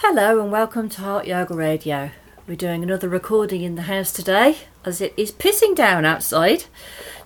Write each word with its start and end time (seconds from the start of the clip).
Hello 0.00 0.40
and 0.40 0.52
welcome 0.52 0.88
to 0.90 1.00
Heart 1.00 1.26
Yoga 1.26 1.54
Radio. 1.54 2.10
We're 2.46 2.54
doing 2.54 2.84
another 2.84 3.08
recording 3.08 3.62
in 3.62 3.74
the 3.74 3.82
house 3.82 4.12
today 4.12 4.58
as 4.84 5.00
it 5.00 5.12
is 5.16 5.32
pissing 5.32 5.74
down 5.74 6.04
outside. 6.04 6.66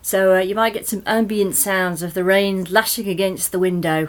So 0.01 0.37
uh, 0.37 0.39
you 0.39 0.55
might 0.55 0.73
get 0.73 0.89
some 0.89 1.03
ambient 1.05 1.55
sounds 1.55 2.03
of 2.03 2.15
the 2.15 2.25
rain 2.25 2.65
lashing 2.65 3.11
against 3.11 3.53
the 3.53 3.59
window. 3.59 4.09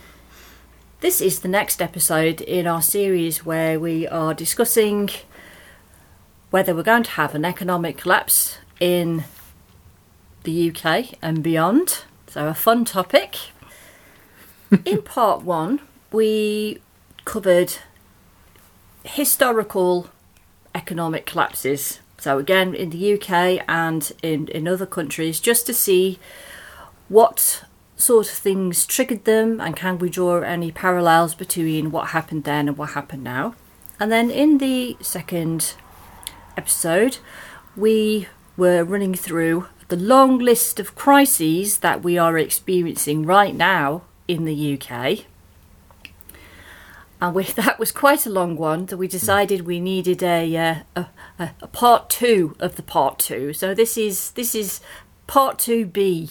this 1.00 1.20
is 1.20 1.40
the 1.40 1.48
next 1.48 1.82
episode 1.82 2.40
in 2.40 2.66
our 2.66 2.80
series 2.80 3.44
where 3.44 3.78
we 3.78 4.08
are 4.08 4.32
discussing 4.32 5.10
whether 6.48 6.74
we're 6.74 6.82
going 6.82 7.02
to 7.02 7.10
have 7.10 7.34
an 7.34 7.44
economic 7.44 7.98
collapse 7.98 8.56
in 8.80 9.24
the 10.44 10.70
UK 10.70 11.12
and 11.20 11.42
beyond. 11.42 12.04
So, 12.26 12.48
a 12.48 12.54
fun 12.54 12.86
topic. 12.86 13.36
in 14.86 15.02
part 15.02 15.42
one, 15.42 15.80
we 16.10 16.80
covered 17.30 17.74
historical 19.04 20.08
economic 20.74 21.26
collapses. 21.26 22.00
So, 22.18 22.38
again, 22.38 22.74
in 22.74 22.90
the 22.90 23.14
UK 23.14 23.64
and 23.68 24.10
in, 24.20 24.48
in 24.48 24.66
other 24.66 24.84
countries, 24.84 25.38
just 25.38 25.64
to 25.66 25.72
see 25.72 26.18
what 27.08 27.62
sort 27.94 28.26
of 28.26 28.32
things 28.32 28.84
triggered 28.84 29.26
them 29.26 29.60
and 29.60 29.76
can 29.76 30.00
we 30.00 30.10
draw 30.10 30.40
any 30.40 30.72
parallels 30.72 31.36
between 31.36 31.92
what 31.92 32.08
happened 32.08 32.42
then 32.42 32.66
and 32.66 32.76
what 32.76 32.90
happened 32.90 33.22
now. 33.22 33.54
And 34.00 34.10
then 34.10 34.28
in 34.28 34.58
the 34.58 34.96
second 35.00 35.74
episode, 36.56 37.18
we 37.76 38.26
were 38.56 38.82
running 38.82 39.14
through 39.14 39.66
the 39.86 39.96
long 39.96 40.38
list 40.38 40.80
of 40.80 40.96
crises 40.96 41.78
that 41.78 42.02
we 42.02 42.18
are 42.18 42.36
experiencing 42.36 43.24
right 43.24 43.54
now 43.54 44.02
in 44.26 44.46
the 44.46 44.76
UK. 44.76 45.29
And 47.20 47.34
we, 47.34 47.44
that 47.44 47.78
was 47.78 47.92
quite 47.92 48.24
a 48.24 48.30
long 48.30 48.56
one, 48.56 48.88
so 48.88 48.96
we 48.96 49.06
decided 49.06 49.66
we 49.66 49.78
needed 49.78 50.22
a, 50.22 50.56
uh, 50.56 51.04
a, 51.38 51.50
a 51.60 51.66
part 51.66 52.08
two 52.08 52.56
of 52.58 52.76
the 52.76 52.82
part 52.82 53.18
two. 53.18 53.52
So 53.52 53.74
this 53.74 53.98
is 53.98 54.30
this 54.32 54.54
is 54.54 54.80
part 55.26 55.58
two 55.58 55.84
B, 55.84 56.30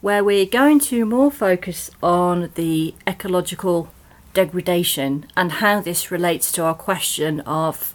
where 0.00 0.22
we're 0.22 0.46
going 0.46 0.78
to 0.80 1.04
more 1.04 1.32
focus 1.32 1.90
on 2.02 2.50
the 2.54 2.94
ecological 3.06 3.92
degradation 4.32 5.26
and 5.36 5.52
how 5.52 5.80
this 5.80 6.10
relates 6.10 6.52
to 6.52 6.62
our 6.62 6.74
question 6.74 7.40
of 7.40 7.94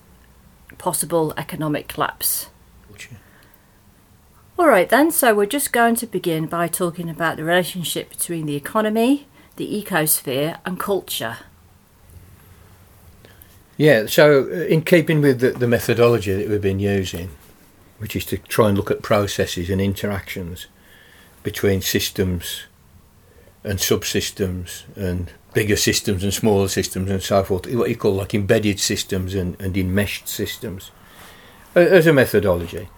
possible 0.77 1.33
economic 1.37 1.87
collapse. 1.87 2.49
All 4.59 4.67
right, 4.67 4.89
then, 4.89 5.11
so 5.11 5.35
we're 5.35 5.45
just 5.45 5.71
going 5.71 5.95
to 5.97 6.07
begin 6.07 6.47
by 6.47 6.67
talking 6.67 7.09
about 7.09 7.37
the 7.37 7.43
relationship 7.43 8.09
between 8.09 8.47
the 8.47 8.55
economy, 8.55 9.27
the 9.55 9.83
ecosphere, 9.83 10.57
and 10.65 10.79
culture. 10.79 11.37
Yeah, 13.77 14.07
so 14.07 14.43
uh, 14.43 14.65
in 14.65 14.81
keeping 14.81 15.21
with 15.21 15.39
the, 15.39 15.51
the 15.51 15.67
methodology 15.67 16.33
that 16.33 16.49
we've 16.49 16.61
been 16.61 16.79
using, 16.79 17.29
which 17.99 18.15
is 18.15 18.25
to 18.25 18.37
try 18.37 18.69
and 18.69 18.77
look 18.77 18.89
at 18.89 19.03
processes 19.03 19.69
and 19.69 19.79
interactions 19.79 20.65
between 21.43 21.81
systems 21.81 22.63
and 23.63 23.77
subsystems 23.77 24.83
and 24.95 25.31
bigger 25.53 25.75
systems 25.75 26.23
and 26.23 26.33
smaller 26.33 26.67
systems 26.67 27.09
and 27.09 27.21
so 27.21 27.43
forth, 27.43 27.71
what 27.73 27.89
you 27.89 27.95
call 27.95 28.13
like 28.13 28.33
embedded 28.33 28.79
systems 28.79 29.35
and, 29.35 29.59
and 29.61 29.77
enmeshed 29.77 30.27
systems, 30.27 30.91
as 31.75 32.07
a 32.07 32.13
methodology. 32.13 32.89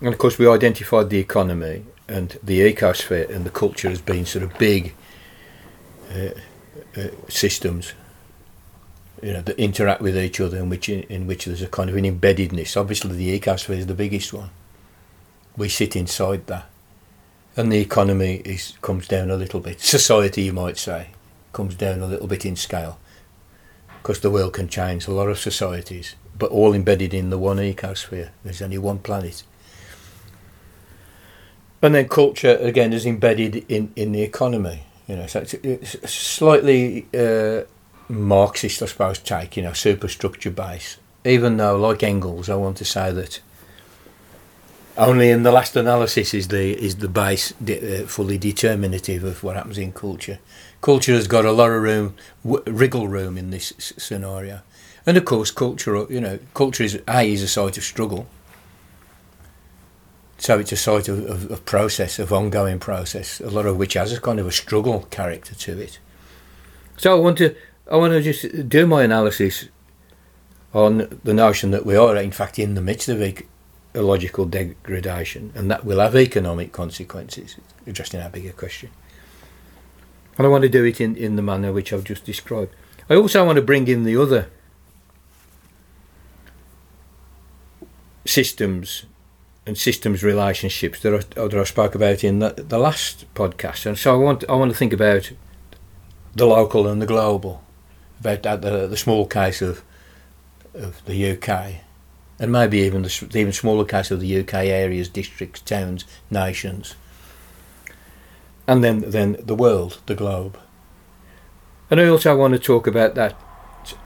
And 0.00 0.08
of 0.08 0.18
course, 0.18 0.38
we 0.38 0.48
identified 0.48 1.10
the 1.10 1.18
economy 1.18 1.84
and 2.08 2.38
the 2.42 2.72
ecosphere 2.72 3.28
and 3.28 3.44
the 3.44 3.50
culture 3.50 3.88
as 3.88 4.00
being 4.00 4.26
sort 4.26 4.44
of 4.44 4.56
big 4.58 4.94
uh, 6.14 6.30
uh, 6.96 7.08
systems, 7.28 7.94
you 9.22 9.32
know, 9.32 9.42
that 9.42 9.58
interact 9.58 10.00
with 10.00 10.16
each 10.16 10.40
other, 10.40 10.58
in 10.58 10.68
which 10.68 10.88
in 10.88 11.26
which 11.26 11.46
there's 11.46 11.62
a 11.62 11.68
kind 11.68 11.90
of 11.90 11.96
an 11.96 12.04
embeddedness. 12.04 12.76
Obviously, 12.76 13.16
the 13.16 13.38
ecosphere 13.38 13.78
is 13.78 13.86
the 13.86 13.94
biggest 13.94 14.32
one. 14.32 14.50
We 15.56 15.68
sit 15.68 15.96
inside 15.96 16.46
that, 16.48 16.66
and 17.56 17.72
the 17.72 17.80
economy 17.80 18.42
is 18.44 18.74
comes 18.82 19.08
down 19.08 19.30
a 19.30 19.36
little 19.36 19.60
bit. 19.60 19.80
Society, 19.96 20.42
you 20.42 20.52
might 20.52 20.78
say, 20.78 21.08
comes 21.52 21.74
down 21.74 22.00
a 22.00 22.06
little 22.06 22.26
bit 22.26 22.44
in 22.44 22.56
scale, 22.56 22.98
because 24.02 24.20
the 24.20 24.30
world 24.30 24.52
can 24.52 24.68
change 24.68 25.06
a 25.06 25.12
lot 25.12 25.28
of 25.28 25.38
societies, 25.38 26.14
but 26.38 26.50
all 26.50 26.74
embedded 26.74 27.14
in 27.14 27.30
the 27.30 27.38
one 27.38 27.56
ecosphere. 27.56 28.30
There's 28.44 28.62
only 28.62 28.78
one 28.78 28.98
planet 28.98 29.42
and 31.82 31.94
then 31.94 32.08
culture 32.08 32.56
again 32.56 32.92
is 32.92 33.06
embedded 33.06 33.64
in, 33.70 33.92
in 33.96 34.12
the 34.12 34.22
economy. 34.22 34.82
You 35.06 35.16
know, 35.16 35.26
so 35.26 35.40
it's, 35.40 35.54
it's 35.54 36.10
slightly 36.10 37.06
uh, 37.14 37.62
Marxist, 38.08 38.82
I 38.82 38.86
suppose, 38.86 39.18
take 39.18 39.56
you 39.56 39.62
know 39.62 39.72
superstructure 39.72 40.50
base. 40.50 40.98
Even 41.24 41.56
though, 41.56 41.76
like 41.76 42.02
Engels, 42.02 42.48
I 42.48 42.54
want 42.54 42.76
to 42.78 42.84
say 42.84 43.10
that 43.12 43.40
only 44.96 45.30
in 45.30 45.42
the 45.42 45.52
last 45.52 45.76
analysis 45.76 46.32
is 46.32 46.48
the 46.48 46.72
is 46.82 46.96
the 46.96 47.08
base 47.08 47.52
de- 47.62 48.02
uh, 48.02 48.06
fully 48.06 48.38
determinative 48.38 49.24
of 49.24 49.42
what 49.42 49.56
happens 49.56 49.78
in 49.78 49.92
culture. 49.92 50.38
Culture 50.80 51.14
has 51.14 51.26
got 51.26 51.44
a 51.44 51.52
lot 51.52 51.70
of 51.70 51.82
room, 51.82 52.14
w- 52.44 52.62
wriggle 52.66 53.08
room 53.08 53.36
in 53.36 53.50
this 53.50 53.72
s- 53.78 53.92
scenario, 53.98 54.60
and 55.04 55.16
of 55.16 55.24
course, 55.24 55.50
culture. 55.50 56.06
You 56.08 56.20
know, 56.20 56.38
culture 56.54 56.84
is 56.84 57.00
a 57.08 57.22
is 57.22 57.42
a 57.42 57.48
site 57.48 57.76
of 57.76 57.84
struggle 57.84 58.26
so 60.38 60.58
it's 60.58 60.72
a 60.72 60.76
sort 60.76 61.08
of, 61.08 61.24
of, 61.24 61.50
of, 61.50 61.64
process, 61.64 62.18
of 62.18 62.32
ongoing 62.32 62.78
process, 62.78 63.40
a 63.40 63.48
lot 63.48 63.66
of 63.66 63.78
which 63.78 63.94
has 63.94 64.12
a 64.12 64.20
kind 64.20 64.38
of 64.38 64.46
a 64.46 64.52
struggle 64.52 65.00
character 65.10 65.54
to 65.54 65.80
it. 65.80 65.98
So 66.96 67.16
I 67.16 67.20
want 67.20 67.38
to, 67.38 67.54
I 67.90 67.96
want 67.96 68.12
to 68.12 68.22
just 68.22 68.68
do 68.68 68.86
my 68.86 69.02
analysis 69.04 69.68
on 70.74 71.20
the 71.22 71.32
notion 71.32 71.70
that 71.70 71.86
we 71.86 71.96
are, 71.96 72.16
in 72.16 72.32
fact, 72.32 72.58
in 72.58 72.74
the 72.74 72.80
midst 72.80 73.08
of 73.08 73.22
ecological 73.22 74.44
degradation, 74.44 75.52
and 75.54 75.70
that 75.70 75.84
will 75.84 76.00
have 76.00 76.16
economic 76.16 76.72
consequences, 76.72 77.56
addressing 77.86 78.20
our 78.20 78.28
bigger 78.28 78.52
question. 78.52 78.90
And 80.36 80.46
I 80.46 80.50
want 80.50 80.62
to 80.62 80.68
do 80.68 80.84
it 80.84 81.00
in, 81.00 81.16
in 81.16 81.36
the 81.36 81.42
manner 81.42 81.72
which 81.72 81.92
I've 81.92 82.04
just 82.04 82.24
described. 82.24 82.74
I 83.08 83.14
also 83.14 83.44
want 83.44 83.56
to 83.56 83.62
bring 83.62 83.88
in 83.88 84.04
the 84.04 84.16
other 84.16 84.50
systems 88.24 89.06
and 89.64 89.78
systems 89.78 90.22
relationships 90.22 91.00
that 91.00 91.14
I, 91.14 91.46
that 91.46 91.58
I 91.58 91.64
spoke 91.64 91.94
about 91.94 92.22
in 92.22 92.40
the, 92.40 92.50
the 92.50 92.78
last 92.78 93.32
podcast. 93.34 93.86
And 93.86 93.96
so 93.98 94.14
I 94.14 94.16
want 94.16 94.44
I 94.48 94.54
want 94.54 94.72
to 94.72 94.76
think 94.76 94.92
about 94.92 95.32
the 96.34 96.46
local 96.46 96.86
and 96.86 97.00
the 97.00 97.06
global, 97.06 97.62
about 98.20 98.42
that, 98.42 98.62
the, 98.62 98.86
the 98.86 98.96
small 98.96 99.26
case 99.26 99.62
of 99.62 99.82
of 100.74 101.02
the 101.06 101.30
UK, 101.30 101.76
and 102.38 102.52
maybe 102.52 102.78
even 102.78 103.02
the, 103.02 103.28
the 103.30 103.38
even 103.38 103.52
smaller 103.52 103.84
case 103.84 104.10
of 104.10 104.20
the 104.20 104.40
UK 104.40 104.54
areas, 104.54 105.08
districts, 105.08 105.60
towns, 105.62 106.04
nations, 106.30 106.94
and 108.66 108.84
then 108.84 109.00
then 109.06 109.36
the 109.38 109.54
world, 109.54 110.00
the 110.06 110.14
globe. 110.14 110.58
And 111.90 112.00
I 112.00 112.08
also 112.08 112.36
want 112.36 112.52
to 112.54 112.58
talk 112.58 112.86
about 112.86 113.14
that 113.14 113.36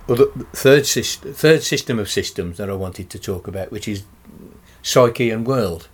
well, 0.07 0.19
the 0.19 0.47
third 0.53 0.87
system, 0.87 1.33
third 1.33 1.63
system 1.63 1.99
of 1.99 2.11
systems 2.11 2.59
that 2.59 2.69
I 2.69 2.75
wanted 2.75 3.11
to 3.11 3.19
talk 3.19 3.47
about, 3.47 3.71
which 3.71 3.89
is 3.89 4.05
psyche 4.83 5.31
and 5.31 5.47
world. 5.47 5.89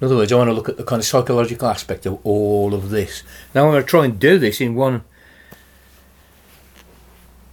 In 0.00 0.06
other 0.06 0.16
words, 0.16 0.32
I 0.32 0.36
want 0.36 0.48
to 0.48 0.54
look 0.54 0.68
at 0.68 0.76
the 0.76 0.84
kind 0.84 1.00
of 1.00 1.06
psychological 1.06 1.68
aspect 1.68 2.06
of 2.06 2.18
all 2.24 2.74
of 2.74 2.90
this. 2.90 3.22
Now, 3.54 3.64
I'm 3.64 3.72
going 3.72 3.82
to 3.82 3.88
try 3.88 4.04
and 4.06 4.18
do 4.18 4.38
this 4.38 4.60
in 4.60 4.74
one 4.74 5.04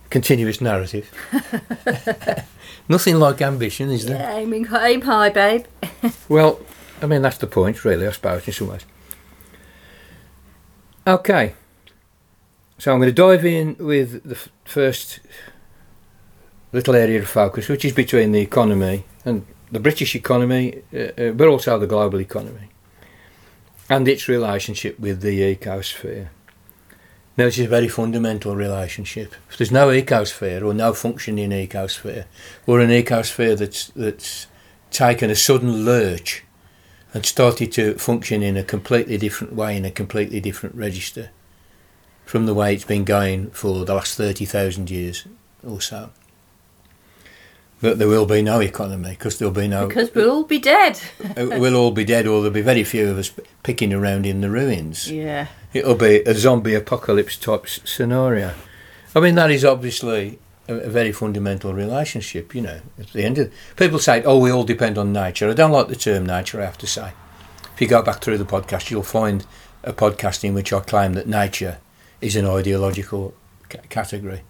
continuous 0.09 0.61
narrative. 0.61 1.11
Nothing 2.89 3.19
like 3.19 3.41
ambition, 3.41 3.89
is 3.91 4.05
there? 4.05 4.17
Yeah, 4.17 4.37
aiming 4.37 4.67
aim 4.71 5.01
high, 5.01 5.29
babe. 5.29 5.65
well, 6.29 6.59
I 7.01 7.05
mean, 7.05 7.21
that's 7.21 7.37
the 7.37 7.47
point, 7.47 7.83
really, 7.83 8.07
I 8.07 8.11
suppose, 8.11 8.47
in 8.47 8.53
some 8.53 8.67
ways. 8.67 8.85
Okay. 11.05 11.53
So 12.77 12.93
I'm 12.93 12.99
going 12.99 13.13
to 13.13 13.15
dive 13.15 13.45
in 13.45 13.75
with 13.79 14.23
the 14.23 14.35
f- 14.35 14.49
first 14.65 15.19
little 16.71 16.95
area 16.95 17.19
of 17.19 17.27
focus, 17.27 17.69
which 17.69 17.85
is 17.85 17.93
between 17.93 18.31
the 18.31 18.41
economy 18.41 19.05
and 19.25 19.45
the 19.71 19.79
British 19.79 20.15
economy, 20.15 20.83
uh, 20.93 20.97
uh, 20.97 21.31
but 21.31 21.47
also 21.47 21.79
the 21.79 21.87
global 21.87 22.21
economy, 22.21 22.69
and 23.89 24.07
its 24.07 24.27
relationship 24.27 24.99
with 24.99 25.21
the 25.21 25.55
ecosphere. 25.55 26.29
Now, 27.37 27.45
this 27.45 27.59
is 27.59 27.67
a 27.67 27.69
very 27.69 27.87
fundamental 27.87 28.55
relationship. 28.55 29.35
If 29.49 29.57
there's 29.57 29.71
no 29.71 29.89
ecosphere 29.89 30.65
or 30.65 30.73
no 30.73 30.91
functioning 30.93 31.51
ecosphere, 31.51 32.25
or 32.65 32.79
an 32.79 32.89
ecosphere 32.89 33.55
that's 33.55 33.87
that's 33.89 34.47
taken 34.89 35.29
a 35.29 35.35
sudden 35.35 35.85
lurch 35.85 36.43
and 37.13 37.25
started 37.25 37.71
to 37.73 37.93
function 37.95 38.41
in 38.41 38.57
a 38.57 38.63
completely 38.63 39.17
different 39.17 39.53
way, 39.53 39.77
in 39.77 39.85
a 39.85 39.91
completely 39.91 40.39
different 40.39 40.75
register, 40.75 41.29
from 42.25 42.47
the 42.47 42.55
way 42.55 42.73
it's 42.73 42.85
been 42.85 43.05
going 43.05 43.51
for 43.51 43.85
the 43.85 43.93
last 43.93 44.17
thirty 44.17 44.45
thousand 44.45 44.89
years 44.89 45.27
or 45.63 45.79
so 45.79 46.09
that 47.81 47.99
there 47.99 48.07
will 48.07 48.25
be 48.25 48.41
no 48.41 48.59
economy 48.59 49.11
because 49.11 49.37
there'll 49.37 49.53
be 49.53 49.67
no. 49.67 49.87
Because 49.87 50.13
we'll 50.13 50.31
all 50.31 50.43
be 50.43 50.59
dead. 50.59 50.99
Uh, 51.37 51.45
we'll 51.59 51.75
all 51.75 51.91
be 51.91 52.03
dead, 52.05 52.25
or 52.25 52.41
there'll 52.41 52.49
be 52.53 52.61
very 52.61 52.83
few 52.83 53.09
of 53.09 53.17
us 53.17 53.31
picking 53.61 53.93
around 53.93 54.25
in 54.25 54.41
the 54.41 54.49
ruins. 54.49 55.11
Yeah. 55.11 55.47
It'll 55.73 55.93
be 55.95 56.21
a 56.21 56.33
zombie 56.33 56.73
apocalypse 56.73 57.37
type 57.37 57.67
scenario. 57.67 58.53
I 59.13 59.19
mean, 59.19 59.35
that 59.35 59.51
is 59.51 59.63
obviously 59.63 60.39
a, 60.67 60.75
a 60.75 60.89
very 60.89 61.11
fundamental 61.11 61.73
relationship. 61.73 62.55
You 62.55 62.61
know, 62.61 62.79
at 62.99 63.07
the 63.13 63.23
end 63.23 63.37
of 63.37 63.53
people 63.75 63.99
say, 63.99 64.23
"Oh, 64.23 64.39
we 64.39 64.51
all 64.51 64.63
depend 64.63 64.97
on 64.97 65.13
nature." 65.13 65.49
I 65.49 65.53
don't 65.53 65.71
like 65.71 65.89
the 65.89 65.95
term 65.95 66.25
nature. 66.25 66.59
I 66.61 66.65
have 66.65 66.77
to 66.79 66.87
say, 66.87 67.11
if 67.75 67.81
you 67.81 67.87
go 67.87 68.01
back 68.01 68.21
through 68.21 68.39
the 68.39 68.45
podcast, 68.45 68.89
you'll 68.89 69.03
find 69.03 69.45
a 69.83 69.93
podcast 69.93 70.43
in 70.43 70.53
which 70.55 70.73
I 70.73 70.79
claim 70.79 71.13
that 71.13 71.27
nature 71.27 71.77
is 72.21 72.35
an 72.35 72.47
ideological 72.47 73.33
c- 73.71 73.77
category, 73.89 74.41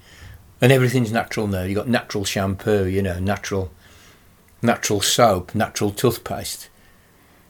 and 0.62 0.72
everything's 0.72 1.12
natural 1.12 1.48
now. 1.48 1.64
You've 1.64 1.76
got 1.78 1.88
natural 1.88 2.26
shampoo, 2.26 2.86
you 2.86 3.02
know, 3.02 3.20
natural, 3.20 3.72
natural 4.62 5.02
soap, 5.02 5.54
natural 5.56 5.92
toothpaste, 5.92 6.70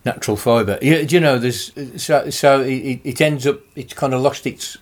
natural 0.06 0.38
fibre. 0.38 0.78
You, 0.82 0.98
you 1.10 1.20
know, 1.20 1.38
there's 1.38 1.72
so 2.02 2.30
so 2.30 2.62
it, 2.62 3.02
it 3.04 3.22
ends 3.22 3.46
up 3.48 3.60
it's 3.76 3.94
kind 3.94 4.14
of 4.14 4.22
lost 4.22 4.46
its 4.46 4.78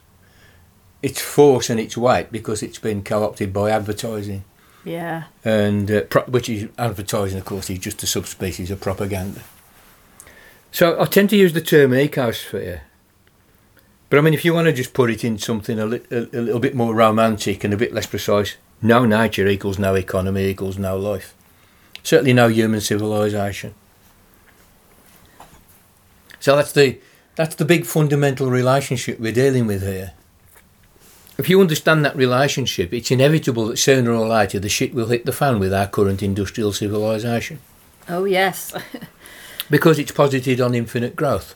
its 1.04 1.22
force 1.22 1.70
and 1.70 1.80
its 1.80 1.96
weight 1.96 2.32
because 2.32 2.64
it's 2.64 2.80
been 2.80 3.04
co-opted 3.04 3.54
by 3.54 3.70
advertising, 3.70 4.44
Yeah. 4.84 5.26
and 5.44 5.92
uh, 5.92 6.02
pro- 6.02 6.24
which 6.24 6.50
is 6.50 6.68
advertising, 6.80 7.38
of 7.38 7.46
course, 7.46 7.70
is 7.70 7.78
just 7.80 8.02
a 8.02 8.08
subspecies 8.08 8.72
of 8.72 8.82
propaganda. 8.82 9.42
So 10.72 11.00
I 11.00 11.06
tend 11.06 11.30
to 11.30 11.38
use 11.38 11.54
the 11.54 11.62
term 11.62 11.92
ecosphere. 11.92 12.82
But 14.16 14.20
I 14.20 14.24
mean, 14.24 14.34
if 14.34 14.46
you 14.46 14.54
want 14.54 14.68
to 14.68 14.72
just 14.72 14.94
put 14.94 15.12
it 15.12 15.26
in 15.26 15.38
something 15.38 15.78
a, 15.78 15.86
li- 15.86 16.02
a, 16.10 16.22
little 16.32 16.62
bit 16.62 16.74
more 16.74 16.96
romantic 16.96 17.66
and 17.66 17.74
a 17.74 17.78
bit 17.78 17.94
less 17.94 18.06
precise, 18.06 18.56
no 18.82 19.04
nature 19.04 19.46
equals 19.46 19.78
no 19.78 19.94
economy 19.94 20.46
equals 20.46 20.78
no 20.78 20.98
life. 20.98 21.36
Certainly 22.02 22.32
no 22.32 22.48
human 22.48 22.80
civilization. 22.80 23.76
So 26.40 26.56
that's 26.56 26.72
the 26.72 26.98
that's 27.36 27.56
the 27.56 27.66
big 27.66 27.86
fundamental 27.86 28.50
relationship 28.50 29.20
we're 29.20 29.34
dealing 29.34 29.68
with 29.68 29.84
here. 29.84 30.14
If 31.38 31.50
you 31.50 31.60
understand 31.60 32.06
that 32.06 32.16
relationship, 32.16 32.94
it's 32.94 33.12
inevitable 33.12 33.68
that 33.68 33.78
sooner 33.80 34.14
or 34.14 34.30
later 34.30 34.62
the 34.62 34.70
shit 34.70 34.94
will 34.94 35.08
hit 35.08 35.26
the 35.26 35.34
fan 35.34 35.60
with 35.60 35.74
our 35.74 35.88
current 35.88 36.24
industrial 36.24 36.72
civilization 36.72 37.60
Oh 38.08 38.24
yes. 38.24 38.74
because 39.70 40.00
it's 40.00 40.14
posited 40.14 40.62
on 40.62 40.74
infinite 40.74 41.18
growth, 41.18 41.56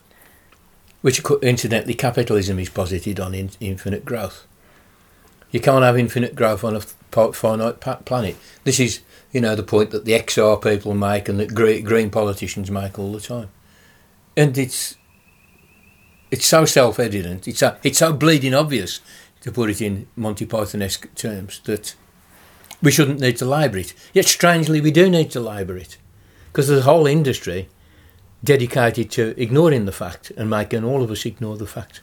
which 1.01 1.21
incidentally 1.41 1.93
capitalism 1.93 2.59
is 2.59 2.69
posited 2.69 3.19
on 3.19 3.33
in, 3.33 3.51
infinite 3.59 4.05
growth. 4.05 4.45
You 5.51 5.59
can't 5.59 5.83
have 5.83 5.97
infinite 5.97 6.35
growth 6.35 6.63
on 6.63 6.75
a 6.75 6.81
finite 7.33 7.79
planet. 8.05 8.35
This 8.63 8.79
is, 8.79 9.01
you 9.31 9.41
know, 9.41 9.55
the 9.55 9.63
point 9.63 9.91
that 9.91 10.05
the 10.05 10.11
XR 10.11 10.61
people 10.61 10.93
make 10.93 11.27
and 11.27 11.39
that 11.39 11.53
green, 11.53 12.09
politicians 12.09 12.69
make 12.69 12.99
all 12.99 13.11
the 13.11 13.21
time, 13.21 13.49
and 14.37 14.57
it's 14.57 14.95
it's 16.29 16.45
so 16.45 16.65
self-evident. 16.65 17.47
It's 17.47 17.59
so, 17.59 17.77
it's 17.81 17.97
so 17.97 18.13
bleeding 18.13 18.53
obvious 18.53 19.01
to 19.41 19.51
put 19.51 19.71
it 19.71 19.81
in 19.81 20.07
Monty 20.15 20.45
Python-esque 20.45 21.15
terms 21.15 21.59
that 21.61 21.95
we 22.83 22.91
shouldn't 22.91 23.19
need 23.19 23.37
to 23.37 23.45
labour 23.45 23.79
it. 23.79 23.93
Yet 24.13 24.25
strangely, 24.25 24.81
we 24.81 24.91
do 24.91 25.09
need 25.09 25.31
to 25.31 25.39
labour 25.39 25.77
it 25.77 25.97
because 26.51 26.69
a 26.69 26.81
whole 26.81 27.07
industry 27.07 27.69
dedicated 28.43 29.11
to 29.11 29.33
ignoring 29.41 29.85
the 29.85 29.91
fact 29.91 30.31
and 30.37 30.49
making 30.49 30.83
all 30.83 31.03
of 31.03 31.11
us 31.11 31.25
ignore 31.25 31.57
the 31.57 31.67
fact. 31.67 32.01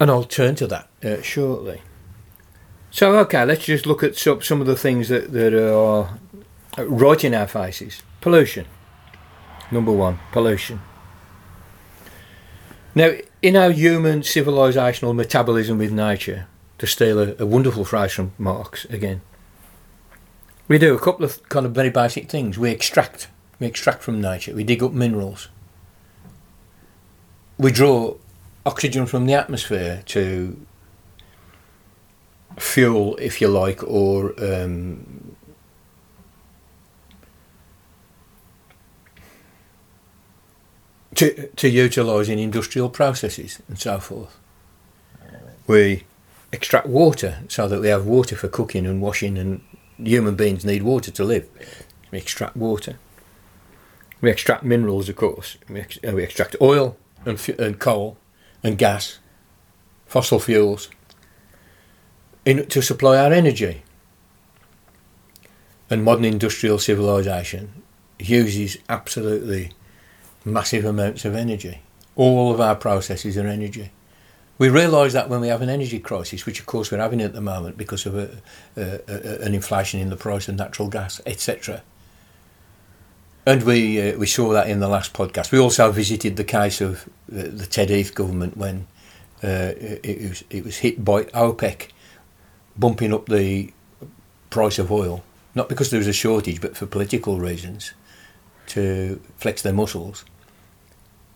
And 0.00 0.10
I'll 0.10 0.24
turn 0.24 0.54
to 0.56 0.66
that 0.66 0.88
uh, 1.04 1.22
shortly. 1.22 1.82
So, 2.90 3.16
okay, 3.18 3.44
let's 3.44 3.64
just 3.64 3.86
look 3.86 4.02
at 4.02 4.16
some, 4.16 4.60
of 4.60 4.66
the 4.66 4.76
things 4.76 5.08
that, 5.08 5.32
that 5.32 5.54
are 5.54 6.18
right 6.78 7.24
in 7.24 7.34
our 7.34 7.46
faces. 7.46 8.02
Pollution. 8.20 8.66
Number 9.70 9.92
one, 9.92 10.18
pollution. 10.32 10.80
Now, 12.94 13.14
in 13.42 13.56
our 13.56 13.70
human 13.70 14.20
civilizational 14.20 15.14
metabolism 15.14 15.78
with 15.78 15.92
nature, 15.92 16.46
to 16.78 16.86
steal 16.86 17.18
a, 17.18 17.34
a 17.40 17.46
wonderful 17.46 17.84
phrase 17.84 18.12
from 18.12 18.32
Marx 18.38 18.84
again, 18.86 19.20
we 20.68 20.78
do 20.78 20.94
a 20.94 21.00
couple 21.00 21.24
of 21.24 21.46
kind 21.48 21.66
of 21.66 21.72
very 21.72 21.90
basic 21.90 22.30
things. 22.30 22.58
We 22.58 22.70
extract. 22.70 23.28
We 23.58 23.66
extract 23.66 24.02
from 24.02 24.20
nature. 24.20 24.54
We 24.54 24.64
dig 24.64 24.82
up 24.82 24.92
minerals. 24.92 25.48
We 27.56 27.70
draw 27.70 28.16
oxygen 28.66 29.06
from 29.06 29.26
the 29.26 29.34
atmosphere 29.34 30.02
to 30.06 30.66
fuel, 32.58 33.16
if 33.16 33.40
you 33.40 33.48
like, 33.48 33.82
or 33.84 34.34
um, 34.42 35.36
to 41.14 41.48
to 41.48 41.68
utilise 41.68 42.28
in 42.28 42.38
industrial 42.38 42.90
processes 42.90 43.60
and 43.68 43.78
so 43.78 43.98
forth. 43.98 44.38
We 45.66 46.04
extract 46.52 46.86
water 46.86 47.38
so 47.48 47.66
that 47.68 47.80
we 47.80 47.88
have 47.88 48.04
water 48.06 48.36
for 48.36 48.48
cooking 48.48 48.86
and 48.86 49.00
washing 49.00 49.38
and 49.38 49.60
human 49.96 50.34
beings 50.34 50.64
need 50.64 50.82
water 50.82 51.10
to 51.10 51.24
live. 51.24 51.48
We 52.10 52.18
extract 52.18 52.56
water. 52.56 52.98
We 54.24 54.30
extract 54.30 54.64
minerals, 54.64 55.10
of 55.10 55.16
course. 55.16 55.58
We, 55.68 55.80
ex- 55.80 55.98
uh, 56.02 56.12
we 56.12 56.22
extract 56.22 56.56
oil 56.58 56.96
and, 57.26 57.38
fu- 57.38 57.56
and 57.58 57.78
coal 57.78 58.16
and 58.62 58.78
gas, 58.78 59.18
fossil 60.06 60.40
fuels, 60.40 60.88
in, 62.46 62.64
to 62.68 62.80
supply 62.80 63.18
our 63.18 63.34
energy. 63.34 63.82
And 65.90 66.02
modern 66.02 66.24
industrial 66.24 66.78
civilization 66.78 67.82
uses 68.18 68.78
absolutely 68.88 69.72
massive 70.42 70.86
amounts 70.86 71.26
of 71.26 71.34
energy. 71.34 71.82
All 72.16 72.50
of 72.50 72.62
our 72.62 72.76
processes 72.76 73.36
are 73.36 73.46
energy. 73.46 73.92
We 74.56 74.70
realise 74.70 75.12
that 75.12 75.28
when 75.28 75.42
we 75.42 75.48
have 75.48 75.60
an 75.60 75.68
energy 75.68 75.98
crisis, 75.98 76.46
which 76.46 76.60
of 76.60 76.64
course 76.64 76.90
we're 76.90 76.96
having 76.96 77.20
at 77.20 77.34
the 77.34 77.42
moment 77.42 77.76
because 77.76 78.06
of 78.06 78.16
a, 78.16 78.30
a, 78.74 79.00
a, 79.06 79.44
an 79.44 79.52
inflation 79.52 80.00
in 80.00 80.08
the 80.08 80.16
price 80.16 80.48
of 80.48 80.54
natural 80.54 80.88
gas, 80.88 81.20
etc. 81.26 81.82
And 83.46 83.62
we 83.62 84.00
uh, 84.00 84.18
we 84.18 84.26
saw 84.26 84.52
that 84.52 84.68
in 84.68 84.80
the 84.80 84.88
last 84.88 85.12
podcast. 85.12 85.52
We 85.52 85.58
also 85.58 85.92
visited 85.92 86.36
the 86.36 86.44
case 86.44 86.80
of 86.80 87.08
the, 87.28 87.44
the 87.44 87.66
Ted 87.66 87.90
Heath 87.90 88.14
government 88.14 88.56
when 88.56 88.86
uh, 89.42 89.72
it, 89.76 90.28
was 90.28 90.44
it 90.48 90.64
was 90.64 90.78
hit 90.78 91.04
by 91.04 91.24
OPEC 91.24 91.88
bumping 92.76 93.12
up 93.12 93.26
the 93.26 93.70
price 94.50 94.78
of 94.78 94.90
oil, 94.90 95.22
not 95.54 95.68
because 95.68 95.90
there 95.90 95.98
was 95.98 96.08
a 96.08 96.12
shortage, 96.12 96.60
but 96.60 96.76
for 96.76 96.86
political 96.86 97.38
reasons, 97.38 97.92
to 98.68 99.20
flex 99.36 99.62
their 99.62 99.72
muscles. 99.72 100.24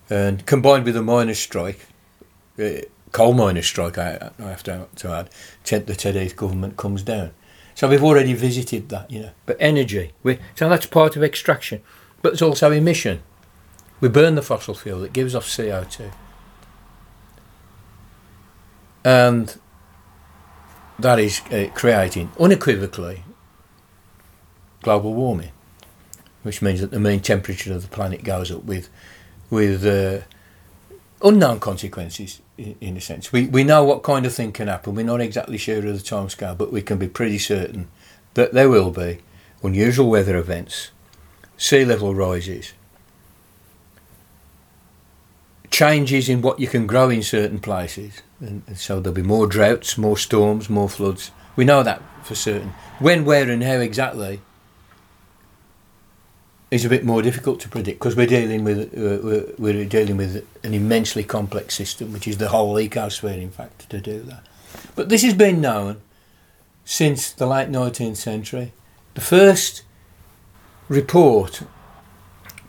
And 0.08 0.46
combined 0.46 0.84
with 0.84 0.94
the 0.94 1.02
miners' 1.02 1.38
strike, 1.38 1.86
uh, 2.58 2.82
coal 3.12 3.34
miners' 3.34 3.66
strike, 3.66 3.98
I, 3.98 4.30
I 4.38 4.48
have 4.48 4.62
to, 4.64 4.86
to 4.96 5.10
add, 5.10 5.30
the 5.86 5.94
Ted 5.94 6.14
Heath 6.14 6.36
government 6.36 6.76
comes 6.76 7.02
down. 7.02 7.32
So 7.78 7.86
we've 7.86 8.02
already 8.02 8.32
visited 8.32 8.88
that, 8.88 9.08
you 9.08 9.20
know. 9.20 9.30
But 9.46 9.56
energy, 9.60 10.10
we, 10.24 10.40
so 10.56 10.68
that's 10.68 10.84
part 10.84 11.14
of 11.14 11.22
extraction. 11.22 11.80
But 12.22 12.32
it's 12.32 12.42
also 12.42 12.72
emission. 12.72 13.22
We 14.00 14.08
burn 14.08 14.34
the 14.34 14.42
fossil 14.42 14.74
fuel 14.74 14.98
that 15.02 15.12
gives 15.12 15.32
off 15.32 15.46
CO2. 15.46 16.10
And 19.04 19.56
that 20.98 21.20
is 21.20 21.40
uh, 21.52 21.68
creating, 21.72 22.32
unequivocally, 22.40 23.22
global 24.82 25.14
warming, 25.14 25.52
which 26.42 26.60
means 26.60 26.80
that 26.80 26.90
the 26.90 26.98
mean 26.98 27.20
temperature 27.20 27.72
of 27.72 27.82
the 27.82 27.88
planet 27.88 28.24
goes 28.24 28.50
up 28.50 28.64
with, 28.64 28.88
with 29.50 29.86
uh, 29.86 30.24
unknown 31.22 31.60
consequences 31.60 32.40
in, 32.56 32.96
a 32.96 33.00
sense. 33.00 33.32
We, 33.32 33.46
we 33.46 33.64
know 33.64 33.84
what 33.84 34.02
kind 34.02 34.26
of 34.26 34.34
thing 34.34 34.52
can 34.52 34.68
happen. 34.68 34.94
We're 34.94 35.04
not 35.04 35.20
exactly 35.20 35.58
sure 35.58 35.78
of 35.78 35.84
the 35.84 35.92
timescale, 35.92 36.56
but 36.56 36.72
we 36.72 36.82
can 36.82 36.98
be 36.98 37.08
pretty 37.08 37.38
certain 37.38 37.88
that 38.34 38.52
there 38.52 38.68
will 38.68 38.90
be 38.90 39.18
unusual 39.62 40.08
weather 40.08 40.36
events, 40.36 40.90
sea 41.56 41.84
level 41.84 42.14
rises, 42.14 42.72
changes 45.70 46.28
in 46.28 46.42
what 46.42 46.60
you 46.60 46.68
can 46.68 46.86
grow 46.86 47.10
in 47.10 47.22
certain 47.22 47.58
places. 47.58 48.22
And, 48.40 48.62
and 48.66 48.78
so 48.78 49.00
there'll 49.00 49.14
be 49.14 49.22
more 49.22 49.46
droughts, 49.46 49.98
more 49.98 50.16
storms, 50.16 50.70
more 50.70 50.88
floods. 50.88 51.30
We 51.56 51.64
know 51.64 51.82
that 51.82 52.02
for 52.24 52.34
certain. 52.34 52.74
When, 53.00 53.24
where, 53.24 53.50
and 53.50 53.62
how 53.62 53.74
exactly 53.74 54.40
is 56.70 56.84
a 56.84 56.88
bit 56.88 57.04
more 57.04 57.22
difficult 57.22 57.60
to 57.60 57.68
predict 57.68 57.98
because 57.98 58.14
we're 58.14 58.26
dealing 58.26 58.62
with 58.64 58.92
uh, 58.94 59.24
we're, 59.24 59.54
we're 59.58 59.84
dealing 59.84 60.16
with 60.16 60.46
an 60.62 60.74
immensely 60.74 61.24
complex 61.24 61.74
system, 61.74 62.12
which 62.12 62.28
is 62.28 62.38
the 62.38 62.48
whole 62.48 62.74
ecosphere, 62.74 63.40
in 63.40 63.50
fact, 63.50 63.88
to 63.88 64.00
do 64.00 64.20
that. 64.20 64.46
But 64.94 65.08
this 65.08 65.22
has 65.22 65.34
been 65.34 65.60
known 65.60 66.00
since 66.84 67.32
the 67.32 67.46
late 67.46 67.68
19th 67.68 68.16
century. 68.16 68.72
The 69.14 69.20
first 69.20 69.82
report 70.88 71.62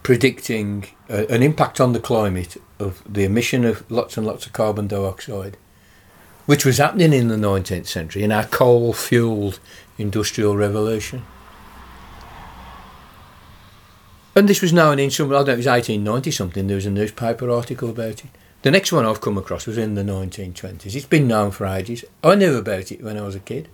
predicting 0.04 0.88
uh, 1.10 1.26
an 1.28 1.44
impact 1.44 1.80
on 1.80 1.94
the 1.94 2.00
climate 2.00 2.58
of 2.80 3.04
the 3.08 3.24
emission 3.24 3.66
of 3.66 3.90
lots 3.92 4.18
and 4.18 4.26
lots 4.26 4.46
of 4.46 4.54
carbon 4.54 4.88
dioxide, 4.88 5.58
which 6.46 6.66
was 6.66 6.78
happening 6.78 7.14
in 7.14 7.28
the 7.28 7.36
19th 7.36 7.88
century 7.88 8.24
in 8.24 8.32
our 8.32 8.46
coal 8.46 8.94
fueled 8.94 9.60
industrial 9.98 10.56
revolution. 10.56 11.24
And 14.40 14.48
this 14.48 14.62
was 14.62 14.72
known 14.72 15.00
in 15.00 15.12
some, 15.12 15.30
I 15.32 15.40
don't 15.40 15.48
know, 15.48 15.54
it 15.54 15.58
was 15.58 15.66
1890 15.66 16.32
something, 16.32 16.68
there 16.68 16.76
was 16.76 16.86
a 16.86 16.90
newspaper 16.90 17.52
article 17.52 17.90
about 17.90 18.24
it. 18.24 18.30
The 18.62 18.72
next 18.72 18.90
one 18.94 19.06
I've 19.06 19.20
come 19.20 19.38
across 19.38 19.68
was 19.68 19.78
in 19.78 19.96
the 19.96 20.02
1920s. 20.02 20.96
It's 20.96 21.06
been 21.06 21.28
known 21.28 21.52
for 21.52 21.66
ages. 21.66 22.06
I 22.24 22.36
knew 22.36 22.56
about 22.56 22.90
it 22.90 23.04
when 23.04 23.18
I 23.18 23.24
was 23.24 23.36
a 23.36 23.42
kid. 23.42 23.68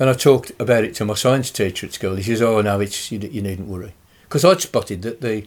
And 0.00 0.10
I 0.10 0.14
talked 0.14 0.50
about 0.58 0.82
it 0.82 0.96
to 0.96 1.04
my 1.04 1.14
science 1.14 1.52
teacher 1.52 1.86
at 1.86 1.92
school. 1.92 2.16
He 2.16 2.24
says, 2.24 2.42
"Oh 2.42 2.60
no, 2.62 2.80
it's 2.80 3.12
you, 3.12 3.20
you 3.20 3.42
needn't 3.42 3.68
worry," 3.68 3.94
because 4.24 4.44
I'd 4.44 4.60
spotted 4.60 5.02
that 5.02 5.20
the, 5.20 5.46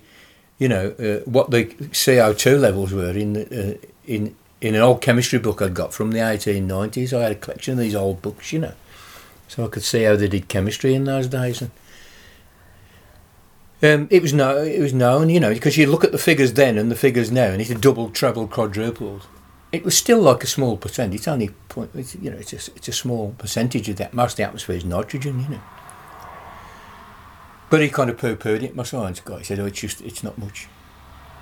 you 0.57 0.69
know, 0.69 0.91
uh, 0.91 1.29
what 1.29 1.51
the 1.51 1.65
CO 1.91 2.31
two 2.31 2.57
levels 2.57 2.93
were 2.93 3.11
in 3.11 3.35
uh, 3.35 3.73
in 4.05 4.37
in 4.61 4.73
an 4.73 4.81
old 4.81 5.01
chemistry 5.01 5.39
book 5.39 5.61
I'd 5.61 5.73
got 5.73 5.93
from 5.93 6.11
the 6.11 6.19
1890s. 6.19 7.11
I 7.11 7.23
had 7.23 7.31
a 7.33 7.35
collection 7.35 7.73
of 7.73 7.79
these 7.79 7.95
old 7.95 8.21
books, 8.21 8.53
you 8.53 8.59
know, 8.59 8.75
so 9.49 9.65
I 9.65 9.67
could 9.67 9.83
see 9.83 10.03
how 10.03 10.15
they 10.15 10.29
did 10.29 10.47
chemistry 10.47 10.93
in 10.93 11.03
those 11.03 11.27
days. 11.27 11.61
And 11.61 11.71
um, 13.83 14.07
it 14.09 14.21
was 14.21 14.33
no, 14.33 14.57
it 14.57 14.79
was 14.79 14.93
known, 14.93 15.29
you 15.29 15.39
know, 15.39 15.53
because 15.53 15.77
you 15.77 15.87
look 15.87 16.03
at 16.03 16.11
the 16.11 16.17
figures 16.17 16.53
then 16.53 16.77
and 16.77 16.89
the 16.89 16.95
figures 16.95 17.31
now, 17.31 17.45
and 17.47 17.61
it's 17.61 17.73
doubled, 17.75 18.15
trebled, 18.15 18.51
quadrupled 18.51 19.27
it 19.73 19.83
was 19.83 19.97
still 19.97 20.21
like 20.21 20.43
a 20.43 20.47
small 20.47 20.77
percent. 20.77 21.15
It's 21.15 21.27
only 21.27 21.49
point, 21.67 21.89
it's, 21.95 22.15
you 22.15 22.29
know, 22.29 22.37
it's 22.37 22.53
a, 22.53 22.71
it's 22.75 22.87
a 22.87 22.93
small 22.93 23.33
percentage 23.39 23.89
of 23.89 23.95
that. 23.97 24.13
Most 24.13 24.33
of 24.33 24.37
the 24.37 24.43
atmosphere 24.43 24.75
is 24.75 24.85
nitrogen, 24.85 25.41
you 25.41 25.49
know. 25.49 25.61
But 27.71 27.81
he 27.81 27.89
kind 27.89 28.11
of 28.11 28.19
poo-pooed 28.19 28.61
it. 28.61 28.75
My 28.75 28.83
science 28.83 29.19
guy 29.19 29.39
he 29.39 29.43
said, 29.43 29.59
"Oh, 29.59 29.65
it's 29.65 29.81
just, 29.81 29.99
it's 30.01 30.23
not 30.23 30.37
much." 30.37 30.67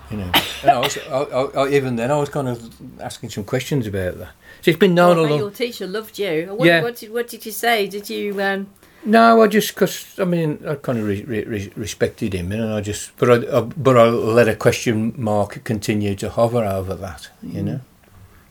You 0.09 0.17
know, 0.17 0.31
and 0.61 0.71
I 0.71 0.79
was, 0.79 0.97
I, 0.97 1.61
I, 1.61 1.69
even 1.69 1.97
then, 1.97 2.09
I 2.09 2.17
was 2.17 2.29
kind 2.29 2.47
of 2.47 3.01
asking 3.01 3.31
some 3.31 3.43
questions 3.43 3.85
about 3.85 4.17
that. 4.17 4.31
So 4.61 4.71
it's 4.71 4.79
been 4.79 4.95
known 4.95 5.17
well, 5.17 5.25
a 5.25 5.29
long. 5.29 5.39
Your 5.39 5.51
teacher 5.51 5.87
loved 5.87 6.17
you. 6.17 6.53
What, 6.53 6.65
Yeah. 6.65 6.81
what, 6.83 6.97
did, 6.97 7.11
what 7.11 7.27
did 7.27 7.45
you 7.45 7.51
say? 7.51 7.87
Did 7.87 8.09
you? 8.09 8.41
Um, 8.41 8.69
No, 9.03 9.41
I 9.41 9.47
just 9.47 9.73
because 9.73 10.19
I 10.19 10.25
mean 10.25 10.59
I 10.67 10.75
kind 10.75 10.99
of 10.99 11.05
re- 11.05 11.23
re- 11.23 11.45
re- 11.45 11.73
respected 11.75 12.33
him, 12.33 12.51
and 12.51 12.71
I 12.71 12.81
just 12.81 13.15
but 13.17 13.29
I, 13.29 13.57
I 13.57 13.61
but 13.61 13.97
I 13.97 14.09
let 14.09 14.47
a 14.47 14.55
question 14.55 15.13
mark 15.17 15.63
continue 15.63 16.15
to 16.15 16.29
hover 16.29 16.63
over 16.63 16.93
that. 16.95 17.29
You 17.41 17.63
know, 17.63 17.79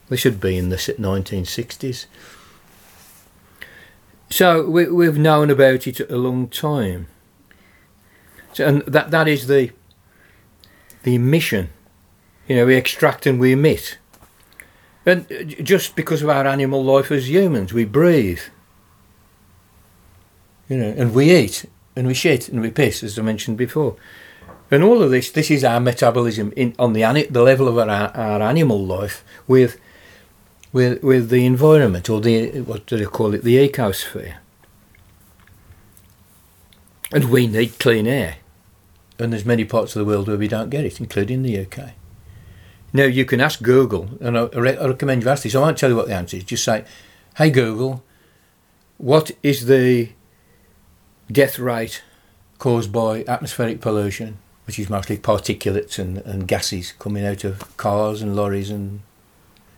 we 0.08 0.16
should 0.16 0.40
be 0.40 0.56
in 0.56 0.68
the 0.70 0.78
si- 0.78 0.94
1960s. 0.94 2.06
So 4.28 4.64
we, 4.68 4.86
we've 4.88 5.18
known 5.18 5.50
about 5.50 5.86
it 5.86 6.00
a 6.10 6.16
long 6.16 6.48
time. 6.48 7.06
So 8.52 8.66
and 8.66 8.82
that 8.82 9.10
that 9.12 9.28
is 9.28 9.46
the 9.46 9.70
the 11.04 11.14
emission. 11.14 11.70
You 12.48 12.56
know, 12.56 12.66
we 12.66 12.74
extract 12.74 13.24
and 13.26 13.38
we 13.38 13.52
emit. 13.52 13.98
And 15.06 15.30
uh, 15.30 15.44
just 15.44 15.94
because 15.94 16.22
of 16.22 16.28
our 16.28 16.46
animal 16.46 16.82
life 16.84 17.12
as 17.12 17.30
humans, 17.30 17.72
we 17.72 17.84
breathe 17.84 18.40
you 20.70 20.78
know, 20.78 20.94
and 20.96 21.12
we 21.12 21.36
eat 21.36 21.66
and 21.96 22.06
we 22.06 22.14
shit 22.14 22.48
and 22.48 22.62
we 22.62 22.70
piss, 22.70 23.02
as 23.02 23.18
I 23.18 23.22
mentioned 23.22 23.58
before. 23.58 23.96
And 24.70 24.84
all 24.84 25.02
of 25.02 25.10
this, 25.10 25.30
this 25.30 25.50
is 25.50 25.64
our 25.64 25.80
metabolism 25.80 26.52
in 26.56 26.74
on 26.78 26.92
the 26.92 27.02
the 27.28 27.42
level 27.42 27.66
of 27.66 27.76
our, 27.76 27.90
our 27.90 28.40
animal 28.40 28.82
life 28.86 29.24
with 29.48 29.78
with 30.72 31.02
with 31.02 31.28
the 31.28 31.44
environment 31.44 32.08
or 32.08 32.20
the 32.20 32.60
what 32.60 32.86
do 32.86 32.96
they 32.96 33.04
call 33.04 33.34
it, 33.34 33.42
the 33.42 33.68
ecosphere. 33.68 34.36
And 37.12 37.24
we 37.30 37.48
need 37.48 37.80
clean 37.80 38.06
air, 38.06 38.36
and 39.18 39.32
there's 39.32 39.44
many 39.44 39.64
parts 39.64 39.96
of 39.96 40.00
the 40.00 40.06
world 40.06 40.28
where 40.28 40.36
we 40.36 40.46
don't 40.46 40.70
get 40.70 40.84
it, 40.84 41.00
including 41.00 41.42
the 41.42 41.66
UK. 41.66 41.94
Now 42.92 43.06
you 43.06 43.24
can 43.24 43.40
ask 43.40 43.60
Google, 43.60 44.10
and 44.20 44.38
I, 44.38 44.42
I 44.42 44.58
re- 44.58 44.78
I 44.78 44.86
recommend 44.86 45.24
you 45.24 45.28
ask 45.28 45.42
this. 45.42 45.56
I 45.56 45.60
won't 45.60 45.78
tell 45.78 45.90
you 45.90 45.96
what 45.96 46.06
the 46.06 46.14
answer 46.14 46.36
is. 46.36 46.44
Just 46.44 46.62
say, 46.62 46.84
"Hey 47.36 47.50
Google, 47.50 48.04
what 48.98 49.32
is 49.42 49.66
the 49.66 50.10
death 51.30 51.58
rate 51.58 52.02
caused 52.58 52.92
by 52.92 53.24
atmospheric 53.26 53.80
pollution, 53.80 54.38
which 54.66 54.78
is 54.78 54.90
mostly 54.90 55.16
particulates 55.16 55.98
and, 55.98 56.18
and 56.18 56.46
gases 56.46 56.92
coming 56.92 57.24
out 57.24 57.44
of 57.44 57.76
cars 57.76 58.22
and 58.22 58.36
lorries 58.36 58.70
and 58.70 59.00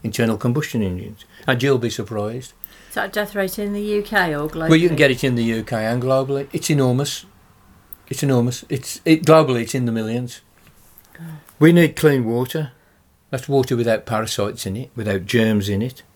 internal 0.02 0.36
combustion 0.36 0.82
engines. 0.82 1.24
And 1.46 1.62
you'll 1.62 1.78
be 1.78 1.90
surprised. 1.90 2.52
is 2.88 2.94
that 2.94 3.12
death 3.12 3.34
rate 3.34 3.58
in 3.58 3.72
the 3.72 3.98
UK 4.00 4.12
or 4.30 4.48
globally? 4.48 4.68
Well, 4.68 4.76
you 4.76 4.88
can 4.88 4.96
get 4.96 5.10
it 5.10 5.24
in 5.24 5.34
the 5.36 5.60
UK 5.60 5.72
and 5.74 6.02
globally. 6.02 6.48
It's 6.52 6.70
enormous. 6.70 7.24
It's 8.08 8.22
enormous. 8.22 8.64
It's 8.68 9.00
it 9.04 9.24
globally. 9.24 9.62
It's 9.62 9.74
in 9.74 9.86
the 9.86 9.92
millions. 9.92 10.40
We 11.58 11.72
need 11.72 11.96
clean 11.96 12.24
water. 12.24 12.72
That's 13.30 13.48
water 13.48 13.76
without 13.76 14.04
parasites 14.04 14.66
in 14.66 14.76
it, 14.76 14.90
without 14.94 15.24
germs 15.24 15.68
in 15.70 15.80
it, 15.80 16.02
Not 16.02 16.11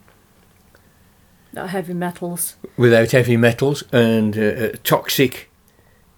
heavy 1.65 1.95
metals. 1.95 2.57
without 2.77 3.11
heavy 3.13 3.37
metals 3.37 3.83
and 3.93 4.37
uh, 4.37 4.41
uh, 4.41 4.69
toxic 4.85 5.51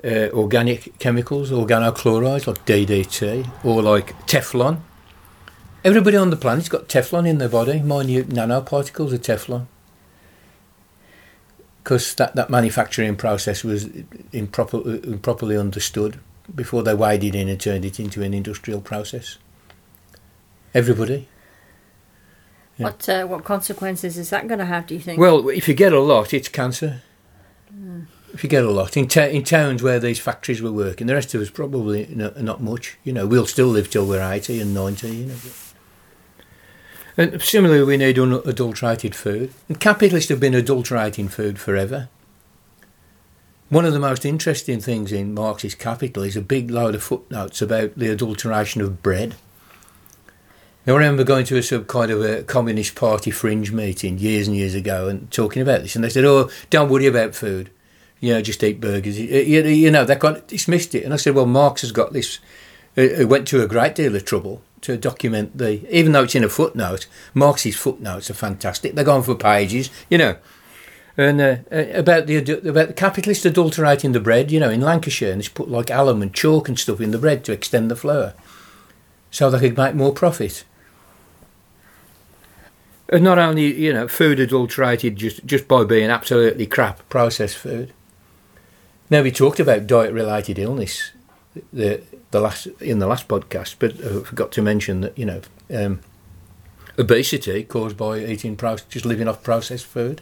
uh, 0.04 0.28
organic 0.33 0.99
chemicals, 0.99 1.50
organochlorides 1.50 2.47
like 2.47 2.64
DDT 2.64 3.64
or 3.64 3.83
like 3.83 4.14
Teflon. 4.26 4.80
Everybody 5.85 6.16
on 6.16 6.30
the 6.30 6.37
planet's 6.37 6.68
got 6.68 6.88
Teflon 6.88 7.26
in 7.26 7.38
their 7.38 7.49
body, 7.49 7.80
minute 7.80 8.28
nanoparticles 8.28 9.12
of 9.12 9.23
Teflon. 9.23 9.66
Because 11.83 12.14
that, 12.16 12.35
that 12.35 12.50
manufacturing 12.50 13.16
process 13.16 13.64
was 13.64 13.88
improper, 14.33 14.78
improperly 15.04 15.57
understood 15.57 16.21
before 16.54 16.83
they 16.83 16.95
it 17.25 17.35
in 17.35 17.49
and 17.49 17.61
turned 17.61 17.85
it 17.85 17.99
into 18.00 18.23
an 18.23 18.35
industrial 18.35 18.80
process. 18.80 19.38
Everybody. 20.75 21.28
Yeah. 22.78 22.85
What 22.85 23.08
uh, 23.08 23.26
what 23.26 23.44
consequences 23.44 24.16
is 24.16 24.30
that 24.30 24.49
going 24.49 24.61
to 24.61 24.64
have? 24.64 24.87
Do 24.87 24.94
you 24.94 25.00
think? 25.00 25.20
Well, 25.20 25.49
if 25.49 25.68
you 25.68 25.75
get 25.75 25.92
a 25.92 26.00
lot, 26.00 26.32
it's 26.32 26.49
cancer. 26.49 27.02
If 28.32 28.44
you 28.44 28.50
get 28.50 28.62
a 28.62 28.70
lot 28.70 28.97
in, 28.97 29.08
ta- 29.08 29.23
in 29.23 29.42
towns 29.42 29.82
where 29.82 29.99
these 29.99 30.20
factories 30.20 30.62
were 30.62 30.70
working, 30.70 31.06
the 31.06 31.14
rest 31.14 31.35
of 31.35 31.40
us 31.40 31.50
probably 31.50 32.06
no, 32.14 32.32
not 32.37 32.62
much. 32.62 32.99
You 33.02 33.12
know, 33.12 33.26
we'll 33.26 33.47
still 33.47 33.68
live 33.68 33.90
till 33.90 34.06
we're 34.06 34.23
eighty 34.23 34.61
and 34.61 34.73
ninety. 34.73 35.08
You 35.08 35.26
know. 35.26 35.35
And 37.16 37.42
similarly, 37.42 37.82
we 37.82 37.97
need 37.97 38.18
unadulterated 38.18 39.16
food. 39.16 39.52
And 39.68 39.80
capitalists 39.80 40.28
have 40.28 40.38
been 40.38 40.54
adulterating 40.54 41.28
food 41.28 41.58
forever. 41.58 42.08
One 43.70 43.85
of 43.85 43.92
the 43.92 43.99
most 43.99 44.25
interesting 44.25 44.80
things 44.80 45.11
in 45.11 45.35
Marxist 45.35 45.78
Capital 45.78 46.23
is 46.23 46.37
a 46.37 46.40
big 46.40 46.70
load 46.70 46.94
of 46.94 47.02
footnotes 47.02 47.61
about 47.61 47.97
the 47.97 48.12
adulteration 48.12 48.80
of 48.82 49.02
bread. 49.02 49.35
I 50.88 50.95
remember 50.95 51.23
going 51.23 51.45
to 51.47 51.59
a 51.59 51.62
sort 51.62 51.83
of 51.83 51.88
kind 51.88 52.11
of 52.11 52.23
a 52.23 52.42
Communist 52.45 52.95
Party 52.95 53.30
fringe 53.30 53.73
meeting 53.73 54.18
years 54.18 54.47
and 54.47 54.57
years 54.57 54.75
ago 54.75 55.09
and 55.09 55.30
talking 55.30 55.61
about 55.61 55.83
this, 55.83 55.95
and 55.95 56.02
they 56.02 56.09
said, 56.09 56.25
"Oh, 56.25 56.50
don't 56.71 56.88
worry 56.88 57.07
about 57.07 57.35
food, 57.35 57.71
you 58.21 58.33
know, 58.33 58.40
just 58.40 58.64
eat 58.64 58.80
burgers." 58.80 59.18
You, 59.18 59.90
know, 59.90 60.04
they 60.04 60.16
kind 60.16 60.37
of 60.37 60.47
dismissed 60.47 60.95
it, 60.95 61.04
and 61.04 61.12
I 61.12 61.16
said, 61.16 61.35
"Well, 61.35 61.47
Marx 61.47 61.83
has 61.83 61.92
got 61.92 62.12
this. 62.12 62.38
Uh, 62.97 63.23
uh, 63.23 63.26
went 63.26 63.47
to 63.49 63.62
a 63.62 63.68
great 63.68 63.95
deal 63.95 64.16
of 64.16 64.25
trouble 64.25 64.62
to 64.80 64.97
document 64.97 65.59
the, 65.59 65.87
even 65.95 66.12
though 66.12 66.23
it's 66.23 66.35
in 66.35 66.42
a 66.42 66.49
footnote. 66.49 67.07
Marx's 67.35 67.76
footnotes 67.76 68.30
are 68.30 68.35
fantastic. 68.35 68.95
They're 68.95 69.04
going 69.04 69.25
for 69.25 69.35
pages, 69.35 69.90
you 70.09 70.16
know." 70.16 70.37
And 71.18 71.40
uh, 71.40 71.57
uh, 71.73 71.85
about 71.95 72.28
the 72.28 72.37
about 72.37 72.88
the 72.88 72.95
capitalist 72.95 73.45
adulterating 73.45 74.12
the 74.12 74.21
bread, 74.21 74.50
you 74.52 74.61
know, 74.61 74.71
in 74.71 74.80
Lancashire, 74.80 75.33
and 75.33 75.40
it's 75.40 75.49
put 75.49 75.68
like 75.68 75.90
alum 75.90 76.23
and 76.23 76.33
chalk 76.33 76.68
and 76.68 76.78
stuff 76.78 77.00
in 77.00 77.11
the 77.11 77.18
bread 77.18 77.45
to 77.45 77.52
extend 77.52 77.90
the 77.90 77.97
flour, 77.97 78.33
so 79.30 79.50
they 79.50 79.59
could 79.59 79.76
make 79.76 79.95
more 79.95 80.14
profit. 80.14 80.64
And 83.10 83.24
not 83.24 83.38
only, 83.38 83.74
you 83.74 83.92
know, 83.92 84.06
food 84.06 84.38
adulterated 84.38 85.16
just, 85.16 85.44
just 85.46 85.66
by 85.66 85.84
being 85.84 86.10
absolutely 86.10 86.66
crap 86.66 87.08
processed 87.08 87.56
food. 87.56 87.92
Now 89.08 89.22
we 89.22 89.30
talked 89.30 89.60
about 89.60 89.86
diet 89.86 90.12
related 90.12 90.58
illness 90.58 91.12
the 91.72 92.02
the 92.30 92.40
last 92.40 92.66
in 92.80 92.98
the 92.98 93.06
last 93.06 93.28
podcast, 93.28 93.76
but 93.78 93.94
I 94.04 94.22
forgot 94.22 94.52
to 94.52 94.62
mention 94.62 95.00
that, 95.00 95.18
you 95.18 95.24
know, 95.24 95.40
um, 95.74 96.00
obesity 96.98 97.64
caused 97.64 97.96
by 97.96 98.18
eating 98.18 98.56
pro- 98.56 98.76
just 98.88 99.06
living 99.06 99.28
off 99.28 99.42
processed 99.42 99.86
food. 99.86 100.20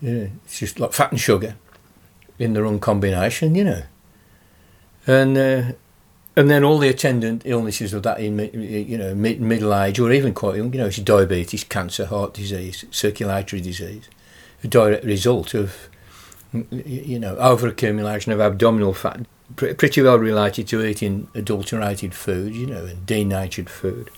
Yeah, 0.00 0.28
it's 0.44 0.58
just 0.58 0.78
like 0.78 0.92
fat 0.92 1.10
and 1.10 1.20
sugar 1.20 1.56
in 2.38 2.52
the 2.52 2.62
wrong 2.62 2.78
combination, 2.78 3.54
you 3.54 3.64
know. 3.64 3.82
And 5.06 5.38
uh, 5.38 5.72
and 6.36 6.50
then 6.50 6.64
all 6.64 6.78
the 6.78 6.88
attendant 6.88 7.42
illnesses 7.44 7.92
of 7.92 8.02
that 8.02 8.18
in 8.18 8.38
you 8.52 8.98
know 8.98 9.14
mid, 9.14 9.40
middle 9.40 9.74
age 9.74 9.98
or 10.00 10.12
even 10.12 10.34
quite 10.34 10.56
young, 10.56 10.72
you 10.72 10.80
know, 10.80 10.86
it's 10.86 10.96
diabetes, 10.98 11.64
cancer, 11.64 12.06
heart 12.06 12.34
disease, 12.34 12.84
circulatory 12.90 13.62
disease, 13.62 14.08
a 14.62 14.68
direct 14.68 15.04
result 15.04 15.54
of 15.54 15.88
you 16.70 17.18
know 17.18 17.36
over 17.36 17.68
accumulation 17.68 18.32
of 18.32 18.40
abdominal 18.40 18.92
fat, 18.92 19.26
pretty 19.56 20.02
well 20.02 20.18
related 20.18 20.66
to 20.68 20.84
eating 20.84 21.28
adulterated 21.34 22.14
food, 22.14 22.54
you 22.54 22.66
know, 22.66 22.84
and 22.84 23.06
denatured 23.06 23.70
food. 23.70 24.10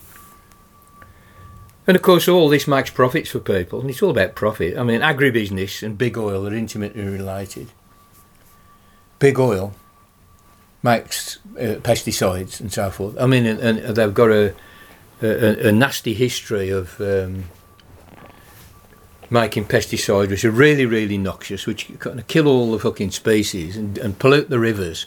And 1.86 1.96
of 1.96 2.02
course, 2.02 2.26
all 2.26 2.48
this 2.48 2.66
makes 2.66 2.90
profits 2.90 3.30
for 3.30 3.38
people, 3.38 3.80
and 3.80 3.90
it's 3.90 4.02
all 4.02 4.10
about 4.10 4.34
profit. 4.34 4.76
I 4.76 4.82
mean, 4.82 5.02
agribusiness 5.02 5.82
and 5.82 5.96
big 5.96 6.18
oil 6.18 6.48
are 6.48 6.54
intimately 6.54 7.04
related. 7.04 7.68
Big 9.18 9.38
oil 9.38 9.74
makes 10.86 11.36
uh, 11.58 11.76
pesticides 11.82 12.60
and 12.60 12.72
so 12.72 12.90
forth. 12.90 13.14
I 13.20 13.26
mean, 13.26 13.44
and, 13.44 13.60
and 13.60 13.96
they've 13.96 14.14
got 14.14 14.30
a, 14.30 14.54
a, 15.20 15.68
a 15.68 15.72
nasty 15.72 16.14
history 16.14 16.70
of 16.70 17.00
um, 17.00 17.44
making 19.28 19.64
pesticides 19.66 20.30
which 20.30 20.44
are 20.44 20.50
really, 20.50 20.86
really 20.86 21.18
noxious, 21.18 21.66
which 21.66 21.90
kind 21.98 22.18
of 22.20 22.26
kill 22.28 22.46
all 22.46 22.70
the 22.72 22.78
fucking 22.78 23.10
species 23.10 23.76
and, 23.76 23.98
and 23.98 24.18
pollute 24.18 24.48
the 24.48 24.60
rivers. 24.60 25.06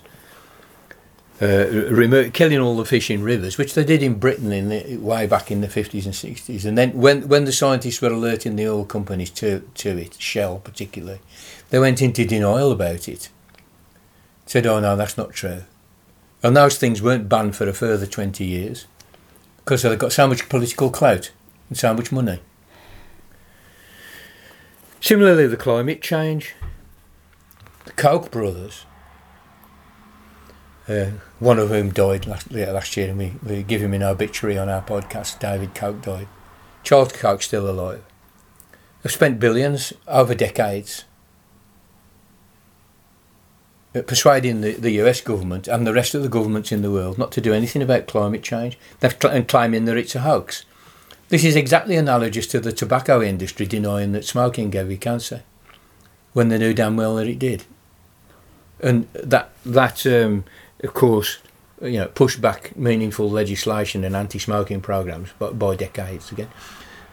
uh, 1.42 1.68
remo- 1.90 2.30
killing 2.30 2.60
all 2.60 2.76
the 2.76 2.86
fish 2.86 3.10
in 3.10 3.24
rivers, 3.24 3.58
which 3.58 3.74
they 3.74 3.86
did 3.86 4.04
in 4.04 4.20
Britain 4.20 4.52
in 4.52 4.70
the, 4.70 4.98
way 4.98 5.26
back 5.26 5.50
in 5.50 5.62
the 5.62 5.68
50s 5.68 6.06
and 6.06 6.14
60s. 6.14 6.66
And 6.66 6.78
then 6.78 6.92
when, 6.92 7.28
when 7.30 7.46
the 7.46 7.52
scientists 7.52 8.02
were 8.02 8.10
alerting 8.10 8.58
the 8.58 8.68
oil 8.68 8.86
companies 8.86 9.30
to, 9.32 9.62
to 9.76 9.98
it, 9.98 10.16
Shell 10.20 10.60
particularly, 10.60 11.22
they 11.70 11.80
went 11.80 12.02
into 12.02 12.26
denial 12.26 12.72
about 12.72 13.08
it. 13.08 13.30
Said, 14.50 14.66
oh 14.66 14.80
no, 14.80 14.96
that's 14.96 15.16
not 15.16 15.32
true. 15.32 15.62
And 16.42 16.58
those 16.58 16.80
things 16.80 17.04
weren't 17.04 17.30
banned 17.30 17.56
for 17.56 17.70
a 17.70 17.74
further 17.74 18.08
20 18.08 18.44
years 18.44 18.88
because 19.58 19.84
they've 19.84 20.00
got 20.00 20.12
so 20.12 20.28
much 20.28 20.50
political 20.50 20.90
clout 20.90 21.30
and 21.70 21.78
so 21.78 21.94
much 21.94 22.12
money. 22.12 22.40
Similarly, 25.02 25.46
the 25.46 25.56
climate 25.56 26.02
change. 26.02 26.56
The 27.86 27.92
Koch 27.92 28.32
brothers 28.32 28.88
uh, 30.88 31.12
one 31.38 31.60
of 31.60 31.70
whom 31.70 31.92
died 31.92 32.26
last, 32.26 32.50
yeah, 32.50 32.72
last 32.72 32.98
year, 32.98 33.10
and 33.10 33.20
we, 33.20 33.34
we 33.46 33.62
give 33.62 33.82
him 33.84 33.94
an 33.94 34.02
obituary 34.02 34.58
on 34.58 34.68
our 34.68 34.82
podcast. 34.82 35.38
David 35.38 35.76
Koch 35.76 36.02
died. 36.02 36.28
Charles 36.82 37.12
Koch 37.12 37.44
still 37.44 37.70
alive. 37.70 38.04
They've 39.04 39.12
spent 39.12 39.40
billions 39.40 39.94
over 40.08 40.34
decades 40.34 41.06
persuading 43.94 44.62
the, 44.62 44.74
the 44.74 44.92
US 45.02 45.22
government 45.22 45.68
and 45.68 45.86
the 45.86 45.94
rest 45.94 46.14
of 46.14 46.22
the 46.22 46.30
governments 46.30 46.72
in 46.72 46.82
the 46.82 46.92
world 46.92 47.18
not 47.18 47.32
to 47.34 47.42
do 47.42 47.54
anything 47.54 47.82
about 47.82 48.08
climate 48.08 48.44
change 48.44 48.78
cl- 49.02 49.34
and 49.34 49.48
claiming 49.48 49.86
that 49.86 49.98
it's 49.98 50.16
a 50.16 50.22
hoax. 50.22 50.66
This 51.30 51.44
is 51.44 51.56
exactly 51.56 51.96
analogous 51.96 52.48
to 52.48 52.60
the 52.60 52.72
tobacco 52.72 53.22
industry 53.22 53.66
denying 53.66 54.12
that 54.12 54.26
smoking 54.26 54.70
gave 54.70 54.92
you 54.92 54.98
cancer 54.98 55.44
when 56.34 56.50
they 56.50 56.58
knew 56.58 56.74
damn 56.74 56.98
well 56.98 57.16
that 57.16 57.28
it 57.28 57.40
did. 57.40 57.64
And 58.80 59.08
that 59.14 59.52
that 59.66 60.06
um, 60.06 60.46
of 60.84 60.94
course, 60.94 61.40
you 61.82 62.00
know, 62.00 62.08
pushed 62.08 62.42
back 62.42 62.76
meaningful 62.78 63.30
legislation 63.30 64.04
and 64.04 64.16
anti-smoking 64.16 64.82
programs 64.82 65.30
by, 65.38 65.52
by 65.52 65.76
decades 65.76 66.32
again. 66.32 66.50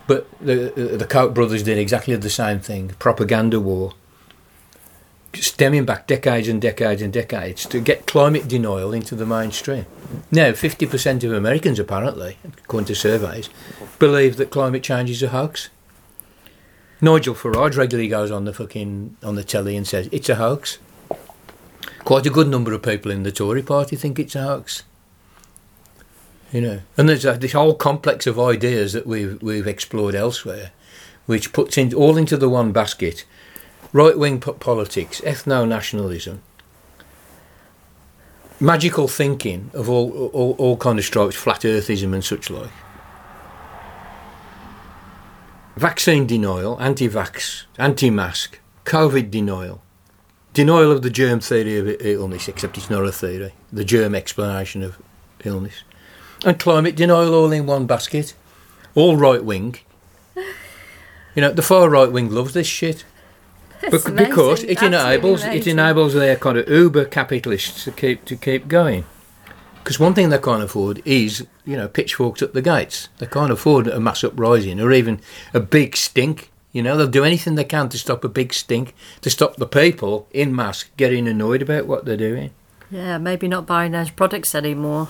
But 0.06 0.28
the 0.40 0.72
the 0.96 1.06
Koch 1.06 1.34
brothers 1.34 1.62
did 1.62 1.78
exactly 1.78 2.14
the 2.14 2.30
same 2.30 2.60
thing: 2.60 2.90
propaganda 2.98 3.58
war, 3.58 3.94
stemming 5.42 5.84
back 5.84 6.06
decades 6.06 6.48
and 6.48 6.60
decades 6.60 7.02
and 7.02 7.12
decades 7.12 7.66
to 7.66 7.80
get 7.80 8.06
climate 8.06 8.48
denial 8.48 8.92
into 8.92 9.14
the 9.14 9.26
mainstream. 9.26 9.86
Now, 10.30 10.52
fifty 10.52 10.86
percent 10.86 11.24
of 11.24 11.32
Americans, 11.32 11.78
apparently, 11.78 12.38
according 12.58 12.86
to 12.86 12.94
surveys, 12.94 13.48
believe 13.98 14.36
that 14.36 14.50
climate 14.50 14.82
change 14.82 15.10
is 15.10 15.22
a 15.22 15.28
hoax. 15.28 15.68
Nigel 17.00 17.34
Farage 17.34 17.76
regularly 17.76 18.08
goes 18.08 18.30
on 18.30 18.44
the 18.44 18.54
fucking 18.54 19.16
on 19.22 19.34
the 19.34 19.44
telly 19.44 19.76
and 19.76 19.86
says 19.86 20.08
it's 20.12 20.28
a 20.28 20.36
hoax 20.36 20.78
quite 22.06 22.24
a 22.24 22.30
good 22.30 22.48
number 22.48 22.72
of 22.72 22.82
people 22.82 23.10
in 23.10 23.24
the 23.24 23.32
Tory 23.32 23.62
party 23.62 23.96
think 23.96 24.18
it's 24.18 24.36
a 24.36 24.42
hoax. 24.42 24.84
You 26.52 26.60
know, 26.60 26.80
and 26.96 27.08
there's 27.08 27.24
a, 27.24 27.32
this 27.32 27.52
whole 27.52 27.74
complex 27.74 28.26
of 28.26 28.38
ideas 28.38 28.92
that 28.92 29.06
we've 29.06 29.42
we've 29.42 29.66
explored 29.66 30.14
elsewhere, 30.14 30.70
which 31.26 31.52
puts 31.52 31.76
in 31.76 31.92
all 31.92 32.16
into 32.16 32.36
the 32.36 32.48
one 32.48 32.70
basket: 32.72 33.24
right 33.92 34.18
wing 34.18 34.40
politics, 34.40 35.20
ethno 35.22 35.66
nationalism, 35.66 36.42
magical 38.60 39.08
thinking 39.08 39.70
of 39.74 39.88
all, 39.88 40.28
all 40.32 40.54
all 40.58 40.76
kind 40.76 40.98
of 40.98 41.04
stripes, 41.04 41.36
flat 41.36 41.60
earthism 41.60 42.12
and 42.14 42.24
such 42.24 42.50
like. 42.50 42.70
Vaccine 45.76 46.26
denial, 46.26 46.80
anti-vax, 46.80 47.64
anti-mask, 47.76 48.60
COVID 48.86 49.30
denial, 49.30 49.82
denial 50.54 50.90
of 50.90 51.02
the 51.02 51.10
germ 51.10 51.40
theory 51.40 51.78
of 51.78 52.00
illness, 52.00 52.48
except 52.48 52.78
it's 52.78 52.88
not 52.88 53.04
a 53.04 53.12
theory, 53.12 53.52
the 53.70 53.84
germ 53.84 54.14
explanation 54.14 54.82
of 54.82 54.96
illness, 55.44 55.82
and 56.46 56.58
climate 56.58 56.96
denial 56.96 57.34
all 57.34 57.52
in 57.52 57.66
one 57.66 57.86
basket, 57.86 58.32
all 58.94 59.16
right 59.16 59.44
wing. 59.44 59.76
You 60.34 61.42
know, 61.42 61.52
the 61.52 61.60
far 61.60 61.90
right 61.90 62.10
wing 62.10 62.30
loves 62.30 62.54
this 62.54 62.66
shit. 62.66 63.04
That's 63.80 64.04
because 64.04 64.06
amazing. 64.06 64.32
it 64.68 64.82
Absolutely 64.82 64.86
enables 64.86 65.44
it 65.44 65.66
enables 65.66 66.14
their 66.14 66.36
kind 66.36 66.58
of 66.58 66.68
uber 66.68 67.04
capitalists 67.04 67.84
to 67.84 67.92
keep 67.92 68.24
to 68.26 68.36
keep 68.36 68.68
going. 68.68 69.04
Because 69.78 70.00
one 70.00 70.14
thing 70.14 70.30
they 70.30 70.38
can't 70.38 70.62
afford 70.62 71.00
is 71.04 71.46
you 71.64 71.76
know 71.76 71.88
pitchforks 71.88 72.42
at 72.42 72.54
the 72.54 72.62
gates. 72.62 73.08
They 73.18 73.26
can't 73.26 73.52
afford 73.52 73.86
a 73.86 74.00
mass 74.00 74.24
uprising 74.24 74.80
or 74.80 74.92
even 74.92 75.20
a 75.54 75.60
big 75.60 75.96
stink. 75.96 76.50
You 76.72 76.82
know 76.82 76.96
they'll 76.96 77.06
do 77.06 77.24
anything 77.24 77.54
they 77.54 77.64
can 77.64 77.88
to 77.90 77.98
stop 77.98 78.24
a 78.24 78.28
big 78.28 78.52
stink, 78.52 78.94
to 79.20 79.30
stop 79.30 79.56
the 79.56 79.66
people 79.66 80.26
in 80.32 80.54
mass 80.54 80.84
getting 80.96 81.28
annoyed 81.28 81.62
about 81.62 81.86
what 81.86 82.04
they're 82.04 82.16
doing. 82.16 82.50
Yeah, 82.90 83.18
maybe 83.18 83.48
not 83.48 83.66
buying 83.66 83.92
those 83.92 84.10
products 84.10 84.54
anymore. 84.54 85.08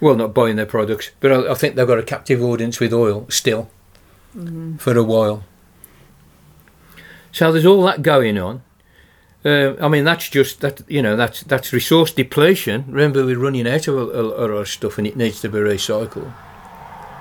Well, 0.00 0.16
not 0.16 0.34
buying 0.34 0.56
their 0.56 0.66
products, 0.66 1.10
but 1.20 1.30
I, 1.30 1.52
I 1.52 1.54
think 1.54 1.76
they've 1.76 1.86
got 1.86 1.98
a 1.98 2.02
captive 2.02 2.42
audience 2.42 2.80
with 2.80 2.92
oil 2.92 3.26
still 3.28 3.70
mm-hmm. 4.36 4.76
for 4.76 4.96
a 4.96 5.04
while. 5.04 5.44
So 7.32 7.50
there's 7.50 7.66
all 7.66 7.82
that 7.84 8.02
going 8.02 8.38
on. 8.38 8.62
Uh, 9.44 9.74
I 9.80 9.88
mean, 9.88 10.04
that's 10.04 10.28
just 10.28 10.60
that 10.60 10.82
you 10.88 11.02
know 11.02 11.16
that's 11.16 11.42
that's 11.42 11.72
resource 11.72 12.12
depletion. 12.12 12.84
Remember, 12.86 13.24
we're 13.24 13.38
running 13.38 13.66
out 13.66 13.88
of 13.88 13.96
our 14.14 14.64
stuff, 14.64 14.98
and 14.98 15.06
it 15.06 15.16
needs 15.16 15.40
to 15.40 15.48
be 15.48 15.58
recycled. 15.58 16.32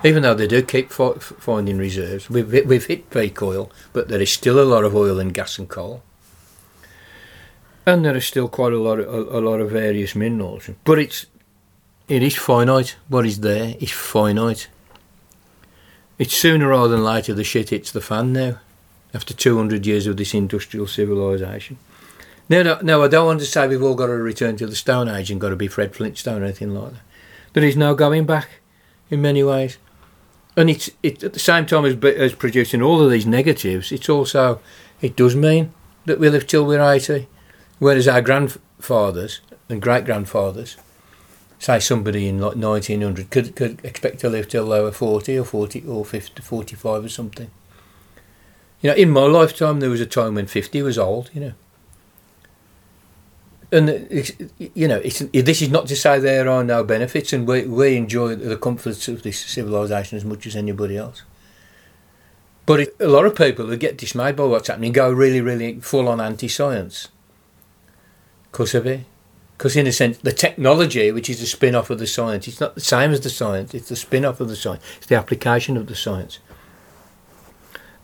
Even 0.04 0.24
though 0.24 0.34
they 0.34 0.48
do 0.48 0.62
keep 0.62 0.92
fi- 0.92 1.14
finding 1.20 1.78
reserves, 1.78 2.30
we've 2.30 2.52
we've 2.68 2.86
hit 2.86 3.10
peak 3.10 3.42
oil, 3.42 3.72
but 3.94 4.08
there 4.08 4.22
is 4.22 4.32
still 4.32 4.60
a 4.60 4.66
lot 4.66 4.84
of 4.84 4.96
oil 4.96 5.20
and 5.20 5.34
gas 5.34 5.58
and 5.58 5.70
coal, 5.70 6.04
and 7.88 8.06
there 8.06 8.16
is 8.16 8.26
still 8.26 8.48
quite 8.48 8.74
a 8.74 8.80
lot 8.80 9.00
of 9.00 9.08
a, 9.08 9.40
a 9.40 9.42
lot 9.42 9.60
of 9.60 9.72
various 9.72 10.14
minerals. 10.16 10.70
But 10.84 11.00
it's 11.00 11.26
it 12.08 12.22
is 12.22 12.36
finite. 12.36 12.98
What 13.08 13.26
is 13.26 13.40
there 13.40 13.76
is 13.80 13.92
finite. 13.92 14.68
It's 16.20 16.38
sooner 16.38 16.68
rather 16.68 16.90
than 16.90 17.04
later 17.04 17.34
the 17.34 17.44
shit 17.44 17.70
hits 17.70 17.92
the 17.92 18.02
fan 18.02 18.32
now, 18.34 18.60
after 19.14 19.34
200 19.34 19.86
years 19.86 20.08
of 20.08 20.18
this 20.18 20.34
industrial 20.34 20.88
civilization. 20.88 21.78
No, 22.50 22.80
no, 22.82 23.04
I 23.04 23.08
don't 23.08 23.26
want 23.26 23.40
to 23.40 23.46
say 23.46 23.68
we've 23.68 23.82
all 23.82 23.96
got 23.96 24.08
to 24.08 24.14
return 24.14 24.58
to 24.58 24.68
the 24.68 24.76
Stone 24.76 25.08
Age 25.08 25.32
and 25.32 25.40
got 25.40 25.50
to 25.50 25.56
be 25.56 25.68
Fred 25.68 25.96
Flintstone 25.96 26.42
or 26.42 26.46
anything 26.46 26.74
like 26.74 26.94
that. 26.94 27.02
There 27.54 27.64
is 27.64 27.78
no 27.78 27.96
going 27.96 28.26
back 28.26 28.50
in 29.10 29.22
many 29.22 29.44
ways. 29.44 29.78
And 30.58 30.70
it's 30.70 30.90
it, 31.02 31.24
at 31.24 31.34
the 31.34 31.40
same 31.40 31.66
time 31.66 31.86
as, 31.86 31.96
as 32.04 32.34
producing 32.34 32.82
all 32.82 33.02
of 33.02 33.10
these 33.10 33.26
negatives, 33.26 33.92
it's 33.92 34.10
also, 34.10 34.60
it 35.02 35.16
does 35.16 35.36
mean 35.36 35.72
that 36.06 36.20
we 36.20 36.30
live 36.30 36.46
till 36.46 36.66
we're 36.66 36.82
80. 36.82 37.28
Whereas 37.80 38.08
our 38.08 38.22
grandfathers 38.22 39.40
and 39.70 39.82
great 39.82 40.06
grandfathers, 40.06 40.76
say 41.58 41.80
somebody 41.80 42.28
in 42.28 42.40
like 42.40 42.56
1900 42.56 43.30
could, 43.30 43.56
could 43.56 43.80
expect 43.86 44.20
to 44.20 44.30
live 44.30 44.50
till 44.50 44.68
they 44.68 44.82
were 44.82 44.92
40 44.92 45.38
or 45.38 45.46
40 45.46 45.86
or 45.88 46.04
50, 46.04 46.42
45 46.42 47.06
or 47.06 47.10
something. 47.10 47.52
You 48.82 48.90
know, 48.90 48.96
in 48.96 49.12
my 49.12 49.26
lifetime, 49.26 49.80
there 49.80 49.90
was 49.90 50.02
a 50.02 50.06
time 50.06 50.36
when 50.36 50.48
50 50.48 50.82
was 50.82 50.98
old, 50.98 51.30
you 51.34 51.42
know. 51.42 51.54
And, 53.74 53.90
you 54.58 54.88
know, 54.88 55.00
this 55.00 55.62
is 55.62 55.70
not 55.70 55.88
to 55.88 55.96
say 55.96 56.20
there 56.20 56.50
are 56.50 56.64
no 56.64 56.84
benefits, 56.84 57.32
and 57.32 57.48
we, 57.48 57.66
we 57.66 57.96
enjoy 57.96 58.36
the 58.36 58.58
comforts 58.58 59.08
of 59.08 59.24
this 59.24 59.40
civilization 59.40 60.18
as 60.18 60.26
much 60.26 60.46
as 60.46 60.58
anybody 60.58 60.98
else. 60.98 61.22
But 62.66 62.82
it, 62.82 62.96
a 63.00 63.08
lot 63.08 63.26
of 63.26 63.36
people 63.36 63.68
who 63.68 63.78
get 63.78 63.98
dismayed 63.98 64.36
by 64.36 64.44
what's 64.44 64.68
happening 64.68 64.92
go 64.92 65.10
really, 65.12 65.42
really 65.42 65.80
full 65.80 66.10
on 66.10 66.20
anti 66.20 66.48
science 66.48 67.08
because 68.52 68.76
of 68.76 68.86
it. 68.86 69.06
Because, 69.58 69.76
in 69.76 69.86
a 69.86 69.92
sense, 69.92 70.18
the 70.18 70.34
technology, 70.34 71.12
which 71.12 71.30
is 71.30 71.42
a 71.42 71.46
spin 71.46 71.76
off 71.76 71.92
of 71.92 72.00
the 72.00 72.08
science, 72.08 72.48
it's 72.48 72.60
not 72.60 72.74
the 72.74 72.82
same 72.82 73.12
as 73.12 73.22
the 73.22 73.30
science, 73.30 73.76
it's 73.76 73.90
the 73.90 73.96
spin 73.96 74.26
off 74.26 74.42
of 74.42 74.50
the 74.50 74.56
science, 74.56 74.84
it's 74.98 75.06
the 75.06 75.16
application 75.16 75.78
of 75.78 75.86
the 75.86 75.96
science 75.96 76.40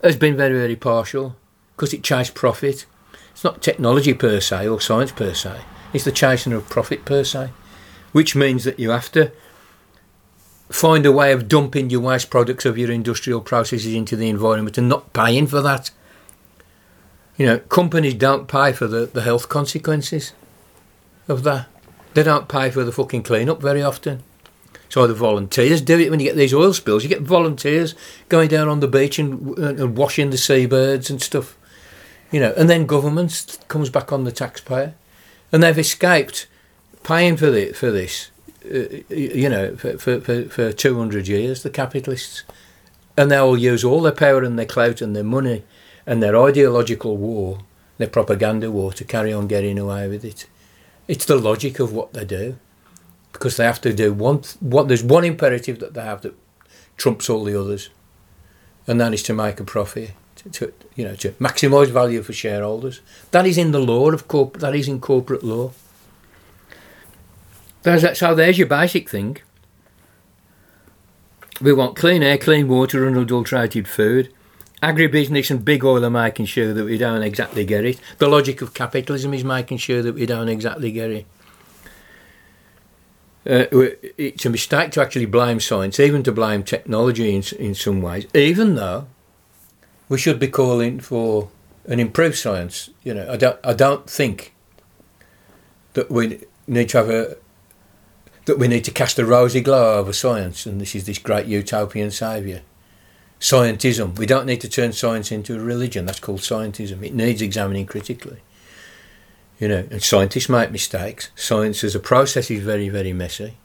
has 0.03 0.15
been 0.15 0.37
very, 0.37 0.57
very 0.57 0.75
partial 0.75 1.35
because 1.75 1.93
it 1.93 2.03
chased 2.03 2.35
profit. 2.35 2.85
It's 3.31 3.43
not 3.43 3.61
technology 3.61 4.13
per 4.13 4.39
se 4.39 4.67
or 4.67 4.81
science 4.81 5.11
per 5.11 5.33
se, 5.33 5.61
it's 5.93 6.05
the 6.05 6.11
chasing 6.11 6.53
of 6.53 6.69
profit 6.69 7.05
per 7.05 7.23
se, 7.23 7.51
which 8.11 8.35
means 8.35 8.63
that 8.63 8.79
you 8.79 8.89
have 8.89 9.11
to 9.13 9.31
find 10.69 11.05
a 11.05 11.11
way 11.11 11.31
of 11.31 11.47
dumping 11.47 11.89
your 11.89 12.01
waste 12.01 12.29
products 12.29 12.65
of 12.65 12.77
your 12.77 12.91
industrial 12.91 13.41
processes 13.41 13.93
into 13.93 14.15
the 14.15 14.29
environment 14.29 14.77
and 14.77 14.89
not 14.89 15.13
paying 15.13 15.47
for 15.47 15.61
that. 15.61 15.91
You 17.37 17.45
know, 17.45 17.59
companies 17.59 18.15
don't 18.15 18.47
pay 18.47 18.73
for 18.73 18.87
the, 18.87 19.05
the 19.05 19.21
health 19.21 19.47
consequences 19.47 20.33
of 21.27 21.43
that. 21.43 21.67
They 22.15 22.23
don't 22.23 22.47
pay 22.47 22.71
for 22.71 22.83
the 22.83 22.91
fucking 22.91 23.23
clean 23.23 23.49
up 23.49 23.61
very 23.61 23.83
often. 23.83 24.23
So 24.89 25.05
the 25.05 25.13
volunteers 25.13 25.81
do 25.81 25.99
it 25.99 26.09
when 26.09 26.19
you 26.19 26.27
get 26.27 26.37
these 26.37 26.53
oil 26.53 26.73
spills. 26.73 27.03
You 27.03 27.09
get 27.09 27.21
volunteers 27.21 27.93
going 28.29 28.47
down 28.47 28.69
on 28.69 28.79
the 28.79 28.87
beach 28.87 29.19
and, 29.19 29.57
and 29.57 29.97
washing 29.97 30.29
the 30.29 30.37
seabirds 30.37 31.09
and 31.09 31.21
stuff, 31.21 31.57
you 32.31 32.39
know. 32.39 32.53
And 32.55 32.69
then 32.69 32.85
government 32.85 33.57
comes 33.67 33.89
back 33.89 34.13
on 34.13 34.23
the 34.23 34.31
taxpayer, 34.31 34.93
and 35.51 35.61
they've 35.61 35.77
escaped 35.77 36.47
paying 37.03 37.37
for 37.37 37.51
the, 37.51 37.73
for 37.73 37.91
this, 37.91 38.31
uh, 38.65 38.99
you 39.09 39.49
know, 39.49 39.75
for, 39.75 39.97
for, 39.97 40.21
for, 40.21 40.43
for 40.45 40.71
two 40.71 40.97
hundred 40.97 41.27
years. 41.27 41.63
The 41.63 41.69
capitalists, 41.69 42.43
and 43.17 43.29
they 43.29 43.39
will 43.39 43.57
use 43.57 43.83
all 43.83 44.01
their 44.01 44.11
power 44.11 44.43
and 44.43 44.57
their 44.57 44.65
clout 44.65 45.01
and 45.01 45.15
their 45.15 45.23
money 45.23 45.63
and 46.05 46.23
their 46.23 46.37
ideological 46.37 47.17
war, 47.17 47.59
their 47.97 48.07
propaganda 48.07 48.71
war, 48.71 48.93
to 48.93 49.03
carry 49.03 49.33
on 49.33 49.47
getting 49.47 49.77
away 49.77 50.07
with 50.07 50.23
it. 50.23 50.47
It's 51.09 51.25
the 51.25 51.35
logic 51.35 51.79
of 51.79 51.91
what 51.91 52.13
they 52.13 52.23
do. 52.23 52.57
Because 53.37 53.57
they 53.57 53.65
have 53.65 53.81
to 53.81 53.93
do 53.93 54.13
one. 54.13 54.41
What 54.59 54.87
there's 54.87 55.03
one 55.03 55.23
imperative 55.23 55.79
that 55.79 55.93
they 55.93 56.01
have 56.01 56.21
that 56.23 56.35
trumps 56.97 57.29
all 57.29 57.43
the 57.43 57.59
others, 57.59 57.89
and 58.87 58.99
that 58.99 59.13
is 59.13 59.23
to 59.23 59.33
make 59.33 59.59
a 59.59 59.63
profit. 59.63 60.11
To, 60.37 60.49
to 60.49 60.73
you 60.95 61.03
know 61.05 61.15
to 61.15 61.31
maximise 61.33 61.89
value 61.89 62.21
for 62.23 62.33
shareholders. 62.33 63.01
That 63.31 63.45
is 63.45 63.57
in 63.57 63.71
the 63.71 63.79
law 63.79 64.09
of 64.11 64.27
corp. 64.27 64.57
That 64.59 64.75
is 64.75 64.87
in 64.87 64.99
corporate 64.99 65.43
law. 65.43 65.71
There's 67.83 68.17
so 68.17 68.33
there's 68.33 68.57
your 68.57 68.67
basic 68.67 69.09
thing. 69.09 69.37
We 71.61 71.73
want 71.73 71.95
clean 71.95 72.21
air, 72.21 72.37
clean 72.37 72.67
water, 72.67 73.05
and 73.05 73.15
unadulterated 73.15 73.87
food. 73.87 74.31
Agribusiness 74.83 75.49
and 75.49 75.65
big 75.65 75.83
oil 75.83 76.05
are 76.05 76.09
making 76.11 76.45
sure 76.45 76.71
that 76.71 76.85
we 76.85 76.99
don't 76.99 77.23
exactly 77.23 77.65
get 77.65 77.83
it. 77.83 77.99
The 78.19 78.27
logic 78.27 78.61
of 78.61 78.75
capitalism 78.75 79.33
is 79.33 79.43
making 79.43 79.79
sure 79.79 80.03
that 80.03 80.13
we 80.13 80.27
don't 80.27 80.49
exactly 80.49 80.91
get 80.91 81.09
it. 81.09 81.25
Uh, 83.47 83.65
it's 84.17 84.45
a 84.45 84.49
mistake 84.49 84.91
to 84.91 85.01
actually 85.01 85.25
blame 85.25 85.59
science, 85.61 86.01
even 86.01 86.21
to 86.23 86.33
blame 86.33 86.63
technology 86.63 87.33
in, 87.33 87.43
in 87.57 87.73
some 87.73 88.01
ways, 88.01 88.27
even 88.33 88.75
though 88.75 89.07
we 90.09 90.17
should 90.17 90.37
be 90.37 90.49
calling 90.49 90.99
for 90.99 91.49
an 91.85 91.99
improved 91.99 92.37
science. 92.37 92.89
You 93.03 93.13
know, 93.13 93.31
I 93.31 93.37
don't, 93.37 93.59
I 93.63 93.73
don't 93.73 94.09
think 94.09 94.53
that 95.93 96.11
we 96.11 96.41
need 96.67 96.89
to 96.89 96.97
have 96.97 97.09
a 97.09 97.37
that 98.45 98.57
we 98.57 98.67
need 98.67 98.85
to 98.85 98.91
cast 98.91 99.19
a 99.19 99.25
rosy 99.25 99.61
glow 99.61 99.97
over 99.97 100.13
science, 100.13 100.65
and 100.65 100.79
this 100.79 100.95
is 100.95 101.05
this 101.05 101.17
great 101.17 101.47
utopian 101.47 102.11
saviour. 102.11 102.61
Scientism. 103.39 104.17
We 104.17 104.25
don't 104.25 104.45
need 104.45 104.61
to 104.61 104.69
turn 104.69 104.93
science 104.93 105.31
into 105.31 105.55
a 105.55 105.59
religion. 105.59 106.05
That's 106.05 106.19
called 106.19 106.39
scientism. 106.39 107.03
It 107.03 107.13
needs 107.13 107.41
examining 107.41 107.85
critically. 107.85 108.39
You 109.59 109.67
know, 109.67 109.87
and 109.89 110.03
scientists 110.03 110.49
make 110.49 110.71
mistakes. 110.71 111.31
Science 111.35 111.83
as 111.83 111.95
a 111.95 111.99
process 111.99 112.51
is 112.51 112.63
very, 112.63 112.89
very 112.89 113.13
messy. 113.13 113.57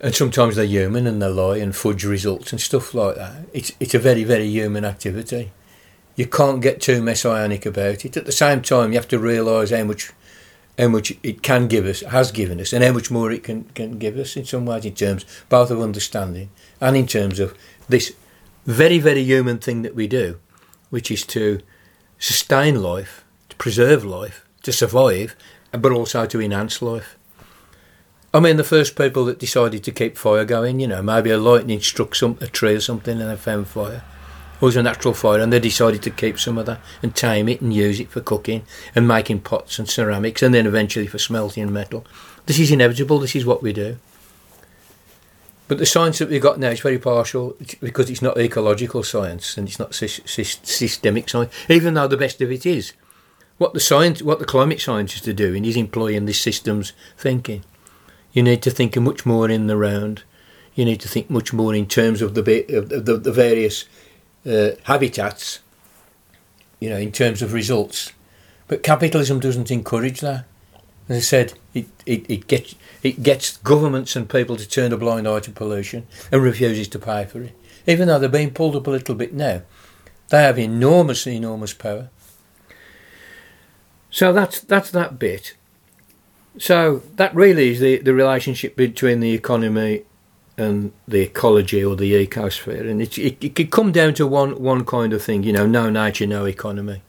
And 0.00 0.14
sometimes 0.14 0.56
they're 0.56 0.64
human 0.64 1.06
and 1.06 1.20
they 1.20 1.28
lie 1.28 1.58
and 1.58 1.74
fudge 1.74 2.04
results 2.04 2.52
and 2.52 2.60
stuff 2.60 2.94
like 2.94 3.16
that. 3.16 3.46
It's 3.52 3.72
it's 3.78 3.94
a 3.94 3.98
very, 3.98 4.24
very 4.24 4.46
human 4.46 4.84
activity. 4.84 5.52
You 6.16 6.26
can't 6.26 6.60
get 6.60 6.80
too 6.80 7.00
messianic 7.02 7.64
about 7.64 8.04
it. 8.04 8.16
At 8.16 8.26
the 8.26 8.32
same 8.32 8.62
time, 8.62 8.92
you 8.92 8.98
have 8.98 9.08
to 9.08 9.18
realise 9.18 9.70
how 9.70 9.84
much 9.84 10.12
how 10.78 10.88
much 10.88 11.12
it 11.22 11.42
can 11.42 11.68
give 11.68 11.86
us, 11.86 12.00
has 12.00 12.32
given 12.32 12.60
us, 12.60 12.72
and 12.72 12.82
how 12.82 12.92
much 12.92 13.10
more 13.10 13.30
it 13.30 13.44
can, 13.44 13.64
can 13.74 13.98
give 13.98 14.16
us 14.16 14.36
in 14.36 14.44
some 14.44 14.66
ways, 14.66 14.84
in 14.84 14.94
terms 14.94 15.24
both 15.48 15.70
of 15.70 15.80
understanding 15.80 16.50
and 16.80 16.96
in 16.96 17.06
terms 17.06 17.38
of 17.38 17.54
this 17.88 18.12
very, 18.64 18.98
very 18.98 19.22
human 19.22 19.58
thing 19.58 19.82
that 19.82 19.94
we 19.94 20.06
do, 20.06 20.38
which 20.90 21.10
is 21.10 21.24
to 21.26 21.60
sustain 22.18 22.82
life 22.82 23.21
preserve 23.62 24.04
life, 24.04 24.44
to 24.60 24.72
survive, 24.72 25.36
but 25.70 25.92
also 25.92 26.26
to 26.26 26.40
enhance 26.40 26.82
life. 26.82 27.16
I 28.34 28.40
mean, 28.40 28.56
the 28.56 28.64
first 28.64 28.96
people 28.96 29.24
that 29.26 29.38
decided 29.38 29.84
to 29.84 29.92
keep 29.92 30.18
fire 30.18 30.44
going, 30.44 30.80
you 30.80 30.88
know, 30.88 31.00
maybe 31.00 31.30
a 31.30 31.38
lightning 31.38 31.80
struck 31.80 32.16
some 32.16 32.36
a 32.40 32.48
tree 32.48 32.74
or 32.74 32.80
something 32.80 33.20
and 33.20 33.30
they 33.30 33.36
found 33.36 33.68
fire. 33.68 34.02
It 34.56 34.64
was 34.64 34.74
a 34.74 34.82
natural 34.82 35.14
fire, 35.14 35.38
and 35.38 35.52
they 35.52 35.60
decided 35.60 36.02
to 36.02 36.10
keep 36.10 36.40
some 36.40 36.58
of 36.58 36.66
that 36.66 36.80
and 37.04 37.14
tame 37.14 37.48
it 37.48 37.60
and 37.60 37.72
use 37.72 38.00
it 38.00 38.10
for 38.10 38.20
cooking 38.20 38.64
and 38.96 39.06
making 39.06 39.42
pots 39.42 39.78
and 39.78 39.88
ceramics, 39.88 40.42
and 40.42 40.52
then 40.52 40.66
eventually 40.66 41.06
for 41.06 41.18
smelting 41.18 41.72
metal. 41.72 42.04
This 42.46 42.58
is 42.58 42.72
inevitable. 42.72 43.20
This 43.20 43.36
is 43.36 43.46
what 43.46 43.62
we 43.62 43.72
do. 43.72 43.96
But 45.68 45.78
the 45.78 45.86
science 45.86 46.18
that 46.18 46.30
we've 46.30 46.42
got 46.42 46.58
now 46.58 46.70
is 46.70 46.80
very 46.80 46.98
partial 46.98 47.56
because 47.80 48.10
it's 48.10 48.22
not 48.22 48.38
ecological 48.38 49.04
science 49.04 49.56
and 49.56 49.68
it's 49.68 49.78
not 49.78 49.94
sy- 49.94 50.06
sy- 50.08 50.42
systemic 50.42 51.28
science, 51.28 51.54
even 51.68 51.94
though 51.94 52.08
the 52.08 52.16
best 52.16 52.40
of 52.40 52.50
it 52.50 52.66
is. 52.66 52.92
What 53.58 53.74
the 53.74 53.80
science, 53.80 54.22
what 54.22 54.38
the 54.38 54.44
climate 54.44 54.80
scientists 54.80 55.28
are 55.28 55.32
doing 55.32 55.64
is 55.64 55.76
employing 55.76 56.26
this 56.26 56.40
systems 56.40 56.92
thinking. 57.16 57.64
You 58.32 58.42
need 58.42 58.62
to 58.62 58.70
think 58.70 58.96
much 58.96 59.26
more 59.26 59.48
in 59.48 59.66
the 59.66 59.76
round. 59.76 60.24
You 60.74 60.84
need 60.84 61.00
to 61.00 61.08
think 61.08 61.28
much 61.28 61.52
more 61.52 61.74
in 61.74 61.86
terms 61.86 62.22
of 62.22 62.34
the 62.34 62.40
of 62.74 62.88
the, 62.88 63.16
the 63.16 63.32
various 63.32 63.84
uh, 64.46 64.70
habitats. 64.84 65.60
You 66.80 66.90
know, 66.90 66.96
in 66.96 67.12
terms 67.12 67.42
of 67.42 67.52
results. 67.52 68.12
But 68.66 68.82
capitalism 68.82 69.38
doesn't 69.38 69.70
encourage 69.70 70.20
that. 70.20 70.46
As 71.08 71.16
I 71.16 71.20
said, 71.20 71.54
it, 71.74 71.86
it, 72.06 72.28
it 72.28 72.46
gets 72.46 72.74
it 73.02 73.22
gets 73.22 73.58
governments 73.58 74.16
and 74.16 74.28
people 74.28 74.56
to 74.56 74.68
turn 74.68 74.92
a 74.92 74.96
blind 74.96 75.28
eye 75.28 75.40
to 75.40 75.50
pollution 75.50 76.06
and 76.30 76.42
refuses 76.42 76.88
to 76.88 76.98
pay 76.98 77.24
for 77.24 77.42
it. 77.42 77.52
Even 77.86 78.08
though 78.08 78.18
they're 78.18 78.28
being 78.28 78.52
pulled 78.52 78.76
up 78.76 78.86
a 78.86 78.90
little 78.90 79.14
bit 79.14 79.34
now, 79.34 79.62
they 80.28 80.42
have 80.42 80.58
enormous, 80.58 81.26
enormous 81.26 81.74
power. 81.74 82.08
So 84.12 84.32
that's 84.32 84.60
that's 84.60 84.90
that 84.90 85.18
bit. 85.18 85.54
So 86.58 87.02
that 87.16 87.34
really 87.34 87.70
is 87.70 87.80
the, 87.80 87.98
the 87.98 88.12
relationship 88.12 88.76
between 88.76 89.20
the 89.20 89.32
economy 89.32 90.02
and 90.58 90.92
the 91.08 91.22
ecology 91.22 91.82
or 91.82 91.96
the 91.96 92.26
ecosphere, 92.26 92.88
and 92.88 93.00
it, 93.00 93.16
it, 93.16 93.42
it 93.42 93.54
could 93.54 93.70
come 93.70 93.90
down 93.90 94.12
to 94.14 94.26
one 94.26 94.62
one 94.62 94.84
kind 94.84 95.14
of 95.14 95.22
thing, 95.22 95.42
you 95.42 95.52
know, 95.52 95.66
no 95.66 95.88
nature, 95.88 96.26
no 96.26 96.44
economy. 96.44 97.00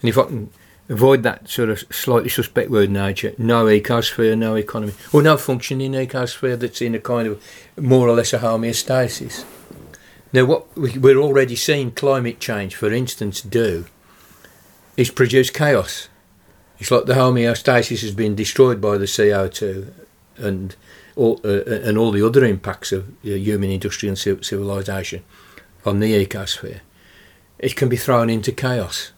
And 0.00 0.08
if 0.08 0.16
I 0.16 0.24
can 0.24 0.50
avoid 0.88 1.22
that 1.24 1.46
sort 1.46 1.68
of 1.68 1.80
slightly 1.90 2.30
suspect 2.30 2.70
word 2.70 2.90
nature, 2.90 3.34
no 3.36 3.66
ecosphere, 3.66 4.36
no 4.36 4.54
economy, 4.54 4.94
or 5.12 5.20
no 5.20 5.36
functioning 5.36 5.92
ecosphere 5.92 6.58
that's 6.58 6.80
in 6.80 6.94
a 6.94 7.00
kind 7.00 7.28
of 7.28 7.44
more 7.78 8.08
or 8.08 8.16
less 8.16 8.32
a 8.32 8.38
homeostasis. 8.38 9.44
Now, 10.32 10.46
what 10.46 10.74
we're 10.74 11.18
already 11.18 11.54
seeing 11.54 11.92
climate 11.92 12.40
change, 12.40 12.74
for 12.74 12.90
instance, 12.90 13.42
do 13.42 13.84
is 14.96 15.10
produce 15.10 15.50
chaos 15.50 16.08
it's 16.78 16.90
like 16.90 17.06
the 17.06 17.14
homeostasis 17.14 18.00
has 18.02 18.12
been 18.12 18.34
destroyed 18.34 18.80
by 18.80 18.98
the 18.98 19.04
CO2 19.04 19.92
and 20.36 20.76
all, 21.16 21.40
uh, 21.44 21.62
and 21.64 21.96
all 21.96 22.10
the 22.10 22.26
other 22.26 22.44
impacts 22.44 22.92
of 22.92 23.12
human 23.22 23.70
industry 23.70 24.08
and 24.08 24.18
civilization 24.18 25.22
on 25.84 26.00
the 26.00 26.26
ecosphere. 26.26 26.80
It 27.58 27.76
can 27.76 27.88
be 27.88 27.96
thrown 27.96 28.28
into 28.28 28.52
chaos. 28.52 29.12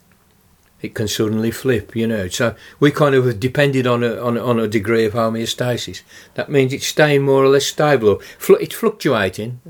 It 0.82 0.94
can 0.94 1.08
suddenly 1.08 1.50
flip, 1.50 1.96
you 1.96 2.06
know. 2.06 2.28
So 2.28 2.54
we 2.78 2.90
kind 2.90 3.14
of 3.14 3.24
have 3.24 3.40
depended 3.40 3.86
on 3.86 4.04
a, 4.04 4.16
on, 4.22 4.36
on 4.36 4.60
a 4.60 4.68
degree 4.68 5.06
of 5.06 5.14
homeostasis. 5.14 6.02
That 6.34 6.50
means 6.50 6.72
it's 6.72 6.86
staying 6.86 7.22
more 7.22 7.42
or 7.42 7.48
less 7.48 7.66
stable. 7.66 8.20
It's 8.48 8.74
fluctuating. 8.74 9.60
I 9.64 9.68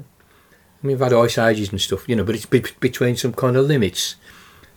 mean, 0.87 0.99
we've 0.99 1.01
had 1.01 1.13
ice 1.13 1.39
ages 1.39 1.71
and 1.71 1.81
stuff, 1.81 2.09
you 2.09 2.17
know, 2.17 2.25
but 2.25 2.35
it's 2.35 2.47
be- 2.47 2.65
between 2.81 3.17
some 3.17 3.33
kind 3.33 3.57
of 3.57 3.67
limits. 3.67 4.17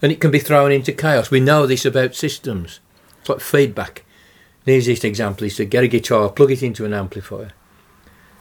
And 0.02 0.12
it 0.12 0.22
can 0.22 0.32
be 0.32 0.40
thrown 0.40 0.72
into 0.72 0.94
chaos. 0.94 1.32
We 1.32 1.40
know 1.40 1.66
this 1.66 1.84
about 1.84 2.16
systems. 2.16 2.80
Like 3.30 3.40
feedback. 3.42 4.04
The 4.66 4.74
easiest 4.74 5.06
example 5.06 5.46
is 5.46 5.56
to 5.56 5.66
get 5.66 5.84
a 5.84 5.88
guitar, 5.88 6.30
plug 6.30 6.52
it 6.52 6.64
into 6.64 6.84
an 6.84 6.94
amplifier, 6.94 7.52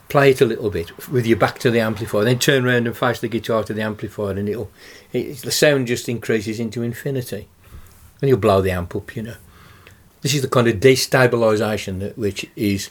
play 0.09 0.31
it 0.31 0.41
a 0.41 0.47
little 0.47 0.71
bit 0.71 1.09
with 1.09 1.27
your 1.27 1.37
back 1.37 1.59
to 1.61 1.71
the 1.71 1.81
amplifier, 1.81 2.25
then 2.25 2.39
turn 2.39 2.67
around 2.67 2.87
and 2.87 2.97
face 2.97 3.21
the 3.21 3.29
guitar 3.29 3.63
to 3.65 3.75
the 3.75 3.83
amplifier, 3.83 4.31
and 4.31 4.49
it'll 4.49 4.71
it, 5.13 5.39
the 5.39 5.51
sound 5.51 5.87
just 5.87 6.09
increases 6.09 6.59
into 6.59 6.83
infinity, 6.83 7.49
and 8.21 8.29
you'll 8.29 8.39
blow 8.39 8.61
the 8.61 8.71
amp 8.71 8.97
up. 8.97 9.15
You 9.15 9.23
know, 9.23 9.37
this 10.23 10.35
is 10.35 10.43
the 10.43 10.49
kind 10.49 10.67
of 10.67 10.81
destabilisation 10.81 12.01
that 12.01 12.19
which 12.19 12.47
is 12.57 12.91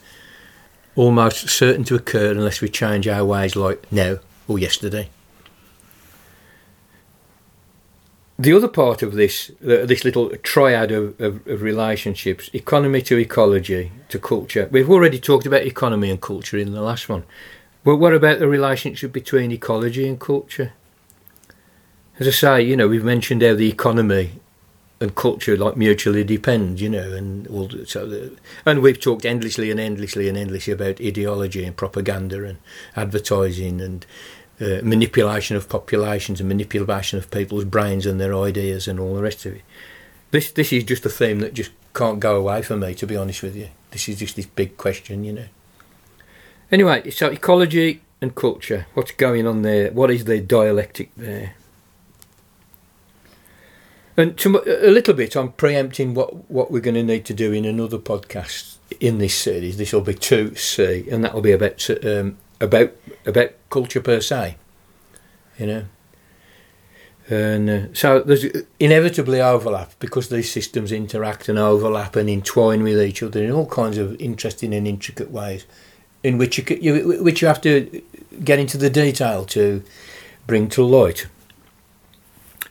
almost 0.96 1.50
certain 1.50 1.84
to 1.86 1.96
occur 1.96 2.32
unless 2.32 2.62
we 2.62 2.70
change 2.70 3.08
our 3.08 3.26
ways, 3.26 3.56
like 3.56 3.92
now 3.92 4.20
or 4.48 4.58
yesterday. 4.58 5.10
The 8.40 8.54
other 8.54 8.68
part 8.68 9.02
of 9.02 9.14
this, 9.14 9.50
uh, 9.64 9.86
this 9.86 10.04
little 10.04 10.30
triad 10.38 10.92
of, 10.92 11.20
of, 11.20 11.46
of, 11.48 11.62
relationships, 11.62 12.50
economy 12.54 13.02
to 13.02 13.18
ecology 13.18 13.92
to 14.10 14.20
culture. 14.20 14.68
We've 14.72 14.90
already 14.90 15.20
talked 15.20 15.48
about 15.48 15.64
economy 15.64 16.12
and 16.12 16.22
culture 16.22 16.58
in 16.58 16.74
the 16.74 16.82
last 16.82 17.10
one. 17.10 17.24
But 17.84 17.98
what 17.98 18.14
about 18.14 18.40
the 18.40 18.48
relationship 18.48 19.12
between 19.12 19.52
ecology 19.52 20.08
and 20.08 20.20
culture? 20.20 20.74
As 22.20 22.28
I 22.28 22.32
say, 22.32 22.62
you 22.62 22.76
know, 22.76 22.88
we've 22.88 23.04
mentioned 23.04 23.42
how 23.42 23.56
the 23.56 23.70
economy 23.70 24.40
and 25.00 25.16
culture 25.16 25.56
like 25.56 25.78
mutually 25.78 26.24
depend, 26.24 26.80
you 26.80 26.90
know, 26.90 27.14
and 27.14 27.48
all 27.48 27.70
so 27.86 28.08
the, 28.08 28.36
and 28.66 28.82
we've 28.82 29.00
talked 29.00 29.26
endlessly 29.26 29.70
and 29.70 29.80
endlessly 29.80 30.28
and 30.28 30.38
endlessly 30.38 30.74
about 30.74 31.00
ideology 31.00 31.64
and 31.64 31.78
propaganda 31.78 32.44
and 32.44 32.58
advertising 32.96 33.80
and 33.80 34.06
uh, 34.60 34.80
manipulation 34.84 35.56
of 35.56 35.70
populations 35.70 36.40
and 36.40 36.50
manipulation 36.50 37.20
of 37.20 37.30
people's 37.32 37.66
brains 37.66 38.06
and 38.06 38.20
their 38.20 38.36
ideas 38.36 38.88
and 38.88 39.00
all 39.00 39.16
the 39.16 39.22
rest 39.22 39.46
of 39.46 39.54
it. 39.54 39.62
This 40.32 40.52
this 40.52 40.74
is 40.74 40.84
just 40.84 41.06
a 41.06 41.10
theme 41.10 41.40
that 41.40 41.54
just 41.54 41.72
can't 41.94 42.20
go 42.20 42.36
away 42.36 42.62
for 42.62 42.78
me, 42.78 42.94
to 42.96 43.08
be 43.08 43.16
honest 43.16 43.44
with 43.44 43.56
you. 43.56 43.70
This 43.92 44.10
is 44.10 44.20
just 44.20 44.36
this 44.36 44.46
big 44.46 44.78
question, 44.78 45.24
you 45.24 45.34
know. 45.34 45.48
Anyway, 46.72 47.10
so 47.12 47.30
ecology 47.30 48.02
and 48.22 48.36
culture, 48.36 48.88
what's 48.94 49.12
going 49.12 49.48
on 49.48 49.62
there? 49.62 49.92
What 49.92 50.12
is 50.12 50.26
the 50.26 50.40
dialectic 50.42 51.14
there? 51.16 51.54
And 54.18 54.36
to, 54.40 54.64
a 54.66 54.90
little 54.90 55.14
bit, 55.14 55.36
I'm 55.36 55.52
preempting 55.52 56.16
what, 56.16 56.50
what 56.50 56.72
we're 56.72 56.82
going 56.82 56.96
to 56.96 57.04
need 57.04 57.24
to 57.26 57.36
do 57.36 57.54
in 57.54 57.66
another 57.66 58.00
podcast 58.00 58.78
in 59.00 59.20
this 59.20 59.36
series. 59.36 59.78
This 59.78 59.94
will 59.94 60.02
be 60.02 60.16
2C, 60.16 61.12
and 61.12 61.24
that 61.24 61.36
will 61.36 61.42
be 61.42 61.52
about 61.52 61.88
um, 62.04 62.38
about 62.60 62.94
about 63.26 63.52
culture 63.70 64.02
per 64.02 64.22
se. 64.22 64.58
You 65.58 65.66
know, 65.66 65.86
And 67.30 67.70
uh, 67.70 67.94
so 67.94 68.22
there's 68.22 68.46
inevitably 68.80 69.42
overlap 69.42 69.94
because 70.00 70.30
these 70.30 70.50
systems 70.50 70.92
interact 70.92 71.50
and 71.50 71.60
overlap 71.60 72.16
and 72.16 72.30
entwine 72.30 72.84
with 72.84 73.02
each 73.02 73.22
other 73.22 73.44
in 73.44 73.52
all 73.52 73.68
kinds 73.68 73.98
of 73.98 74.20
interesting 74.22 74.74
and 74.74 74.88
intricate 74.88 75.30
ways, 75.30 75.66
in 76.24 76.38
which 76.38 76.58
you, 76.58 76.78
you 76.80 77.24
which 77.24 77.42
you 77.42 77.48
have 77.48 77.62
to 77.62 78.02
get 78.44 78.60
into 78.60 78.78
the 78.78 78.90
detail 78.90 79.44
to 79.46 79.84
bring 80.46 80.70
to 80.70 80.84
light. 80.84 81.28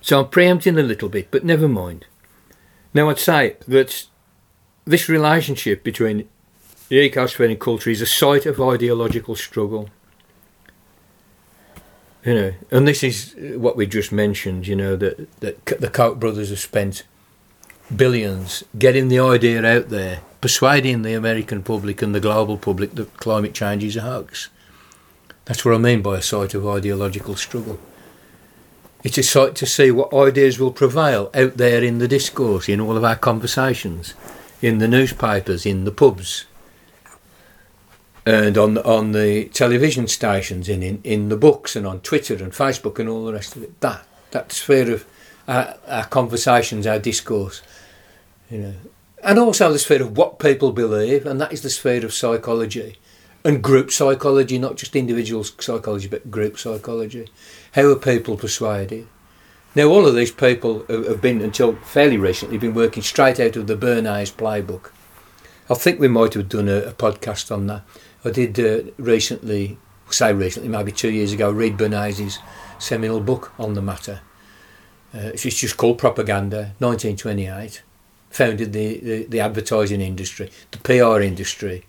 So 0.01 0.20
I'm 0.20 0.29
preempting 0.29 0.79
a 0.79 0.83
little 0.83 1.11
bit, 1.11 1.31
but 1.31 1.44
never 1.44 1.68
mind. 1.68 2.07
Now 2.94 3.11
I'd 3.11 3.18
say 3.18 3.57
that 3.68 4.07
this 4.87 5.09
relationship 5.09 5.85
between 5.85 6.29
the 6.88 7.44
and 7.44 7.61
culture 7.61 7.90
is 7.90 8.01
a 8.01 8.07
site 8.07 8.46
of 8.46 8.61
ideological 8.61 9.35
struggle. 9.35 9.90
You 12.25 12.35
know, 12.35 12.53
and 12.70 12.88
this 12.88 13.03
is 13.03 13.35
what 13.57 13.77
we 13.77 13.87
just 13.87 14.11
mentioned. 14.11 14.66
You 14.66 14.77
know 14.77 14.96
that 14.96 15.40
that 15.40 15.64
the 15.66 15.90
Koch 15.90 16.18
brothers 16.18 16.51
have 16.51 16.59
spent 16.59 17.05
billions 17.94 18.64
getting 18.77 19.09
the 19.09 19.20
idea 19.20 19.64
out 19.64 19.90
there, 19.90 20.20
persuading 20.40 21.03
the 21.03 21.14
American 21.14 21.62
public 21.62 22.03
and 22.03 22.14
the 22.14 22.20
global 22.20 22.57
public 22.57 22.94
that 22.94 23.16
climate 23.16 23.55
change 23.55 23.85
is 23.85 23.96
a 23.96 24.01
hoax. 24.01 24.49
That's 25.44 25.64
what 25.64 25.75
I 25.75 25.79
mean 25.79 26.03
by 26.03 26.18
a 26.18 26.22
site 26.22 26.55
of 26.55 26.66
ideological 26.66 27.37
struggle. 27.37 27.79
It's 29.05 29.18
a 29.18 29.22
site 29.22 29.55
to 29.57 29.66
see 29.66 29.92
what 29.92 30.12
ideas 30.12 30.59
will 30.59 30.72
prevail 30.72 31.31
out 31.33 31.59
there 31.59 31.85
in 31.85 31.99
the 31.99 32.09
discourse, 32.09 32.68
in 32.68 32.81
all 32.81 32.96
of 32.96 33.05
our 33.05 33.14
conversations, 33.14 34.14
in 34.61 34.79
the 34.79 34.88
newspapers, 34.88 35.64
in 35.64 35.85
the 35.85 35.92
pubs, 35.92 36.46
and 38.27 38.59
on 38.59 38.79
on 38.79 39.12
the 39.12 39.45
television 39.47 40.09
stations, 40.09 40.69
in, 40.69 40.83
in 40.83 41.01
in 41.05 41.29
the 41.29 41.37
books, 41.37 41.77
and 41.77 41.87
on 41.87 42.01
Twitter 42.01 42.35
and 42.35 42.53
Facebook, 42.53 42.99
and 42.99 43.09
all 43.09 43.25
the 43.25 43.33
rest 43.33 43.57
of 43.57 43.62
it. 43.62 43.81
That 43.81 44.05
that 44.33 44.53
sphere 44.53 44.93
of 44.93 45.07
our, 45.49 45.77
our 45.87 46.05
conversations, 46.07 46.87
our 46.87 46.99
discourse, 46.99 47.62
you 48.51 48.59
know, 48.59 48.75
and 49.23 49.39
also 49.39 49.73
the 49.73 49.79
sphere 49.79 50.03
of 50.03 50.17
what 50.17 50.39
people 50.39 50.73
believe, 50.73 51.25
and 51.25 51.41
that 51.41 51.53
is 51.53 51.62
the 51.62 51.71
sphere 51.71 52.05
of 52.05 52.12
psychology 52.12 52.97
and 53.45 53.62
group 53.62 53.93
psychology, 53.93 54.59
not 54.59 54.77
just 54.77 54.97
individual 54.97 55.45
psychology, 55.45 56.09
but 56.09 56.31
group 56.33 56.59
psychology. 56.59 57.29
How 57.73 57.89
are 57.93 57.97
people 57.97 58.37
persuaded? 58.37 59.07
Now, 59.77 59.85
all 59.85 60.07
of 60.07 60.17
these 60.17 60.33
people 60.33 60.85
have 60.89 61.07
have 61.07 61.21
been, 61.21 61.41
until 61.41 61.77
fairly 61.77 62.17
recently, 62.17 62.59
been 62.59 62.75
working 62.75 63.05
straight 63.05 63.39
out 63.39 63.55
of 63.55 63.69
the 63.69 63.77
Bernays 63.77 64.33
playbook. 64.33 64.91
I 65.71 65.75
think 65.75 66.01
we 66.01 66.09
might 66.09 66.35
have 66.35 66.49
done 66.49 66.69
a, 66.69 66.79
a 66.79 66.93
podcast 66.93 67.55
on 67.55 67.67
that. 67.69 67.83
I 68.27 68.31
did 68.31 68.59
uh, 68.59 68.91
recently, 68.99 69.79
say 70.11 70.33
recently, 70.33 70.69
maybe 70.69 70.91
two 70.91 71.11
years 71.12 71.33
ago, 71.33 71.49
read 71.49 71.77
Bernays' 71.77 72.39
seminal 72.81 73.21
book 73.21 73.53
on 73.57 73.75
the 73.75 73.83
matter. 73.83 74.21
Uh, 75.15 75.31
it's 75.33 75.43
just 75.43 75.77
called 75.77 75.99
Propaganda, 75.99 76.75
1928. 76.81 77.83
Founded 78.31 78.73
the, 78.73 78.99
the, 78.99 79.25
the 79.27 79.39
advertising 79.39 80.01
industry, 80.01 80.51
the 80.73 80.79
PR 80.79 81.21
industry, 81.21 81.85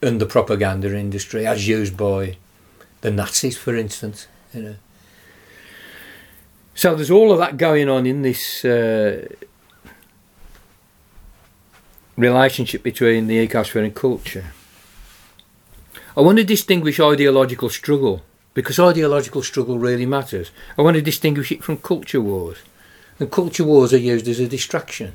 and 0.00 0.18
the 0.18 0.24
propaganda 0.24 0.96
industry, 0.96 1.46
as 1.46 1.68
used 1.68 1.94
by 1.94 2.38
the 3.02 3.10
Nazis, 3.10 3.58
for 3.58 3.76
instance. 3.76 4.28
You 4.54 4.62
know. 4.62 4.76
So 6.74 6.94
there's 6.94 7.10
all 7.10 7.32
of 7.32 7.38
that 7.38 7.58
going 7.58 7.90
on 7.90 8.06
in 8.06 8.22
this 8.22 8.64
uh, 8.64 9.28
relationship 12.16 12.82
between 12.82 13.26
the 13.26 13.46
ecosphere 13.46 13.84
and 13.84 13.94
culture. 13.94 14.46
I 16.16 16.22
want 16.22 16.38
to 16.38 16.44
distinguish 16.44 16.98
ideological 16.98 17.68
struggle 17.68 18.22
because 18.54 18.78
ideological 18.78 19.42
struggle 19.42 19.78
really 19.78 20.06
matters. 20.06 20.50
I 20.78 20.82
want 20.82 20.94
to 20.94 21.02
distinguish 21.02 21.52
it 21.52 21.62
from 21.62 21.76
culture 21.76 22.22
wars. 22.22 22.56
And 23.18 23.30
culture 23.30 23.64
wars 23.64 23.92
are 23.92 23.98
used 23.98 24.26
as 24.26 24.40
a 24.40 24.48
distraction. 24.48 25.14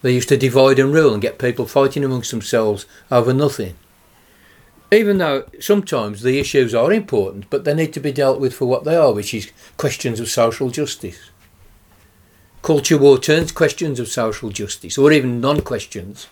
They 0.00 0.14
used 0.14 0.30
to 0.30 0.38
divide 0.38 0.78
and 0.78 0.94
rule 0.94 1.12
and 1.12 1.20
get 1.20 1.38
people 1.38 1.66
fighting 1.66 2.02
amongst 2.02 2.30
themselves 2.30 2.86
over 3.10 3.34
nothing. 3.34 3.76
Even 4.90 5.18
though 5.18 5.44
sometimes 5.60 6.22
the 6.22 6.40
issues 6.40 6.74
are 6.74 6.92
important, 6.92 7.50
but 7.50 7.64
they 7.64 7.74
need 7.74 7.92
to 7.92 8.00
be 8.00 8.10
dealt 8.10 8.40
with 8.40 8.54
for 8.54 8.64
what 8.64 8.84
they 8.84 8.96
are, 8.96 9.12
which 9.12 9.34
is 9.34 9.52
questions 9.76 10.18
of 10.18 10.30
social 10.30 10.70
justice. 10.70 11.30
Culture 12.62 12.96
war 12.96 13.18
turns 13.18 13.52
questions 13.52 14.00
of 14.00 14.08
social 14.08 14.48
justice, 14.48 14.96
or 14.96 15.12
even 15.12 15.42
non 15.42 15.60
questions, 15.60 16.26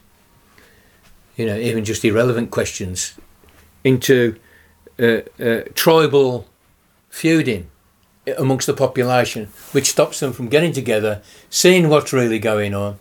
you 1.37 1.45
know, 1.45 1.57
even 1.57 1.85
just 1.85 2.05
irrelevant 2.05 2.51
questions, 2.51 3.15
into 3.85 4.37
uh, 5.01 5.21
uh, 5.41 5.63
tribal 5.75 6.47
feuding 7.11 7.71
amongst 8.37 8.67
the 8.67 8.75
population, 8.75 9.49
which 9.73 9.89
stops 9.91 10.21
them 10.21 10.33
from 10.33 10.49
getting 10.49 10.73
together, 10.73 11.23
seeing 11.51 11.89
what's 11.89 12.13
really 12.13 12.39
going 12.39 12.75
on, 12.75 12.99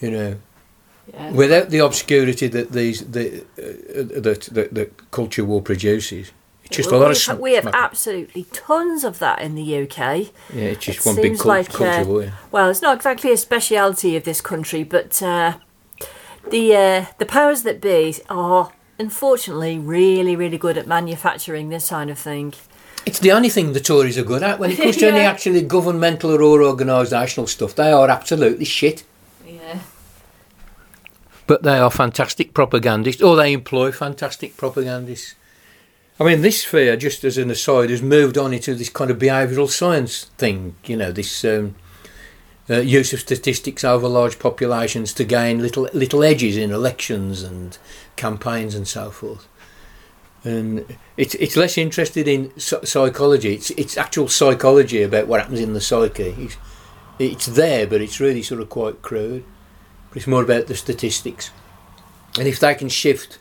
you 0.00 0.10
know, 0.10 0.34
Yeah. 1.12 1.30
without 1.32 1.70
the 1.70 1.78
obscurity 1.78 2.48
that 2.48 2.72
these 2.72 3.00
the 3.10 3.40
uh, 3.58 4.20
that, 4.20 4.48
that 4.52 4.74
that 4.74 5.10
culture 5.10 5.44
war 5.44 5.62
produces. 5.62 6.32
It's 6.64 6.76
just 6.76 6.90
Well, 6.90 7.00
a 7.00 7.02
lot 7.04 7.10
of 7.12 7.16
sm- 7.16 7.40
we 7.40 7.54
have 7.54 7.66
absolutely 7.72 8.44
tons 8.52 9.04
of 9.04 9.18
that 9.20 9.40
in 9.40 9.54
the 9.54 9.62
UK. 9.82 9.98
yeah, 10.52 10.72
it's 10.72 10.84
just 10.84 10.98
it 10.98 11.06
one 11.06 11.16
big 11.16 11.36
cult, 11.38 11.46
like, 11.46 11.72
culture 11.72 12.02
uh, 12.02 12.04
war. 12.04 12.22
yeah. 12.24 12.30
Well, 12.52 12.68
it's 12.68 12.82
not 12.82 12.94
exactly 12.96 13.32
a 13.32 13.38
speciality 13.38 14.16
of 14.18 14.24
this 14.24 14.42
country, 14.42 14.84
but 14.84 15.22
uh, 15.22 15.54
the 16.50 16.76
uh, 16.76 17.04
the 17.16 17.24
powers 17.26 17.62
that 17.62 17.80
be 17.80 18.16
are 18.28 18.70
unfortunately 18.98 19.78
really, 19.78 20.36
really 20.36 20.58
good 20.58 20.76
at 20.76 20.86
manufacturing 20.86 21.68
this 21.68 21.88
kind 21.88 22.10
of 22.10 22.18
thing. 22.18 22.54
It's 23.06 23.20
the 23.20 23.32
only 23.32 23.48
thing 23.48 23.72
the 23.72 23.80
Tories 23.80 24.18
are 24.18 24.24
good 24.24 24.42
at. 24.42 24.58
When 24.58 24.70
it 24.70 24.76
comes 24.76 24.96
to 24.98 25.08
any 25.12 25.20
actually 25.20 25.62
governmental 25.62 26.32
or 26.32 26.58
organisational 26.60 27.48
stuff, 27.48 27.74
they 27.74 27.90
are 27.90 28.08
absolutely 28.10 28.64
shit. 28.64 29.04
Yeah. 29.46 29.80
But 31.46 31.62
they 31.62 31.78
are 31.78 31.90
fantastic 31.90 32.52
propagandists, 32.52 33.22
or 33.22 33.36
they 33.36 33.52
employ 33.52 33.92
fantastic 33.92 34.56
propagandists. 34.56 35.34
I 36.20 36.24
mean, 36.24 36.42
this 36.42 36.62
sphere, 36.62 36.96
just 36.96 37.24
as 37.24 37.38
an 37.38 37.50
aside, 37.50 37.90
has 37.90 38.02
moved 38.02 38.36
on 38.36 38.52
into 38.52 38.74
this 38.74 38.90
kind 38.90 39.10
of 39.10 39.18
behavioural 39.18 39.70
science 39.70 40.24
thing. 40.36 40.74
You 40.84 40.96
know, 40.96 41.12
this 41.12 41.44
um, 41.44 41.76
uh, 42.68 42.80
use 42.80 43.12
of 43.12 43.20
statistics 43.20 43.84
over 43.84 44.08
large 44.08 44.38
populations 44.38 45.14
to 45.14 45.24
gain 45.24 45.62
little 45.62 45.88
little 45.94 46.22
edges 46.22 46.56
in 46.56 46.72
elections 46.72 47.42
and 47.42 47.78
campaigns 48.18 48.74
and 48.74 48.86
so 48.86 49.10
forth. 49.10 49.46
And 50.44 50.84
it's 51.16 51.34
it's 51.34 51.56
less 51.56 51.76
interested 51.78 52.28
in 52.28 52.52
psychology. 52.58 53.54
It's 53.54 53.70
it's 53.70 53.96
actual 53.96 54.28
psychology 54.28 55.02
about 55.02 55.26
what 55.26 55.40
happens 55.40 55.60
in 55.60 55.72
the 55.72 55.80
psyche. 55.80 56.34
It's, 56.38 56.56
it's 57.18 57.46
there, 57.46 57.86
but 57.86 58.00
it's 58.00 58.20
really 58.20 58.42
sort 58.42 58.60
of 58.60 58.68
quite 58.68 59.02
crude. 59.02 59.44
But 60.08 60.18
It's 60.18 60.26
more 60.26 60.42
about 60.42 60.66
the 60.66 60.76
statistics. 60.76 61.50
And 62.38 62.46
if 62.46 62.60
they 62.60 62.74
can 62.74 62.88
shift 62.88 63.38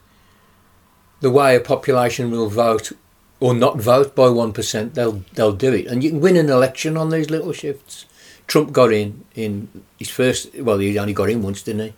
the 1.21 1.29
way 1.29 1.55
a 1.55 1.59
population 1.59 2.31
will 2.31 2.49
vote 2.49 2.91
or 3.39 3.53
not 3.53 3.79
vote 3.79 4.15
by 4.15 4.29
one 4.29 4.53
percent, 4.53 4.95
they'll 4.95 5.23
they'll 5.33 5.53
do 5.53 5.73
it. 5.73 5.87
And 5.87 6.03
you 6.03 6.09
can 6.11 6.21
win 6.21 6.37
an 6.37 6.49
election 6.49 6.97
on 6.97 7.09
these 7.09 7.29
little 7.29 7.53
shifts. 7.53 8.05
Trump 8.47 8.71
got 8.71 8.91
in 8.91 9.25
in 9.35 9.67
his 9.99 10.09
first. 10.09 10.55
Well, 10.55 10.79
he 10.79 10.97
only 10.97 11.13
got 11.13 11.29
in 11.29 11.43
once, 11.43 11.61
didn't 11.61 11.85
he? 11.87 11.93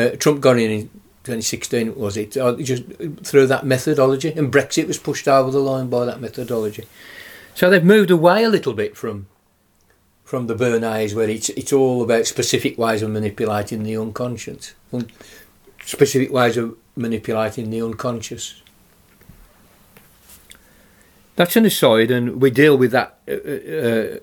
Uh, 0.00 0.10
Trump 0.16 0.40
got 0.40 0.58
in 0.58 0.70
in 0.70 0.90
2016, 1.26 1.94
was 1.96 2.16
it? 2.16 2.36
Uh, 2.36 2.54
just 2.54 2.84
through 3.24 3.46
that 3.48 3.66
methodology, 3.66 4.32
and 4.32 4.52
Brexit 4.52 4.86
was 4.86 4.98
pushed 4.98 5.28
over 5.28 5.50
the 5.50 5.58
line 5.58 5.88
by 5.88 6.04
that 6.04 6.20
methodology. 6.20 6.86
So 7.54 7.68
they've 7.68 7.84
moved 7.84 8.10
away 8.10 8.44
a 8.44 8.48
little 8.48 8.72
bit 8.72 8.96
from 8.96 9.26
from 10.24 10.46
the 10.46 10.54
Bernays, 10.54 11.14
where 11.14 11.28
it's 11.28 11.48
it's 11.50 11.72
all 11.72 12.02
about 12.02 12.26
specific 12.26 12.78
ways 12.78 13.02
of 13.02 13.10
manipulating 13.10 13.82
the 13.82 13.96
unconscious, 13.96 14.74
un- 14.92 15.10
specific 15.84 16.32
ways 16.32 16.56
of 16.56 16.76
manipulating 16.96 17.70
the 17.70 17.82
unconscious. 17.82 18.62
That's 21.36 21.56
an 21.56 21.66
aside, 21.66 22.10
and 22.10 22.40
we 22.40 22.50
deal 22.50 22.78
with 22.78 22.92
that 22.92 23.18
uh, 23.28 23.32
uh, 23.32 24.18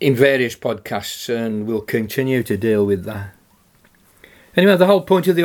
in 0.00 0.14
various 0.14 0.56
podcasts, 0.56 1.34
and 1.34 1.66
we'll 1.66 1.80
continue 1.80 2.42
to 2.42 2.56
deal 2.56 2.84
with 2.84 3.04
that. 3.04 3.34
Anyway, 4.56 4.76
the 4.76 4.86
whole 4.86 5.00
point 5.00 5.26
of 5.26 5.36
the 5.36 5.42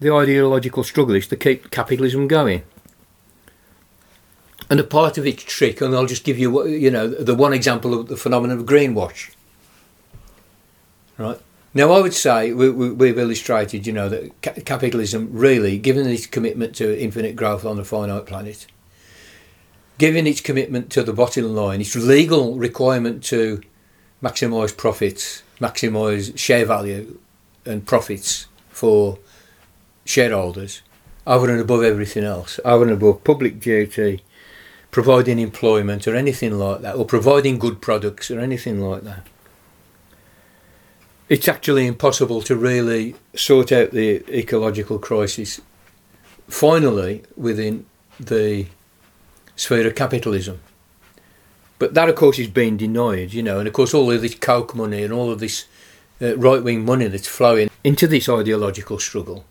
the 0.00 0.12
ideological 0.12 0.84
struggle 0.84 1.14
is 1.14 1.26
to 1.28 1.36
keep 1.36 1.70
capitalism 1.70 2.28
going. 2.28 2.62
And 4.70 4.78
a 4.78 4.84
part 4.84 5.16
of 5.16 5.26
its 5.26 5.42
trick, 5.44 5.80
and 5.80 5.94
I'll 5.94 6.06
just 6.06 6.24
give 6.24 6.38
you, 6.38 6.66
you 6.66 6.90
know, 6.90 7.08
the 7.08 7.34
one 7.34 7.52
example 7.52 7.98
of 7.98 8.08
the 8.08 8.16
phenomenon 8.16 8.58
of 8.58 8.66
greenwash. 8.66 9.30
Right 11.16 11.40
now, 11.74 11.90
I 11.92 12.00
would 12.00 12.14
say 12.14 12.52
we, 12.52 12.70
we, 12.70 12.90
we've 12.90 13.18
illustrated, 13.18 13.86
you 13.86 13.92
know, 13.92 14.08
that 14.08 14.42
ca- 14.42 14.60
capitalism 14.64 15.30
really, 15.32 15.78
given 15.78 16.06
its 16.06 16.26
commitment 16.26 16.74
to 16.76 17.00
infinite 17.00 17.34
growth 17.34 17.64
on 17.64 17.78
a 17.78 17.84
finite 17.84 18.26
planet, 18.26 18.66
given 19.96 20.26
its 20.26 20.40
commitment 20.40 20.90
to 20.90 21.02
the 21.02 21.12
bottom 21.12 21.54
line, 21.54 21.80
its 21.80 21.96
legal 21.96 22.56
requirement 22.56 23.24
to 23.24 23.60
maximise 24.22 24.76
profits, 24.76 25.42
maximise 25.60 26.36
share 26.38 26.64
value 26.64 27.18
and 27.64 27.86
profits 27.86 28.46
for 28.70 29.18
shareholders, 30.08 30.80
over 31.26 31.50
and 31.50 31.60
above 31.60 31.82
everything 31.82 32.24
else, 32.24 32.58
over 32.64 32.84
and 32.84 32.92
above 32.92 33.22
public 33.24 33.60
duty, 33.60 34.22
providing 34.90 35.38
employment 35.38 36.08
or 36.08 36.16
anything 36.16 36.58
like 36.58 36.80
that, 36.80 36.96
or 36.96 37.04
providing 37.04 37.58
good 37.58 37.82
products 37.82 38.30
or 38.30 38.40
anything 38.40 38.80
like 38.80 39.02
that. 39.02 39.26
It's 41.28 41.46
actually 41.46 41.86
impossible 41.86 42.40
to 42.42 42.56
really 42.56 43.16
sort 43.36 43.70
out 43.70 43.90
the 43.90 44.24
ecological 44.34 44.98
crisis 44.98 45.60
finally 46.48 47.22
within 47.36 47.84
the 48.18 48.66
sphere 49.56 49.86
of 49.86 49.94
capitalism. 49.94 50.60
But 51.78 51.92
that, 51.92 52.08
of 52.08 52.16
course, 52.16 52.38
is 52.38 52.48
being 52.48 52.78
denied, 52.78 53.34
you 53.34 53.42
know, 53.42 53.58
and 53.58 53.68
of 53.68 53.74
course, 53.74 53.92
all 53.92 54.10
of 54.10 54.22
this 54.22 54.34
Koch 54.34 54.74
money 54.74 55.02
and 55.04 55.12
all 55.12 55.30
of 55.30 55.38
this 55.38 55.66
uh, 56.22 56.34
right 56.38 56.64
wing 56.64 56.86
money 56.86 57.08
that's 57.08 57.28
flowing 57.28 57.68
into 57.84 58.06
this 58.06 58.26
ideological 58.26 58.98
struggle. 58.98 59.44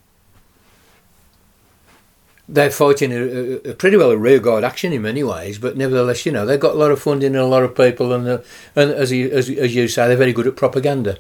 They're 2.50 2.72
fighting 2.72 3.12
a, 3.12 3.72
a, 3.72 3.74
pretty 3.74 3.98
well 3.98 4.12
a 4.12 4.18
rearguard 4.18 4.64
action 4.64 4.94
in 4.94 5.02
many 5.02 5.22
ways, 5.22 5.60
but 5.60 5.76
nevertheless, 5.76 6.26
you 6.26 6.32
know, 6.32 6.46
they've 6.46 6.60
got 6.60 6.76
a 6.76 6.78
lot 6.78 6.92
of 6.92 7.02
funding 7.02 7.36
and 7.36 7.44
a 7.44 7.46
lot 7.46 7.64
of 7.64 7.76
people, 7.76 8.14
and, 8.14 8.28
uh, 8.28 8.38
and 8.74 8.92
as, 8.92 9.12
you, 9.12 9.30
as, 9.32 9.50
as 9.50 9.76
you 9.76 9.88
say, 9.90 10.08
they're 10.08 10.16
very 10.16 10.32
good 10.32 10.48
at 10.48 10.56
propaganda. 10.56 11.18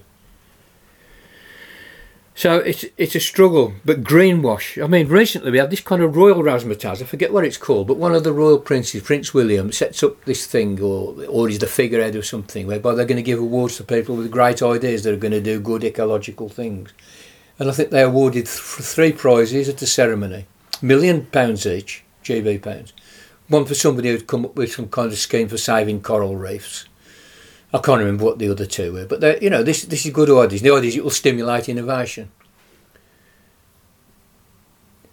So 2.37 2.59
it's 2.59 2.85
it's 2.97 3.15
a 3.15 3.19
struggle, 3.19 3.73
but 3.83 4.03
greenwash. 4.03 4.81
I 4.81 4.85
mean, 4.85 5.07
recently 5.07 5.49
we 5.49 5.57
had 5.57 5.71
this 5.71 5.81
kind 5.81 6.03
of 6.03 6.15
royal 6.15 6.43
razzmatazz. 6.43 7.01
I 7.01 7.05
forget 7.05 7.33
what 7.33 7.43
it's 7.43 7.57
called, 7.57 7.87
but 7.87 7.97
one 7.97 8.13
of 8.13 8.23
the 8.23 8.31
royal 8.31 8.59
princes, 8.59 9.01
Prince 9.01 9.33
William, 9.33 9.71
sets 9.71 10.03
up 10.03 10.23
this 10.25 10.45
thing, 10.45 10.79
or 10.79 11.15
or 11.27 11.47
he's 11.47 11.57
the 11.57 11.65
figurehead 11.65 12.15
of 12.15 12.27
something, 12.27 12.67
whereby 12.67 12.93
they're 12.93 13.07
going 13.07 13.15
to 13.15 13.23
give 13.23 13.39
awards 13.39 13.77
to 13.77 13.83
people 13.83 14.15
with 14.15 14.29
great 14.29 14.61
ideas 14.61 15.01
that 15.01 15.15
are 15.15 15.17
going 15.17 15.31
to 15.31 15.41
do 15.41 15.59
good 15.59 15.83
ecological 15.83 16.47
things. 16.47 16.93
And 17.57 17.71
I 17.71 17.73
think 17.73 17.89
they 17.89 18.03
awarded 18.03 18.45
th- 18.45 18.85
three 18.85 19.13
prizes 19.13 19.67
at 19.67 19.77
the 19.77 19.87
ceremony, 19.87 20.45
million 20.81 21.25
pounds 21.25 21.65
each, 21.65 22.03
GB 22.23 22.61
pounds. 22.61 22.93
One 23.47 23.65
for 23.65 23.75
somebody 23.75 24.09
who'd 24.09 24.27
come 24.27 24.45
up 24.45 24.55
with 24.55 24.73
some 24.73 24.89
kind 24.89 25.11
of 25.11 25.17
scheme 25.17 25.47
for 25.47 25.57
saving 25.57 26.01
coral 26.01 26.35
reefs. 26.35 26.85
I 27.73 27.79
can't 27.79 27.99
remember 27.99 28.25
what 28.25 28.39
the 28.39 28.49
other 28.49 28.65
two 28.65 28.93
were, 28.93 29.05
but 29.05 29.41
you 29.41 29.49
know, 29.49 29.63
this 29.63 29.83
this 29.83 30.05
is 30.05 30.13
good 30.13 30.29
ideas. 30.29 30.61
The 30.61 30.73
ideas 30.73 30.95
it 30.95 31.03
will 31.03 31.11
stimulate 31.11 31.67
innovation. 31.67 32.31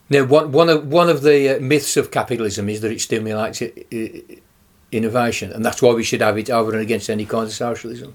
Now, 0.09 0.25
one 0.25 0.53
one 0.53 0.69
of 0.69 0.87
one 0.87 1.09
of 1.09 1.23
the 1.23 1.57
uh, 1.57 1.61
myths 1.61 1.97
of 1.97 2.11
capitalism 2.11 2.69
is 2.69 2.81
that 2.83 2.93
it 2.93 3.01
stimulates 3.01 3.63
it, 3.63 3.87
it, 3.91 4.43
innovation, 4.93 5.51
and 5.53 5.65
that's 5.65 5.83
why 5.83 5.93
we 5.93 6.05
should 6.05 6.21
have 6.21 6.39
it 6.39 6.51
over 6.51 6.73
and 6.73 6.81
against 6.81 7.11
any 7.11 7.27
kind 7.27 7.47
of 7.47 7.53
socialism. 7.53 8.15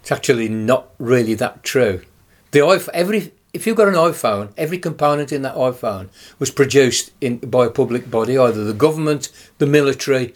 It's 0.00 0.12
actually 0.12 0.48
not 0.48 0.88
really 0.98 1.34
that 1.34 1.62
true. 1.62 2.02
The 2.52 2.60
every 2.94 3.32
if 3.52 3.66
you've 3.66 3.76
got 3.76 3.88
an 3.88 3.94
iPhone, 3.94 4.52
every 4.56 4.78
component 4.78 5.30
in 5.30 5.42
that 5.42 5.54
iPhone 5.54 6.08
was 6.38 6.50
produced 6.50 7.12
in 7.20 7.38
by 7.38 7.66
a 7.66 7.70
public 7.70 8.10
body, 8.10 8.38
either 8.38 8.64
the 8.64 8.72
government, 8.72 9.30
the 9.58 9.66
military, 9.66 10.34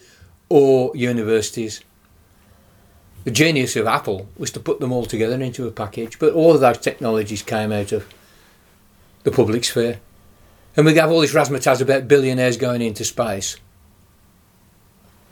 or 0.49 0.95
universities. 0.95 1.81
The 3.23 3.31
genius 3.31 3.75
of 3.75 3.87
Apple 3.87 4.29
was 4.37 4.51
to 4.51 4.59
put 4.59 4.79
them 4.79 4.93
all 4.93 5.05
together 5.05 5.41
into 5.41 5.67
a 5.67 5.71
package, 5.71 6.19
but 6.19 6.33
all 6.33 6.53
of 6.53 6.61
those 6.61 6.77
technologies 6.77 7.41
came 7.41 7.71
out 7.71 7.91
of 7.91 8.07
the 9.23 9.31
public 9.31 9.65
sphere. 9.65 9.99
And 10.77 10.85
we 10.85 10.95
have 10.95 11.11
all 11.11 11.21
this 11.21 11.33
razzmatazz 11.33 11.81
about 11.81 12.07
billionaires 12.07 12.55
going 12.55 12.81
into 12.83 13.03
space. 13.03 13.57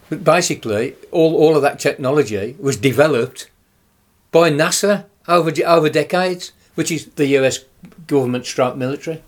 But 0.09 0.23
basically, 0.23 0.95
all, 1.11 1.35
all 1.35 1.55
of 1.55 1.61
that 1.61 1.79
technology 1.79 2.55
was 2.59 2.77
developed 2.77 3.49
by 4.31 4.49
NASA 4.49 5.05
over, 5.27 5.51
over 5.65 5.89
decades, 5.89 6.51
which 6.73 6.91
is 6.91 7.05
the 7.11 7.27
US 7.37 7.59
government 8.07 8.45
stroke 8.45 8.75
military. 8.75 9.23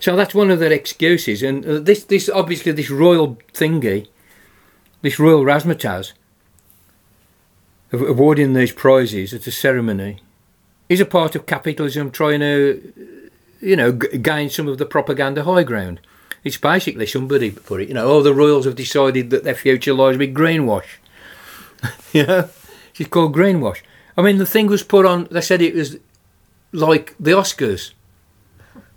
So 0.00 0.16
that's 0.16 0.34
one 0.34 0.50
of 0.50 0.58
their 0.58 0.72
excuses. 0.72 1.42
And 1.42 1.64
uh, 1.66 1.78
this, 1.78 2.04
this 2.04 2.28
obviously, 2.28 2.72
this 2.72 2.90
royal 2.90 3.36
thingy, 3.52 4.08
this 5.02 5.18
royal 5.18 5.44
razzmatazz, 5.44 6.12
of 7.92 8.02
awarding 8.02 8.54
these 8.54 8.72
prizes 8.72 9.34
at 9.34 9.46
a 9.46 9.52
ceremony 9.52 10.20
is 10.88 11.00
a 11.00 11.06
part 11.06 11.34
of 11.34 11.46
capitalism 11.46 12.10
trying 12.10 12.40
to, 12.40 13.30
you 13.60 13.76
know, 13.76 13.92
g- 13.92 14.18
gain 14.18 14.48
some 14.48 14.68
of 14.68 14.78
the 14.78 14.86
propaganda 14.86 15.44
high 15.44 15.64
ground. 15.64 16.00
It's 16.44 16.56
basically 16.56 17.06
somebody 17.06 17.50
put 17.50 17.82
it, 17.82 17.88
you 17.88 17.94
know, 17.94 18.06
oh, 18.06 18.22
the 18.22 18.34
royals 18.34 18.64
have 18.64 18.76
decided 18.76 19.30
that 19.30 19.44
their 19.44 19.54
future 19.54 19.92
lies 19.92 20.16
with 20.16 20.34
greenwash. 20.34 20.86
know, 22.26 22.48
it's 22.96 23.08
called 23.10 23.34
greenwash. 23.34 23.82
I 24.16 24.22
mean, 24.22 24.38
the 24.38 24.46
thing 24.46 24.66
was 24.66 24.82
put 24.82 25.04
on. 25.04 25.28
They 25.30 25.40
said 25.40 25.60
it 25.60 25.74
was 25.74 25.98
like 26.72 27.14
the 27.18 27.32
Oscars, 27.32 27.92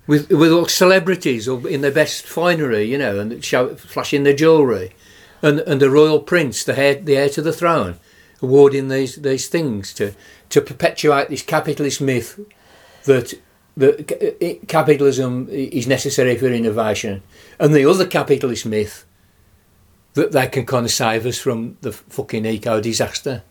with 0.07 0.29
with 0.29 0.51
all 0.51 0.67
celebrities 0.67 1.47
in 1.47 1.81
their 1.81 1.91
best 1.91 2.25
finery, 2.25 2.83
you 2.83 2.97
know, 2.97 3.19
and 3.19 3.43
show, 3.43 3.75
flashing 3.75 4.23
their 4.23 4.35
jewellery, 4.35 4.93
and 5.41 5.59
and 5.61 5.81
the 5.81 5.89
royal 5.89 6.19
prince, 6.19 6.63
the 6.63 6.77
heir 6.77 6.95
the 6.95 7.17
heir 7.17 7.29
to 7.29 7.41
the 7.41 7.53
throne, 7.53 7.95
awarding 8.41 8.89
these 8.89 9.15
these 9.17 9.47
things 9.47 9.93
to 9.93 10.13
to 10.49 10.61
perpetuate 10.61 11.29
this 11.29 11.41
capitalist 11.41 12.01
myth 12.01 12.39
that 13.05 13.33
that 13.75 14.63
capitalism 14.67 15.47
is 15.49 15.87
necessary 15.87 16.37
for 16.37 16.47
innovation, 16.47 17.23
and 17.59 17.73
the 17.73 17.89
other 17.89 18.05
capitalist 18.05 18.65
myth 18.65 19.05
that 20.13 20.31
they 20.31 20.47
can 20.47 20.65
kind 20.65 20.85
of 20.85 20.91
save 20.91 21.25
us 21.25 21.39
from 21.39 21.77
the 21.81 21.91
fucking 21.91 22.45
eco 22.45 22.79
disaster. 22.79 23.41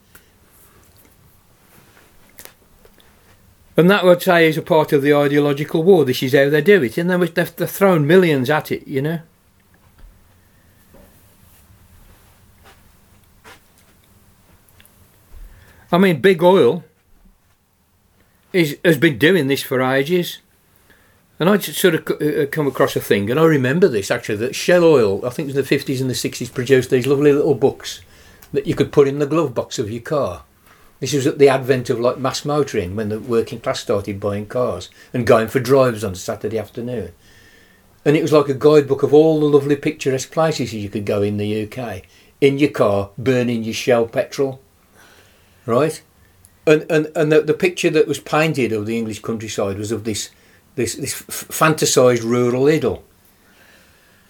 And 3.76 3.90
that 3.90 4.04
would 4.04 4.22
say 4.22 4.46
is 4.46 4.58
a 4.58 4.62
part 4.62 4.92
of 4.92 5.02
the 5.02 5.14
ideological 5.14 5.82
war. 5.82 6.04
This 6.04 6.22
is 6.22 6.34
how 6.34 6.50
they 6.50 6.60
do 6.60 6.82
it, 6.82 6.98
and 6.98 7.08
they've, 7.08 7.34
they've 7.34 7.70
thrown 7.70 8.06
millions 8.06 8.50
at 8.50 8.70
it, 8.70 8.86
you 8.86 9.00
know. 9.00 9.20
I 15.90 15.98
mean, 15.98 16.20
big 16.20 16.42
oil 16.42 16.84
is, 18.52 18.78
has 18.84 18.98
been 18.98 19.18
doing 19.18 19.46
this 19.46 19.62
for 19.62 19.82
ages. 19.82 20.38
And 21.38 21.50
I 21.50 21.58
sort 21.58 21.94
of 21.94 22.22
uh, 22.22 22.46
come 22.46 22.66
across 22.66 22.94
a 22.94 23.00
thing, 23.00 23.30
and 23.30 23.40
I 23.40 23.44
remember 23.44 23.88
this 23.88 24.10
actually 24.10 24.36
that 24.36 24.54
Shell 24.54 24.84
Oil, 24.84 25.26
I 25.26 25.30
think 25.30 25.48
it 25.48 25.56
was 25.56 25.70
in 25.70 25.78
the 25.78 25.84
50s 25.84 26.00
and 26.00 26.08
the 26.08 26.14
60s, 26.14 26.52
produced 26.52 26.90
these 26.90 27.06
lovely 27.06 27.32
little 27.32 27.54
books 27.54 28.00
that 28.52 28.66
you 28.66 28.74
could 28.74 28.92
put 28.92 29.08
in 29.08 29.18
the 29.18 29.26
glove 29.26 29.54
box 29.54 29.78
of 29.78 29.90
your 29.90 30.02
car. 30.02 30.44
This 31.02 31.12
was 31.12 31.26
at 31.26 31.38
the 31.38 31.48
advent 31.48 31.90
of 31.90 32.00
like 32.00 32.16
mass 32.16 32.44
motoring 32.44 32.94
when 32.96 33.08
the 33.10 33.18
working 33.18 33.60
class 33.60 33.80
started 33.80 34.20
buying 34.20 34.46
cars 34.46 34.88
and 35.12 35.26
going 35.26 35.48
for 35.48 35.58
drives 35.58 36.04
on 36.04 36.14
Saturday 36.14 36.58
afternoon. 36.58 37.12
And 38.04 38.16
it 38.16 38.22
was 38.22 38.32
like 38.32 38.48
a 38.48 38.54
guidebook 38.54 39.02
of 39.02 39.12
all 39.12 39.40
the 39.40 39.46
lovely 39.46 39.76
picturesque 39.76 40.30
places 40.30 40.72
you 40.72 40.88
could 40.88 41.04
go 41.04 41.20
in 41.20 41.36
the 41.38 41.64
UK 41.64 42.02
in 42.40 42.58
your 42.58 42.70
car, 42.70 43.10
burning 43.18 43.64
your 43.64 43.74
Shell 43.74 44.06
petrol 44.06 44.60
right? 45.66 46.02
And 46.66 46.86
and 46.90 47.10
and 47.14 47.32
the, 47.32 47.40
the 47.40 47.54
picture 47.54 47.90
that 47.90 48.06
was 48.06 48.20
painted 48.20 48.72
of 48.72 48.86
the 48.86 48.96
English 48.96 49.20
countryside 49.20 49.78
was 49.78 49.92
of 49.92 50.04
this 50.04 50.30
this 50.74 50.94
this 50.94 51.14
fantasized 51.14 52.22
rural 52.22 52.68
idyll, 52.68 53.02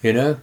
you 0.01 0.13
know. 0.13 0.39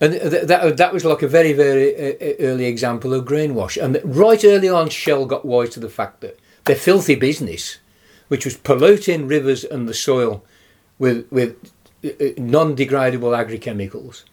And 0.00 0.12
th- 0.12 0.46
that 0.46 0.76
that 0.76 0.92
was 0.92 1.04
like 1.04 1.22
a 1.22 1.28
very 1.28 1.52
very 1.52 1.94
early 2.38 2.66
example 2.66 3.14
of 3.14 3.24
greenwash. 3.24 3.82
And 3.82 4.00
right 4.04 4.44
early 4.44 4.68
on, 4.68 4.90
Shell 4.90 5.26
got 5.26 5.44
wise 5.44 5.70
to 5.70 5.80
the 5.80 5.88
fact 5.88 6.20
that 6.20 6.38
their 6.64 6.76
filthy 6.76 7.14
business, 7.14 7.78
which 8.28 8.44
was 8.44 8.56
polluting 8.56 9.26
rivers 9.26 9.64
and 9.64 9.88
the 9.88 9.94
soil 9.94 10.44
with 10.98 11.26
with 11.30 11.72
uh, 12.04 12.34
non-degradable 12.36 13.32
agrochemicals, 13.34 14.24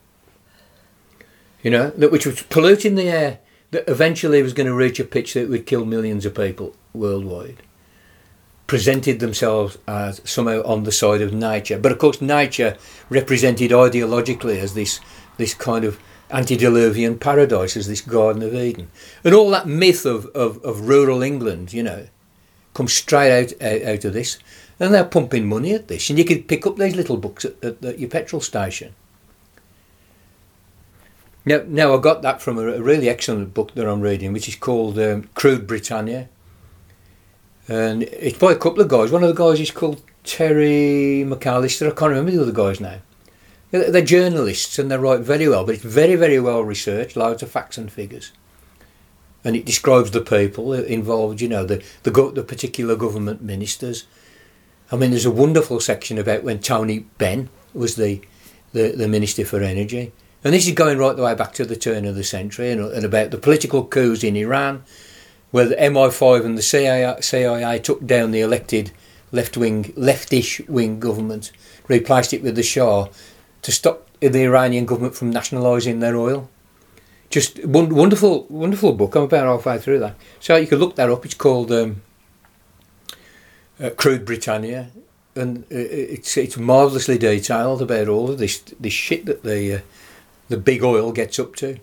you 1.63 1.71
know, 1.71 1.91
that 1.91 2.11
which 2.11 2.25
was 2.25 2.43
polluting 2.43 2.95
the 2.95 3.07
air 3.07 3.39
that 3.71 3.87
eventually 3.87 4.43
was 4.43 4.53
going 4.53 4.67
to 4.67 4.73
reach 4.73 4.99
a 4.99 5.03
pitch 5.05 5.33
that 5.33 5.49
would 5.49 5.65
kill 5.65 5.85
millions 5.85 6.25
of 6.25 6.35
people 6.35 6.75
worldwide, 6.93 7.63
presented 8.67 9.19
themselves 9.19 9.77
as 9.87 10.21
somehow 10.25 10.61
on 10.63 10.83
the 10.83 10.91
side 10.91 11.21
of 11.21 11.33
nature. 11.33 11.79
But 11.79 11.91
of 11.91 11.97
course, 11.99 12.21
nature 12.21 12.77
represented 13.09 13.71
ideologically 13.71 14.57
as 14.57 14.73
this 14.73 14.99
this 15.37 15.53
kind 15.53 15.85
of 15.85 15.99
antediluvian 16.31 17.19
paradise, 17.19 17.77
as 17.77 17.87
this 17.87 18.01
Garden 18.01 18.41
of 18.41 18.55
Eden, 18.55 18.89
and 19.23 19.33
all 19.33 19.49
that 19.51 19.67
myth 19.67 20.05
of, 20.05 20.25
of, 20.27 20.63
of 20.63 20.87
rural 20.87 21.21
England, 21.21 21.73
you 21.73 21.83
know, 21.83 22.07
comes 22.73 22.93
straight 22.93 23.31
out, 23.31 23.61
out, 23.61 24.05
of 24.05 24.13
this. 24.13 24.39
And 24.79 24.93
they're 24.93 25.05
pumping 25.05 25.47
money 25.47 25.73
at 25.73 25.87
this, 25.87 26.09
and 26.09 26.17
you 26.17 26.25
could 26.25 26.47
pick 26.47 26.65
up 26.65 26.77
these 26.77 26.95
little 26.95 27.17
books 27.17 27.45
at, 27.45 27.63
at, 27.63 27.85
at 27.85 27.99
your 27.99 28.09
petrol 28.09 28.41
station 28.41 28.95
now, 31.45 31.61
now 31.67 31.93
I 31.93 31.99
got 31.99 32.21
that 32.21 32.41
from 32.41 32.57
a, 32.57 32.67
a, 32.67 32.81
really 32.81 33.09
excellent 33.09 33.53
book 33.53 33.73
that 33.75 33.87
I'm 33.87 34.01
reading, 34.01 34.31
which 34.31 34.47
is 34.47 34.55
called 34.55 34.97
um, 34.97 35.29
Crude 35.35 35.67
Britannia, 35.67 36.29
and 37.67 38.03
it's 38.03 38.37
by 38.37 38.53
a 38.53 38.57
couple 38.57 38.81
of 38.81 38.87
guys. 38.87 39.11
One 39.11 39.23
of 39.23 39.35
the 39.35 39.43
guys 39.43 39.59
is 39.59 39.71
called 39.71 40.01
Terry 40.23 41.25
Macalister. 41.25 41.87
I 41.87 41.95
can't 41.95 42.11
remember 42.11 42.31
the 42.31 42.41
other 42.41 42.51
guy's 42.51 42.79
name. 42.79 43.01
They're 43.73 44.03
journalists 44.03 44.77
and 44.77 44.91
they 44.91 44.97
write 44.99 45.21
very 45.21 45.47
well, 45.47 45.65
but 45.65 45.73
it's 45.73 45.83
very, 45.83 46.15
very 46.15 46.39
well 46.39 46.63
researched. 46.63 47.15
Loads 47.15 47.41
of 47.41 47.49
facts 47.49 47.75
and 47.75 47.91
figures, 47.91 48.31
and 49.43 49.55
it 49.55 49.65
describes 49.65 50.11
the 50.11 50.21
people 50.21 50.73
involved. 50.73 51.41
You 51.41 51.49
know, 51.49 51.65
the 51.65 51.83
the, 52.03 52.11
go- 52.11 52.29
the 52.29 52.43
particular 52.43 52.95
government 52.95 53.41
ministers. 53.41 54.05
I 54.91 54.95
mean, 54.95 55.09
there's 55.09 55.25
a 55.25 55.31
wonderful 55.31 55.79
section 55.79 56.19
about 56.19 56.43
when 56.43 56.59
Tony 56.59 56.99
Benn 57.17 57.49
was 57.73 57.95
the 57.95 58.21
the, 58.73 58.89
the 58.89 59.07
Minister 59.07 59.43
for 59.43 59.61
Energy. 59.61 60.11
And 60.43 60.53
this 60.53 60.67
is 60.67 60.73
going 60.73 60.99
right 60.99 61.15
the 61.15 61.23
way 61.23 61.33
back 61.33 61.53
to 61.53 61.65
the 61.65 61.75
turn 61.75 62.05
of 62.05 62.13
the 62.13 62.23
century 62.23 62.69
and, 62.69 62.79
and 62.79 63.03
about 63.03 63.31
the 63.31 63.37
political 63.39 63.83
coups 63.85 64.23
in 64.23 64.35
Iran, 64.35 64.83
where 65.49 65.65
the 65.65 65.75
MI5 65.77 66.45
and 66.45 66.57
the 66.57 66.61
CIA, 66.61 67.15
CIA 67.21 67.79
took 67.79 68.05
down 68.05 68.29
the 68.29 68.41
elected 68.41 68.91
left 69.31 69.57
wing, 69.57 69.85
leftish 69.95 70.67
wing 70.69 70.99
government, 70.99 71.51
replaced 71.87 72.33
it 72.33 72.43
with 72.43 72.55
the 72.55 72.61
Shah 72.61 73.07
to 73.63 73.71
stop 73.71 74.07
the 74.19 74.43
Iranian 74.43 74.85
government 74.85 75.15
from 75.15 75.31
nationalising 75.31 75.99
their 75.99 76.15
oil. 76.15 76.49
Just 77.29 77.65
wonderful, 77.65 78.45
wonderful 78.49 78.93
book. 78.93 79.15
I'm 79.15 79.23
about 79.23 79.47
halfway 79.47 79.79
through 79.79 79.99
that, 79.99 80.15
so 80.39 80.55
you 80.55 80.67
can 80.67 80.77
look 80.77 80.95
that 80.97 81.09
up. 81.09 81.25
It's 81.25 81.33
called 81.33 81.71
um, 81.71 82.03
uh, 83.81 83.89
Crude 83.89 84.23
Britannia, 84.23 84.91
and 85.35 85.65
it's 85.71 86.37
it's 86.37 86.57
marvellously 86.57 87.17
detailed 87.17 87.81
about 87.81 88.07
all 88.07 88.29
of 88.29 88.37
this 88.37 88.59
this 88.79 88.93
shit 88.93 89.25
that 89.25 89.41
the 89.41 89.77
uh, 89.77 89.79
the 90.49 90.57
big 90.57 90.83
oil 90.83 91.11
gets 91.11 91.39
up 91.39 91.55
to. 91.55 91.79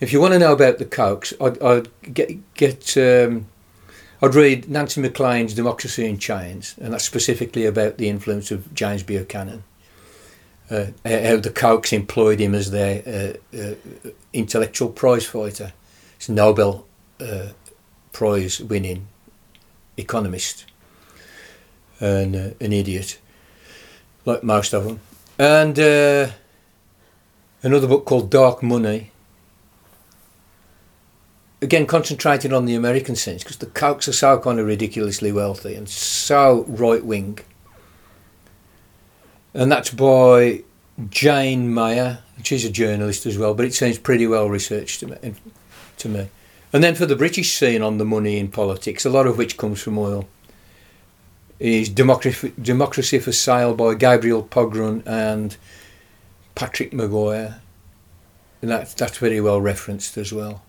If 0.00 0.12
you 0.12 0.20
want 0.20 0.32
to 0.32 0.38
know 0.40 0.52
about 0.52 0.78
the 0.78 0.84
Kochs, 0.84 1.32
I'd, 1.40 1.62
I'd 1.62 2.14
get 2.14 2.54
get 2.54 2.96
um, 2.96 3.46
I'd 4.20 4.34
read 4.34 4.68
Nancy 4.68 5.00
MacLean's 5.00 5.54
Democracy 5.54 6.06
in 6.06 6.18
Chains, 6.18 6.74
and 6.80 6.92
that's 6.92 7.04
specifically 7.04 7.66
about 7.66 7.98
the 7.98 8.08
influence 8.08 8.50
of 8.50 8.74
James 8.74 9.04
Buchanan. 9.04 9.62
Uh, 10.70 10.86
how 11.04 11.36
the 11.36 11.52
Kochs 11.54 11.92
employed 11.92 12.40
him 12.40 12.54
as 12.54 12.70
their 12.70 13.02
uh, 13.54 13.58
uh, 13.58 13.74
intellectual 14.32 14.90
prize 14.90 15.24
fighter. 15.24 15.72
A 16.28 16.32
Nobel 16.32 16.86
uh, 17.20 17.48
Prize 18.12 18.60
winning 18.60 19.06
economist 19.96 20.66
and 22.00 22.36
uh, 22.36 22.50
an 22.60 22.72
idiot, 22.72 23.18
like 24.24 24.42
most 24.42 24.74
of 24.74 24.84
them. 24.84 25.00
And 25.38 25.78
uh, 25.78 26.30
another 27.62 27.86
book 27.86 28.04
called 28.04 28.30
Dark 28.30 28.62
Money 28.62 29.10
again 31.60 31.86
concentrating 31.86 32.52
on 32.52 32.66
the 32.66 32.74
American 32.74 33.16
sense 33.16 33.42
because 33.42 33.58
the 33.58 33.66
Kochs 33.66 34.08
are 34.08 34.12
so 34.12 34.38
kind 34.38 34.58
of 34.58 34.66
ridiculously 34.66 35.32
wealthy 35.32 35.74
and 35.74 35.88
so 35.88 36.64
right 36.68 37.04
wing. 37.04 37.38
And 39.54 39.70
that's 39.72 39.90
by 39.90 40.62
Jane 41.10 41.72
Mayer. 41.72 42.20
She's 42.42 42.64
a 42.64 42.70
journalist 42.70 43.26
as 43.26 43.38
well, 43.38 43.54
but 43.54 43.66
it 43.66 43.74
seems 43.74 43.98
pretty 43.98 44.26
well 44.26 44.48
researched 44.48 45.00
to 45.00 45.06
me. 45.08 45.34
To 45.98 46.08
me. 46.08 46.28
And 46.72 46.84
then 46.84 46.94
for 46.94 47.06
the 47.06 47.16
British 47.16 47.52
scene 47.52 47.82
on 47.82 47.98
the 47.98 48.04
money 48.04 48.38
in 48.38 48.48
politics, 48.48 49.04
a 49.06 49.10
lot 49.10 49.26
of 49.26 49.38
which 49.38 49.56
comes 49.56 49.80
from 49.80 49.98
oil, 49.98 50.28
is 51.58 51.88
Democracy, 51.88 52.52
Democracy 52.60 53.18
for 53.18 53.32
Sale 53.32 53.74
by 53.74 53.94
Gabriel 53.94 54.42
Pogrund 54.42 55.06
and 55.06 55.56
Patrick 56.54 56.92
Maguire. 56.92 57.60
And 58.60 58.70
that, 58.70 58.94
that's 58.96 59.18
very 59.18 59.40
well 59.40 59.60
referenced 59.60 60.16
as 60.16 60.32
well. 60.32 60.62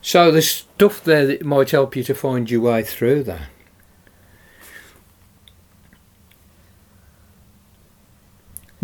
So 0.00 0.30
there's 0.30 0.50
stuff 0.50 1.02
there 1.04 1.26
that 1.26 1.44
might 1.44 1.70
help 1.70 1.94
you 1.94 2.02
to 2.04 2.14
find 2.14 2.50
your 2.50 2.60
way 2.60 2.82
through 2.82 3.22
that. 3.24 3.48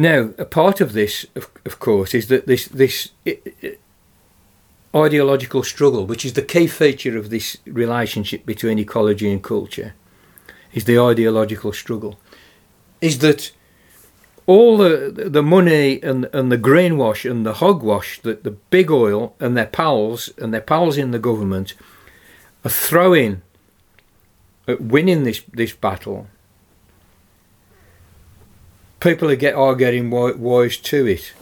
Now, 0.01 0.31
a 0.39 0.45
part 0.45 0.81
of 0.81 0.93
this, 0.93 1.27
of, 1.35 1.51
of 1.67 1.81
course, 1.81 2.15
is 2.15 2.29
that 2.29 2.47
this 2.47 2.69
this 2.69 3.11
ideological 4.95 5.65
struggle, 5.65 6.07
which 6.07 6.25
is 6.25 6.35
the 6.35 6.43
key 6.43 6.69
feature 6.69 7.19
of 7.19 7.31
this 7.31 7.57
relationship 7.67 8.47
between 8.47 8.79
ecology 8.79 9.31
and 9.31 9.43
culture, 9.43 9.95
is 10.73 10.85
the 10.85 11.01
ideological 11.01 11.73
struggle, 11.73 12.17
is 13.01 13.19
that 13.19 13.51
all 14.47 14.77
the 14.77 15.13
the 15.31 15.43
money 15.43 16.01
and 16.01 16.29
and 16.33 16.53
the 16.53 16.57
greenwash 16.57 17.29
and 17.29 17.45
the 17.45 17.55
hogwash 17.55 18.21
that 18.21 18.45
the 18.45 18.53
big 18.71 18.93
oil 18.93 19.35
and 19.41 19.57
their 19.57 19.67
pals 19.67 20.31
and 20.39 20.55
their 20.55 20.61
pals 20.61 20.97
in 20.97 21.11
the 21.11 21.19
government 21.19 21.75
are 22.65 22.71
throwing 22.71 23.43
at 24.69 24.81
winning 24.81 25.25
this 25.25 25.43
this 25.53 25.73
battle. 25.73 26.29
People 29.01 29.31
are 29.31 29.37
get 29.37 29.55
are 29.55 29.75
getting 29.75 30.11
wise 30.11 30.77
to 30.77 31.07
it. 31.07 31.33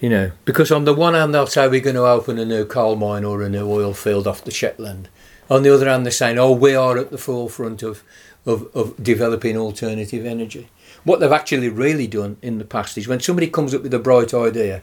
You 0.00 0.10
know, 0.10 0.32
because 0.44 0.70
on 0.70 0.84
the 0.84 0.92
one 0.92 1.14
hand 1.14 1.34
they'll 1.34 1.46
say 1.46 1.66
we're 1.66 1.80
going 1.80 1.96
to 1.96 2.06
open 2.06 2.38
a 2.38 2.44
new 2.44 2.66
coal 2.66 2.96
mine 2.96 3.24
or 3.24 3.42
a 3.42 3.48
new 3.48 3.70
oil 3.70 3.94
field 3.94 4.26
off 4.26 4.44
the 4.44 4.50
Shetland. 4.50 5.08
On 5.48 5.62
the 5.62 5.74
other 5.74 5.88
hand, 5.88 6.04
they're 6.04 6.12
saying, 6.12 6.38
"Oh, 6.38 6.52
we 6.52 6.74
are 6.74 6.98
at 6.98 7.10
the 7.10 7.18
forefront 7.18 7.82
of 7.82 8.02
of, 8.44 8.68
of 8.74 9.02
developing 9.02 9.56
alternative 9.56 10.26
energy." 10.26 10.68
What 11.04 11.20
they've 11.20 11.32
actually 11.32 11.68
really 11.68 12.06
done 12.06 12.36
in 12.42 12.58
the 12.58 12.64
past 12.64 12.96
is 12.98 13.08
when 13.08 13.20
somebody 13.20 13.48
comes 13.48 13.74
up 13.74 13.82
with 13.82 13.94
a 13.94 13.98
bright 13.98 14.32
idea 14.34 14.82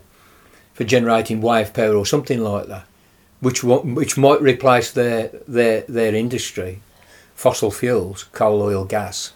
for 0.73 0.83
generating 0.83 1.41
wave 1.41 1.73
power 1.73 1.95
or 1.95 2.05
something 2.05 2.41
like 2.41 2.67
that, 2.67 2.85
which 3.39 3.63
which 3.63 4.17
might 4.17 4.41
replace 4.41 4.91
their 4.91 5.31
their 5.47 5.81
their 5.81 6.15
industry, 6.15 6.81
fossil 7.35 7.71
fuels, 7.71 8.25
coal, 8.31 8.61
oil, 8.61 8.85
gas. 8.85 9.33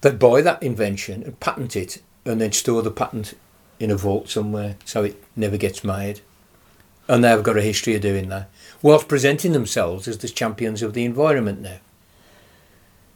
They 0.00 0.12
buy 0.12 0.42
that 0.42 0.62
invention 0.62 1.22
and 1.22 1.40
patent 1.40 1.76
it, 1.76 2.02
and 2.24 2.40
then 2.40 2.52
store 2.52 2.82
the 2.82 2.90
patent 2.90 3.34
in 3.80 3.90
a 3.90 3.96
vault 3.96 4.28
somewhere 4.28 4.76
so 4.84 5.04
it 5.04 5.22
never 5.36 5.56
gets 5.56 5.84
made. 5.84 6.20
And 7.08 7.24
they've 7.24 7.42
got 7.42 7.56
a 7.56 7.62
history 7.62 7.94
of 7.94 8.02
doing 8.02 8.28
that, 8.28 8.50
whilst 8.82 9.08
presenting 9.08 9.52
themselves 9.52 10.06
as 10.06 10.18
the 10.18 10.28
champions 10.28 10.82
of 10.82 10.92
the 10.92 11.04
environment 11.04 11.60
now. 11.60 11.78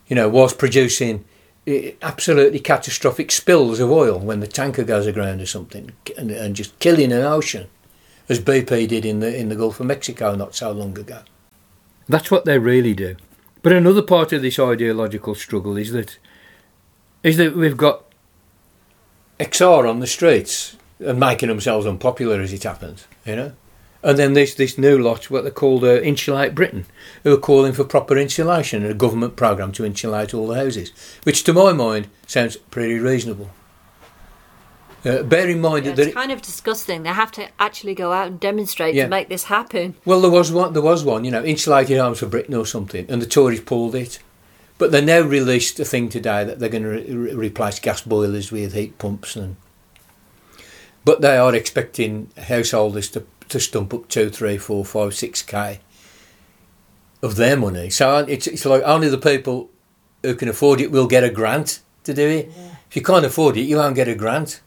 You 0.08 0.16
know, 0.16 0.28
whilst 0.28 0.58
producing 0.58 1.24
eh, 1.66 1.92
absolutely 2.00 2.58
catastrophic 2.58 3.30
spills 3.30 3.80
of 3.80 3.90
oil 3.90 4.18
when 4.18 4.40
the 4.40 4.46
tanker 4.46 4.82
goes 4.82 5.06
aground 5.06 5.40
or 5.40 5.46
something, 5.46 5.92
and, 6.16 6.30
and 6.30 6.56
just 6.56 6.78
killing 6.78 7.12
an 7.12 7.22
ocean, 7.22 7.68
as 8.28 8.40
BP 8.40 8.88
did 8.88 9.04
in 9.04 9.20
the 9.20 9.36
in 9.36 9.48
the 9.50 9.56
Gulf 9.56 9.78
of 9.78 9.86
Mexico 9.86 10.34
not 10.34 10.54
so 10.54 10.72
long 10.72 10.98
ago. 10.98 11.20
That's 12.08 12.30
what 12.30 12.44
they 12.44 12.58
really 12.58 12.94
do. 12.94 13.16
But 13.62 13.72
another 13.72 14.02
part 14.02 14.32
of 14.32 14.42
this 14.42 14.58
ideological 14.58 15.34
struggle 15.34 15.76
is 15.76 15.92
that 15.92 16.18
is 17.22 17.36
that 17.36 17.56
we've 17.56 17.76
got 17.76 18.04
XR 19.38 19.88
on 19.88 20.00
the 20.00 20.06
streets 20.06 20.76
and 20.98 21.18
making 21.18 21.48
themselves 21.48 21.86
unpopular 21.86 22.40
as 22.40 22.52
it 22.52 22.62
happens, 22.62 23.06
you 23.24 23.36
know. 23.36 23.52
And 24.04 24.18
then 24.18 24.32
there's 24.32 24.56
this 24.56 24.78
new 24.78 24.98
lot, 24.98 25.30
what 25.30 25.44
they 25.44 25.50
called 25.50 25.84
uh, 25.84 26.00
Insulate 26.00 26.54
Britain, 26.54 26.86
who 27.22 27.32
are 27.32 27.40
calling 27.40 27.72
for 27.72 27.84
proper 27.84 28.16
insulation 28.16 28.82
and 28.82 28.90
a 28.90 28.94
government 28.94 29.36
programme 29.36 29.70
to 29.72 29.84
insulate 29.84 30.34
all 30.34 30.48
the 30.48 30.56
houses, 30.56 30.92
which 31.22 31.44
to 31.44 31.52
my 31.52 31.72
mind 31.72 32.08
sounds 32.26 32.56
pretty 32.56 32.98
reasonable. 32.98 33.50
Uh, 35.04 35.22
bear 35.22 35.48
in 35.48 35.60
mind 35.60 35.84
yeah, 35.84 35.92
that 35.92 36.06
it's 36.06 36.14
kind 36.14 36.30
of 36.30 36.42
disgusting. 36.42 37.02
They 37.02 37.10
have 37.10 37.32
to 37.32 37.48
actually 37.58 37.94
go 37.94 38.12
out 38.12 38.28
and 38.28 38.38
demonstrate 38.38 38.94
yeah. 38.94 39.04
to 39.04 39.10
make 39.10 39.28
this 39.28 39.44
happen. 39.44 39.96
Well, 40.04 40.20
there 40.20 40.30
was 40.30 40.52
one. 40.52 40.74
There 40.74 40.82
was 40.82 41.02
one. 41.02 41.24
You 41.24 41.32
know, 41.32 41.44
insulated 41.44 41.98
arms 41.98 42.20
for 42.20 42.26
Britain 42.26 42.54
or 42.54 42.66
something, 42.66 43.06
and 43.08 43.20
the 43.20 43.26
Tories 43.26 43.60
pulled 43.60 43.96
it. 43.96 44.20
But 44.82 44.90
they 44.90 45.00
now 45.00 45.20
released 45.20 45.78
a 45.78 45.84
thing 45.84 46.08
today 46.08 46.42
that 46.42 46.58
they're 46.58 46.68
going 46.68 46.82
to 46.82 46.88
re- 46.88 47.34
replace 47.34 47.78
gas 47.78 48.00
boilers 48.00 48.50
with 48.50 48.74
heat 48.74 48.98
pumps, 48.98 49.36
and 49.36 49.54
but 51.04 51.20
they 51.20 51.36
are 51.36 51.54
expecting 51.54 52.32
householders 52.48 53.08
to 53.10 53.24
to 53.50 53.60
stump 53.60 53.94
up 53.94 54.08
two, 54.08 54.28
three, 54.28 54.58
four, 54.58 54.84
five, 54.84 55.14
six 55.14 55.40
k 55.40 55.78
of 57.22 57.36
their 57.36 57.56
money. 57.56 57.90
So 57.90 58.18
it's 58.26 58.48
it's 58.48 58.64
like 58.64 58.82
only 58.82 59.08
the 59.08 59.18
people 59.18 59.70
who 60.24 60.34
can 60.34 60.48
afford 60.48 60.80
it 60.80 60.90
will 60.90 61.06
get 61.06 61.22
a 61.22 61.30
grant 61.30 61.78
to 62.02 62.12
do 62.12 62.26
it. 62.26 62.50
Yeah. 62.50 62.74
If 62.90 62.96
you 62.96 63.02
can't 63.02 63.24
afford 63.24 63.56
it, 63.56 63.62
you 63.62 63.76
won't 63.76 63.94
get 63.94 64.08
a 64.08 64.16
grant. 64.16 64.62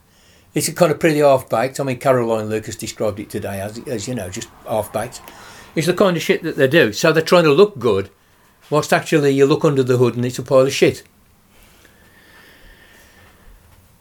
It's 0.54 0.72
kind 0.72 0.90
of 0.90 0.98
pretty 0.98 1.18
half 1.18 1.46
baked. 1.50 1.78
I 1.78 1.84
mean, 1.84 1.98
Caroline 1.98 2.48
Lucas 2.48 2.76
described 2.76 3.20
it 3.20 3.28
today 3.28 3.60
as, 3.60 3.86
as 3.86 4.08
you 4.08 4.14
know, 4.14 4.30
just 4.30 4.48
half 4.66 4.90
baked. 4.94 5.20
It's 5.74 5.86
the 5.86 5.92
kind 5.92 6.16
of 6.16 6.22
shit 6.22 6.42
that 6.42 6.56
they 6.56 6.68
do. 6.68 6.94
So 6.94 7.12
they're 7.12 7.22
trying 7.22 7.44
to 7.44 7.52
look 7.52 7.78
good, 7.78 8.08
whilst 8.70 8.92
actually 8.92 9.30
you 9.30 9.46
look 9.46 9.64
under 9.64 9.82
the 9.82 9.96
hood 9.96 10.16
and 10.16 10.24
it's 10.24 10.38
a 10.38 10.42
pile 10.42 10.60
of 10.60 10.72
shit. 10.72 11.02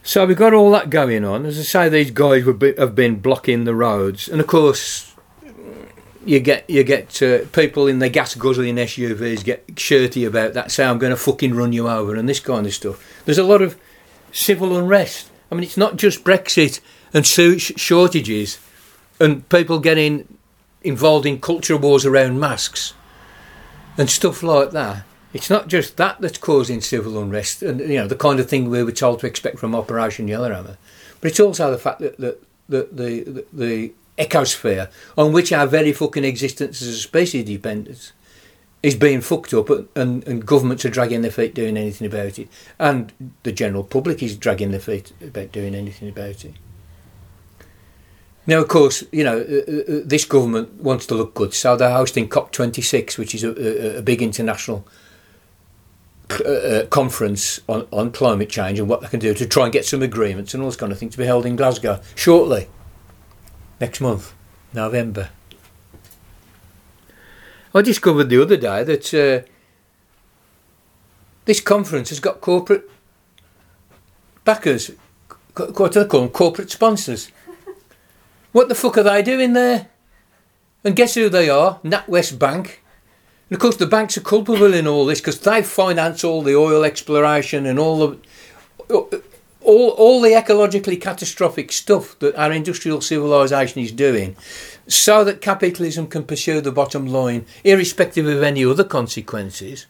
So 0.03 0.25
we've 0.25 0.37
got 0.37 0.53
all 0.53 0.71
that 0.71 0.89
going 0.89 1.25
on. 1.25 1.45
As 1.45 1.57
I 1.59 1.63
say, 1.63 1.89
these 1.89 2.11
guys 2.11 2.45
be, 2.45 2.75
have 2.77 2.93
been 2.93 3.19
blocking 3.19 3.63
the 3.63 3.73
roads, 3.73 4.27
and 4.27 4.39
of 4.39 4.45
course, 4.45 5.15
you 6.23 6.39
get 6.39 6.69
you 6.69 6.83
get 6.83 7.21
uh, 7.23 7.45
people 7.53 7.87
in 7.87 7.97
their 7.97 8.09
gas 8.09 8.35
guzzling 8.35 8.75
SUVs 8.75 9.43
get 9.43 9.63
shirty 9.77 10.23
about 10.23 10.53
that. 10.53 10.69
Say, 10.71 10.85
I'm 10.85 10.99
going 10.99 11.09
to 11.09 11.17
fucking 11.17 11.55
run 11.55 11.73
you 11.73 11.89
over, 11.89 12.15
and 12.15 12.29
this 12.29 12.39
kind 12.39 12.67
of 12.67 12.73
stuff. 12.73 13.03
There's 13.25 13.39
a 13.39 13.43
lot 13.43 13.63
of 13.63 13.79
civil 14.31 14.77
unrest. 14.77 15.31
I 15.51 15.55
mean, 15.55 15.63
it's 15.63 15.77
not 15.77 15.95
just 15.95 16.23
Brexit 16.23 16.81
and 17.13 17.25
shortages 17.25 18.59
and 19.19 19.47
people 19.49 19.79
getting 19.79 20.37
involved 20.83 21.25
in 21.25 21.39
culture 21.39 21.77
wars 21.77 22.05
around 22.05 22.39
masks 22.39 22.93
and 23.97 24.09
stuff 24.09 24.43
like 24.43 24.71
that. 24.71 25.03
It's 25.33 25.49
not 25.49 25.67
just 25.67 25.97
that 25.97 26.21
that's 26.21 26.37
causing 26.37 26.79
civil 26.79 27.21
unrest 27.21 27.61
and 27.61 27.79
you 27.81 27.97
know 27.97 28.07
the 28.07 28.15
kind 28.15 28.39
of 28.39 28.49
thing 28.49 28.69
we 28.69 28.83
were 28.83 28.91
told 28.91 29.19
to 29.19 29.27
expect 29.27 29.59
from 29.59 29.75
Operation 29.75 30.27
Yellowhammer, 30.27 30.77
but 31.19 31.29
it's 31.29 31.39
also 31.39 31.71
the 31.71 31.77
fact 31.77 31.99
that, 31.99 32.17
that 32.17 32.41
the, 32.69 32.87
the, 32.91 33.45
the 33.51 33.93
ecosphere 34.17 34.89
on 35.17 35.33
which 35.33 35.51
our 35.51 35.67
very 35.67 35.91
fucking 35.91 36.23
existence 36.23 36.81
as 36.81 36.87
a 36.87 36.93
species 36.93 37.45
depends 37.45 38.13
is 38.81 38.95
being 38.95 39.19
fucked 39.19 39.51
up, 39.51 39.67
and, 39.95 40.25
and 40.27 40.45
governments 40.45 40.85
are 40.85 40.89
dragging 40.89 41.23
their 41.23 41.31
feet 41.31 41.55
doing 41.55 41.75
anything 41.75 42.05
about 42.05 42.37
it, 42.37 42.47
and 42.77 43.11
the 43.41 43.51
general 43.51 43.83
public 43.83 44.21
is 44.21 44.37
dragging 44.37 44.69
their 44.69 44.79
feet 44.79 45.11
about 45.21 45.51
doing 45.51 45.73
anything 45.73 46.07
about 46.07 46.45
it. 46.45 46.53
Now, 48.47 48.59
of 48.59 48.67
course, 48.67 49.03
you 49.11 49.23
know, 49.23 49.39
uh, 49.39 49.71
uh, 49.71 49.97
uh 49.97 50.01
this 50.05 50.25
government 50.25 50.81
wants 50.81 51.05
to 51.07 51.15
look 51.15 51.33
good, 51.33 51.53
so 51.53 51.75
they're 51.75 51.91
hosting 51.91 52.29
COP26, 52.29 53.17
which 53.17 53.33
is 53.33 53.43
a, 53.43 53.49
a, 53.49 53.97
a 53.99 54.01
big 54.01 54.21
international 54.21 54.87
uh, 56.29 56.43
uh, 56.43 56.85
conference 56.87 57.59
on, 57.67 57.87
on 57.91 58.11
climate 58.11 58.49
change 58.49 58.79
and 58.79 58.87
what 58.87 59.01
they 59.01 59.07
can 59.07 59.19
do 59.19 59.33
to 59.33 59.45
try 59.45 59.63
and 59.63 59.73
get 59.73 59.85
some 59.85 60.01
agreements 60.01 60.53
and 60.53 60.63
all 60.63 60.69
this 60.69 60.75
kind 60.75 60.91
of 60.91 60.97
thing 60.97 61.09
to 61.09 61.17
be 61.17 61.25
held 61.25 61.45
in 61.45 61.55
Glasgow 61.55 62.01
shortly, 62.15 62.67
next 63.79 64.01
month, 64.01 64.33
November. 64.73 65.29
I 67.73 67.81
discovered 67.81 68.29
the 68.29 68.41
other 68.41 68.57
day 68.57 68.83
that 68.83 69.13
uh, 69.13 69.47
this 71.45 71.61
conference 71.61 72.09
has 72.09 72.19
got 72.19 72.41
corporate 72.41 72.89
backers, 74.45 74.91
what 75.55 75.91
do 75.91 76.01
they 76.01 76.07
call 76.07 76.21
them? 76.21 76.29
Corporate 76.29 76.71
sponsors. 76.71 77.31
What 78.55 78.69
the 78.69 78.75
fuck 78.75 78.97
are 78.97 79.03
they 79.03 79.21
doing 79.21 79.51
there? 79.51 79.87
And 80.85 80.95
guess 80.95 81.15
who 81.15 81.27
they 81.27 81.49
are? 81.49 81.81
NatWest 81.83 82.39
Bank. 82.39 82.81
And 83.49 83.57
of 83.57 83.61
course, 83.61 83.75
the 83.75 83.85
banks 83.85 84.17
are 84.17 84.21
culpable 84.21 84.73
in 84.73 84.87
all 84.87 85.05
this 85.05 85.19
because 85.19 85.41
they 85.41 85.61
finance 85.61 86.23
all 86.23 86.41
the 86.41 86.55
oil 86.55 86.85
exploration 86.85 87.65
and 87.65 87.77
all 87.77 87.97
the 88.07 89.21
all, 89.59 89.89
all 89.89 90.21
the 90.21 90.29
ecologically 90.29 91.01
catastrophic 91.01 91.73
stuff 91.73 92.17
that 92.19 92.33
our 92.37 92.53
industrial 92.53 93.01
civilization 93.01 93.81
is 93.81 93.91
doing 93.91 94.37
so 94.87 95.25
that 95.25 95.41
capitalism 95.41 96.07
can 96.07 96.23
pursue 96.23 96.61
the 96.61 96.71
bottom 96.71 97.07
line, 97.07 97.45
irrespective 97.65 98.25
of 98.25 98.41
any 98.41 98.63
other 98.63 98.85
consequences. 98.85 99.85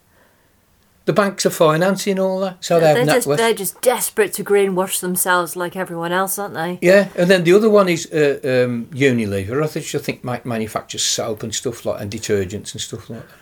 The 1.05 1.13
banks 1.13 1.45
are 1.45 1.51
financing 1.51 2.19
all 2.19 2.39
that, 2.39 2.63
so 2.63 2.79
yeah, 2.79 2.95
they 2.95 3.01
are 3.01 3.05
just, 3.05 3.27
they're 3.27 3.53
just 3.53 3.79
desperate 3.81 4.33
to 4.33 4.43
greenwash 4.43 4.99
themselves 5.01 5.55
like 5.55 5.75
everyone 5.75 6.11
else, 6.11 6.39
aren't 6.39 6.55
they? 6.55 6.79
Yeah, 6.81 7.09
and 7.15 7.29
then 7.29 7.43
the 7.43 7.53
other 7.53 7.69
one 7.69 7.87
is 7.89 8.11
uh, 8.11 8.39
um, 8.65 8.87
Unilever. 8.87 9.63
I 9.63 9.67
think 9.67 9.93
I 9.93 9.99
think 9.99 10.45
manufactures 10.45 11.03
soap 11.03 11.43
and 11.43 11.53
stuff 11.53 11.85
like 11.85 12.01
and 12.01 12.11
detergents 12.11 12.73
and 12.73 12.81
stuff 12.81 13.07
like 13.09 13.21
that. 13.21 13.35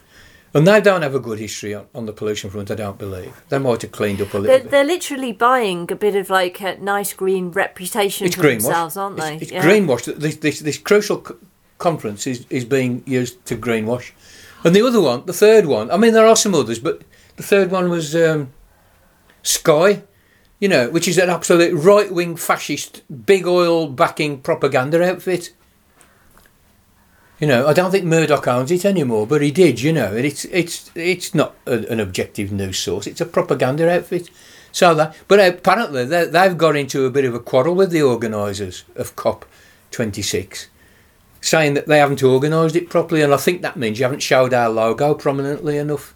And 0.55 0.67
they 0.67 0.81
don't 0.81 1.01
have 1.01 1.15
a 1.15 1.19
good 1.19 1.39
history 1.39 1.73
on, 1.73 1.87
on 1.95 2.05
the 2.05 2.13
pollution 2.13 2.49
front, 2.51 2.69
I 2.69 2.75
don't 2.75 2.99
believe. 2.99 3.41
They 3.49 3.57
might 3.57 3.81
have 3.81 3.91
cleaned 3.91 4.21
up 4.21 4.33
a 4.33 4.37
little 4.37 4.43
they're, 4.43 4.59
bit. 4.59 4.71
They're 4.71 4.83
literally 4.83 5.31
buying 5.31 5.91
a 5.91 5.95
bit 5.95 6.15
of 6.15 6.29
like 6.29 6.61
a 6.61 6.77
nice 6.77 7.13
green 7.13 7.49
reputation 7.49 8.27
it's 8.27 8.35
for 8.35 8.43
themselves, 8.43 8.95
aren't 8.95 9.17
they? 9.17 9.35
It's, 9.35 9.43
it's 9.43 9.51
yeah. 9.51 9.63
greenwash. 9.63 10.13
This, 10.15 10.35
this, 10.35 10.59
this 10.59 10.77
crucial 10.77 11.25
conference 11.79 12.27
is, 12.27 12.45
is 12.51 12.65
being 12.65 13.01
used 13.07 13.43
to 13.47 13.55
greenwash. 13.55 14.11
And 14.63 14.75
the 14.75 14.85
other 14.85 15.01
one, 15.01 15.25
the 15.25 15.33
third 15.33 15.65
one, 15.65 15.89
I 15.89 15.97
mean, 15.97 16.13
there 16.13 16.27
are 16.27 16.35
some 16.35 16.53
others, 16.53 16.77
but 16.77 17.01
the 17.35 17.43
third 17.43 17.71
one 17.71 17.89
was 17.89 18.15
um, 18.15 18.53
Sky, 19.41 20.03
you 20.59 20.67
know, 20.67 20.89
which 20.89 21.07
is 21.07 21.17
an 21.17 21.29
absolute 21.29 21.73
right 21.73 22.11
wing 22.11 22.35
fascist, 22.35 23.03
big 23.25 23.45
oil 23.45 23.87
backing 23.87 24.39
propaganda 24.39 25.03
outfit. 25.03 25.53
You 27.39 27.47
know, 27.47 27.67
I 27.67 27.73
don't 27.73 27.91
think 27.91 28.05
Murdoch 28.05 28.47
owns 28.47 28.71
it 28.71 28.85
anymore, 28.85 29.27
but 29.27 29.41
he 29.41 29.51
did. 29.51 29.81
You 29.81 29.91
know, 29.91 30.15
it's 30.15 30.45
it's 30.45 30.89
it's 30.95 31.35
not 31.35 31.55
a, 31.65 31.85
an 31.91 31.99
objective 31.99 32.51
news 32.51 32.79
source; 32.79 33.07
it's 33.07 33.19
a 33.19 33.25
propaganda 33.25 33.91
outfit. 33.91 34.29
So 34.71 34.95
that, 34.95 35.15
but 35.27 35.39
apparently 35.39 36.05
they, 36.05 36.25
they've 36.25 36.57
got 36.57 36.75
into 36.75 37.05
a 37.05 37.11
bit 37.11 37.25
of 37.25 37.35
a 37.35 37.39
quarrel 37.39 37.75
with 37.75 37.91
the 37.91 38.01
organisers 38.01 38.85
of 38.95 39.15
COP 39.15 39.45
twenty 39.91 40.21
six, 40.21 40.69
saying 41.41 41.73
that 41.73 41.87
they 41.87 41.99
haven't 41.99 42.23
organised 42.23 42.75
it 42.75 42.89
properly, 42.89 43.21
and 43.21 43.33
I 43.33 43.37
think 43.37 43.61
that 43.61 43.75
means 43.75 43.99
you 43.99 44.05
haven't 44.05 44.21
showed 44.21 44.53
our 44.53 44.69
logo 44.69 45.13
prominently 45.13 45.77
enough. 45.77 46.15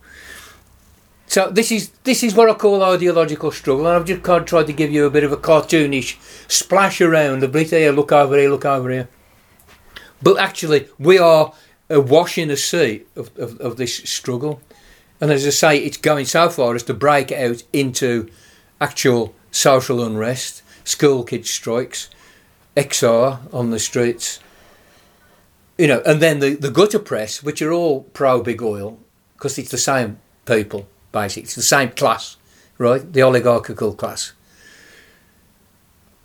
So 1.37 1.51
this 1.51 1.71
is 1.71 1.89
this 2.03 2.23
is 2.23 2.33
what 2.33 2.49
I 2.49 2.55
call 2.55 2.81
ideological 2.81 3.51
struggle, 3.51 3.85
and 3.85 3.95
I've 3.95 4.05
just 4.05 4.23
tried 4.47 4.65
to 4.65 4.73
give 4.73 4.91
you 4.91 5.05
a 5.05 5.11
bit 5.11 5.23
of 5.23 5.31
a 5.31 5.37
cartoonish 5.37 6.17
splash 6.51 6.99
around 6.99 7.43
a 7.43 7.47
bit 7.47 7.69
here, 7.69 7.91
look 7.91 8.11
over 8.11 8.35
here, 8.35 8.49
look 8.49 8.65
over 8.65 8.89
here. 8.89 9.07
But 10.19 10.39
actually, 10.39 10.87
we 10.97 11.19
are 11.19 11.53
awash 11.91 12.39
in 12.39 12.49
a 12.49 12.57
sea 12.57 13.03
of, 13.15 13.29
of, 13.37 13.59
of 13.59 13.77
this 13.77 13.97
struggle. 13.97 14.63
And 15.21 15.29
as 15.29 15.45
I 15.45 15.51
say, 15.51 15.77
it's 15.77 15.97
going 15.97 16.25
so 16.25 16.49
far 16.49 16.73
as 16.73 16.81
to 16.85 16.95
break 16.95 17.31
out 17.31 17.61
into 17.71 18.27
actual 18.81 19.35
social 19.51 20.03
unrest, 20.03 20.63
school 20.85 21.23
kids 21.23 21.51
strikes, 21.51 22.09
XR 22.75 23.53
on 23.53 23.69
the 23.69 23.77
streets. 23.77 24.39
You 25.77 25.85
know, 25.85 26.01
and 26.03 26.19
then 26.19 26.39
the, 26.39 26.55
the 26.55 26.71
gutter 26.71 26.97
press, 26.97 27.43
which 27.43 27.61
are 27.61 27.71
all 27.71 28.05
pro 28.05 28.41
big 28.41 28.63
oil, 28.63 28.97
because 29.35 29.59
it's 29.59 29.69
the 29.69 29.77
same 29.77 30.17
people, 30.47 30.87
basically. 31.11 31.43
It's 31.43 31.55
the 31.55 31.61
same 31.61 31.89
class, 31.89 32.37
right? 32.77 33.11
The 33.11 33.21
oligarchical 33.21 33.93
class. 33.93 34.33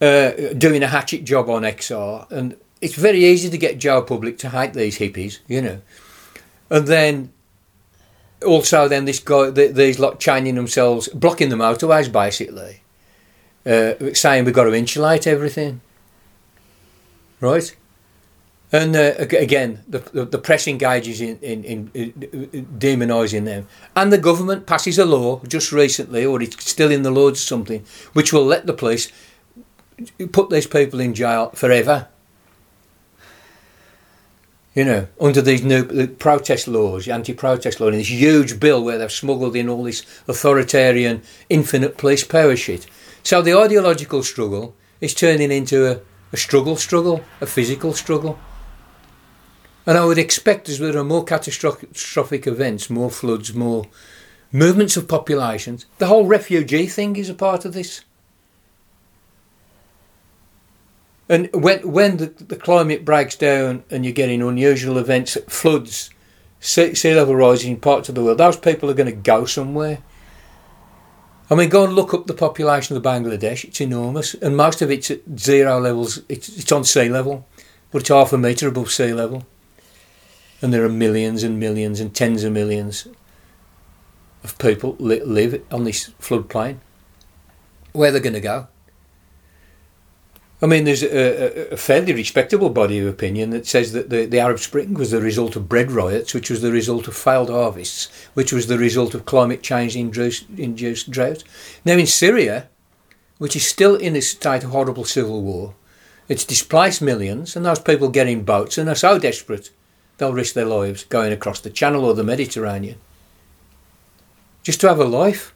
Uh, 0.00 0.52
doing 0.54 0.82
a 0.82 0.88
hatchet 0.88 1.24
job 1.24 1.48
on 1.48 1.62
XR. 1.62 2.30
And 2.30 2.56
it's 2.80 2.94
very 2.94 3.24
easy 3.24 3.48
to 3.50 3.58
get 3.58 3.78
Joe 3.78 4.02
Public 4.02 4.38
to 4.38 4.50
hate 4.50 4.72
these 4.72 4.98
hippies, 4.98 5.38
you 5.46 5.62
know. 5.62 5.80
And 6.70 6.86
then 6.86 7.32
also 8.44 8.88
then 8.88 9.04
this 9.04 9.20
guy, 9.20 9.50
these 9.50 9.98
lot 9.98 10.18
chaining 10.18 10.56
themselves, 10.56 11.08
blocking 11.08 11.48
the 11.48 11.56
motorways 11.56 12.10
basically, 12.10 12.82
uh, 13.64 13.94
saying 14.14 14.44
we've 14.44 14.54
got 14.54 14.64
to 14.64 14.74
insulate 14.74 15.26
everything, 15.26 15.80
right? 17.40 17.74
And 18.72 18.96
uh, 18.96 19.12
again, 19.18 19.84
the, 19.86 19.98
the, 19.98 20.24
the, 20.24 20.38
press 20.38 20.66
engages 20.66 21.20
in, 21.20 21.38
in, 21.40 21.62
in, 21.62 21.90
in 21.92 22.66
demonising 22.78 23.44
them. 23.44 23.66
And 23.94 24.10
the 24.10 24.16
government 24.16 24.66
passes 24.66 24.98
a 24.98 25.04
law 25.04 25.42
just 25.46 25.72
recently, 25.72 26.24
or 26.24 26.40
it's 26.40 26.64
still 26.64 26.90
in 26.90 27.02
the 27.02 27.10
Lords 27.10 27.40
or 27.40 27.46
something, 27.46 27.84
which 28.14 28.32
will 28.32 28.46
let 28.46 28.66
the 28.66 28.72
police 28.72 29.12
put 30.32 30.48
these 30.48 30.66
people 30.66 31.00
in 31.00 31.12
jail 31.12 31.50
forever 31.50 32.08
you 34.74 34.84
know, 34.84 35.06
under 35.20 35.42
these 35.42 35.62
new 35.62 36.06
protest 36.06 36.66
laws, 36.66 37.06
anti-protest 37.06 37.78
law, 37.78 37.88
and 37.88 37.98
this 37.98 38.10
huge 38.10 38.58
bill 38.58 38.82
where 38.82 38.96
they've 38.96 39.12
smuggled 39.12 39.54
in 39.54 39.68
all 39.68 39.84
this 39.84 40.02
authoritarian, 40.26 41.22
infinite 41.50 41.98
police 41.98 42.24
power 42.24 42.56
shit. 42.56 42.86
So 43.22 43.42
the 43.42 43.54
ideological 43.54 44.22
struggle 44.22 44.74
is 45.00 45.12
turning 45.12 45.52
into 45.52 45.90
a, 45.90 46.00
a 46.32 46.36
struggle, 46.36 46.76
struggle, 46.76 47.22
a 47.40 47.46
physical 47.46 47.92
struggle. 47.92 48.38
And 49.86 49.98
I 49.98 50.04
would 50.04 50.18
expect 50.18 50.68
as 50.68 50.78
there 50.78 50.96
are 50.96 51.04
more 51.04 51.24
catastrophic 51.24 52.46
events, 52.46 52.88
more 52.88 53.10
floods, 53.10 53.52
more 53.52 53.86
movements 54.52 54.96
of 54.96 55.08
populations, 55.08 55.86
the 55.98 56.06
whole 56.06 56.26
refugee 56.26 56.86
thing 56.86 57.16
is 57.16 57.28
a 57.28 57.34
part 57.34 57.64
of 57.64 57.72
this. 57.72 58.04
And 61.28 61.48
when 61.54 61.90
when 61.90 62.18
the, 62.18 62.26
the 62.26 62.56
climate 62.56 63.04
breaks 63.04 63.36
down 63.36 63.84
and 63.90 64.04
you're 64.04 64.12
getting 64.12 64.42
unusual 64.42 64.98
events, 64.98 65.38
floods, 65.48 66.10
sea, 66.60 66.94
sea 66.94 67.14
level 67.14 67.34
rising 67.34 67.72
in 67.72 67.80
parts 67.80 68.08
of 68.08 68.14
the 68.14 68.22
world, 68.22 68.38
those 68.38 68.58
people 68.58 68.90
are 68.90 68.94
going 68.94 69.06
to 69.06 69.12
go 69.12 69.46
somewhere. 69.46 69.98
I 71.48 71.54
mean, 71.54 71.70
go 71.70 71.84
and 71.84 71.94
look 71.94 72.12
up 72.12 72.26
the 72.26 72.34
population 72.34 72.96
of 72.96 73.02
Bangladesh. 73.02 73.64
It's 73.64 73.80
enormous, 73.80 74.34
and 74.34 74.56
most 74.56 74.82
of 74.82 74.90
it's 74.90 75.10
at 75.10 75.20
zero 75.38 75.80
levels. 75.80 76.20
It's, 76.28 76.48
it's 76.50 76.72
on 76.72 76.84
sea 76.84 77.08
level, 77.08 77.46
but 77.90 78.02
it's 78.02 78.08
half 78.10 78.32
a 78.32 78.38
metre 78.38 78.68
above 78.68 78.90
sea 78.90 79.14
level. 79.14 79.46
And 80.62 80.72
there 80.72 80.84
are 80.84 80.88
millions 80.88 81.42
and 81.42 81.58
millions 81.58 82.00
and 82.00 82.14
tens 82.14 82.44
of 82.44 82.52
millions 82.52 83.08
of 84.44 84.56
people 84.58 84.96
li- 84.98 85.20
live 85.20 85.62
on 85.70 85.84
this 85.84 86.10
floodplain. 86.20 86.78
Where 87.92 88.10
they're 88.10 88.20
going 88.20 88.32
to 88.34 88.40
go? 88.40 88.68
I 90.62 90.66
mean, 90.66 90.84
there's 90.84 91.02
a, 91.02 91.72
a, 91.72 91.76
fairly 91.76 92.12
respectable 92.12 92.70
body 92.70 93.00
of 93.00 93.08
opinion 93.08 93.50
that 93.50 93.66
says 93.66 93.92
that 93.94 94.10
the, 94.10 94.26
the 94.26 94.38
Arab 94.38 94.60
Spring 94.60 94.94
was 94.94 95.10
the 95.10 95.20
result 95.20 95.56
of 95.56 95.68
bread 95.68 95.90
riots, 95.90 96.32
which 96.32 96.50
was 96.50 96.62
the 96.62 96.70
result 96.70 97.08
of 97.08 97.16
failed 97.16 97.50
harvests, 97.50 98.08
which 98.34 98.52
was 98.52 98.68
the 98.68 98.78
result 98.78 99.12
of 99.12 99.26
climate 99.26 99.64
change 99.64 99.96
induced 99.96 101.10
drought. 101.10 101.42
Now, 101.84 101.94
in 101.94 102.06
Syria, 102.06 102.68
which 103.38 103.56
is 103.56 103.66
still 103.66 103.96
in 103.96 104.14
a 104.14 104.22
state 104.22 104.62
of 104.62 104.70
horrible 104.70 105.04
civil 105.04 105.42
war, 105.42 105.74
it's 106.28 106.44
displaced 106.44 107.02
millions, 107.02 107.56
and 107.56 107.66
those 107.66 107.80
people 107.80 108.08
get 108.08 108.28
in 108.28 108.44
boats 108.44 108.78
and 108.78 108.88
are 108.88 108.94
so 108.94 109.18
desperate 109.18 109.70
they'll 110.18 110.32
risk 110.32 110.54
their 110.54 110.64
lives 110.64 111.04
going 111.04 111.32
across 111.32 111.60
the 111.60 111.70
Channel 111.70 112.04
or 112.04 112.14
the 112.14 112.24
Mediterranean. 112.24 112.98
Just 114.62 114.80
to 114.82 114.88
have 114.88 115.00
a 115.00 115.04
life. 115.04 115.52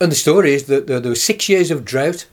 And 0.00 0.12
the 0.12 0.16
story 0.16 0.54
is 0.54 0.64
that 0.64 0.86
there 0.86 1.00
were 1.00 1.14
six 1.14 1.48
years 1.48 1.70
of 1.70 1.84
drought 1.84 2.26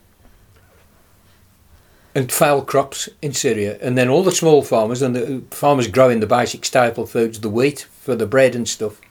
and 2.14 2.32
foul 2.32 2.62
crops 2.62 3.10
in 3.22 3.34
Syria, 3.34 3.78
and 3.82 3.98
then 3.98 4.08
all 4.08 4.24
the 4.24 4.32
small 4.32 4.62
farmers 4.62 5.02
and 5.02 5.16
the 5.16 5.44
farmers 5.52 5.88
growing 5.88 6.22
the 6.22 6.28
basic 6.28 6.64
staple 6.64 7.06
foods, 7.06 7.42
the 7.42 7.50
wheat 7.50 7.88
for 8.00 8.16
the 8.16 8.26
bread 8.26 8.56
and 8.56 8.70
stuff, 8.70 9.02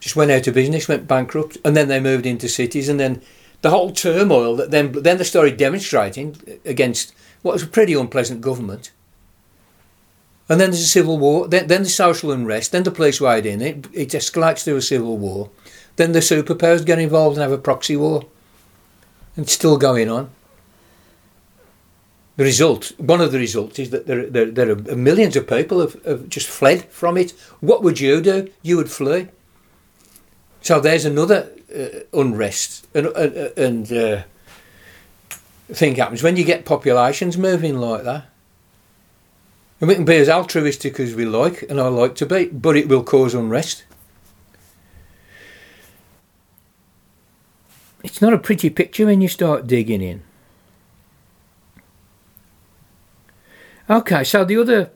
just 0.00 0.16
went 0.16 0.30
out 0.30 0.46
of 0.46 0.54
business, 0.54 0.88
went 0.88 1.06
bankrupt, 1.06 1.58
and 1.64 1.76
then 1.76 1.88
they 1.88 2.00
moved 2.00 2.24
into 2.24 2.48
cities, 2.48 2.88
and 2.88 2.98
then 2.98 3.20
the 3.60 3.70
whole 3.70 3.92
turmoil 3.92 4.56
that 4.56 4.70
then 4.70 4.90
then 4.92 5.18
the 5.18 5.24
story 5.24 5.50
demonstrating 5.50 6.36
against 6.64 7.14
what 7.42 7.52
was 7.52 7.62
a 7.62 7.66
pretty 7.66 7.92
unpleasant 7.92 8.40
government 8.40 8.92
And 10.48 10.60
then 10.60 10.70
there's 10.70 10.82
a 10.82 10.86
civil 10.86 11.18
war, 11.18 11.48
then, 11.48 11.66
then 11.68 11.84
the 11.84 11.88
social 11.88 12.30
unrest, 12.30 12.72
then 12.72 12.82
the 12.82 12.90
police 12.90 13.20
wade 13.20 13.46
in, 13.46 13.62
it, 13.62 13.86
it 13.92 14.08
escalates 14.10 14.64
to 14.64 14.76
a 14.76 14.82
civil 14.82 15.16
war. 15.16 15.50
Then 15.96 16.12
the 16.12 16.18
superpowers 16.18 16.84
get 16.84 16.98
involved 16.98 17.36
and 17.36 17.42
have 17.42 17.52
a 17.52 17.58
proxy 17.58 17.96
war. 17.96 18.24
And 19.36 19.44
it's 19.44 19.52
still 19.52 19.78
going 19.78 20.10
on. 20.10 20.30
The 22.36 22.44
result, 22.44 22.92
one 22.98 23.20
of 23.20 23.30
the 23.30 23.38
results 23.38 23.78
is 23.78 23.90
that 23.90 24.06
there, 24.06 24.26
there, 24.26 24.50
there 24.50 24.70
are 24.70 24.96
millions 24.96 25.36
of 25.36 25.46
people 25.46 25.80
have, 25.80 26.02
have 26.04 26.28
just 26.28 26.48
fled 26.48 26.84
from 26.86 27.16
it. 27.16 27.32
What 27.60 27.82
would 27.82 28.00
you 28.00 28.20
do? 28.20 28.50
You 28.62 28.76
would 28.78 28.90
flee. 28.90 29.28
So 30.60 30.80
there's 30.80 31.04
another 31.04 31.50
uh, 31.74 32.00
unrest 32.12 32.86
and, 32.94 33.06
uh, 33.06 33.50
and 33.56 33.92
uh, 33.92 34.22
thing 35.74 35.94
happens 35.96 36.22
when 36.22 36.36
you 36.36 36.44
get 36.44 36.64
populations 36.64 37.36
moving 37.36 37.78
like 37.78 38.04
that. 38.04 38.24
And 39.80 39.88
we 39.88 39.96
can 39.96 40.04
be 40.04 40.16
as 40.16 40.28
altruistic 40.28 41.00
as 41.00 41.14
we 41.14 41.24
like, 41.24 41.62
and 41.68 41.80
I 41.80 41.88
like 41.88 42.14
to 42.16 42.26
be, 42.26 42.46
but 42.46 42.76
it 42.76 42.88
will 42.88 43.02
cause 43.02 43.34
unrest. 43.34 43.84
It's 48.04 48.22
not 48.22 48.32
a 48.32 48.38
pretty 48.38 48.70
picture 48.70 49.06
when 49.06 49.20
you 49.20 49.28
start 49.28 49.66
digging 49.66 50.02
in. 50.02 50.22
Okay, 53.90 54.24
so 54.24 54.44
the 54.44 54.56
other 54.56 54.90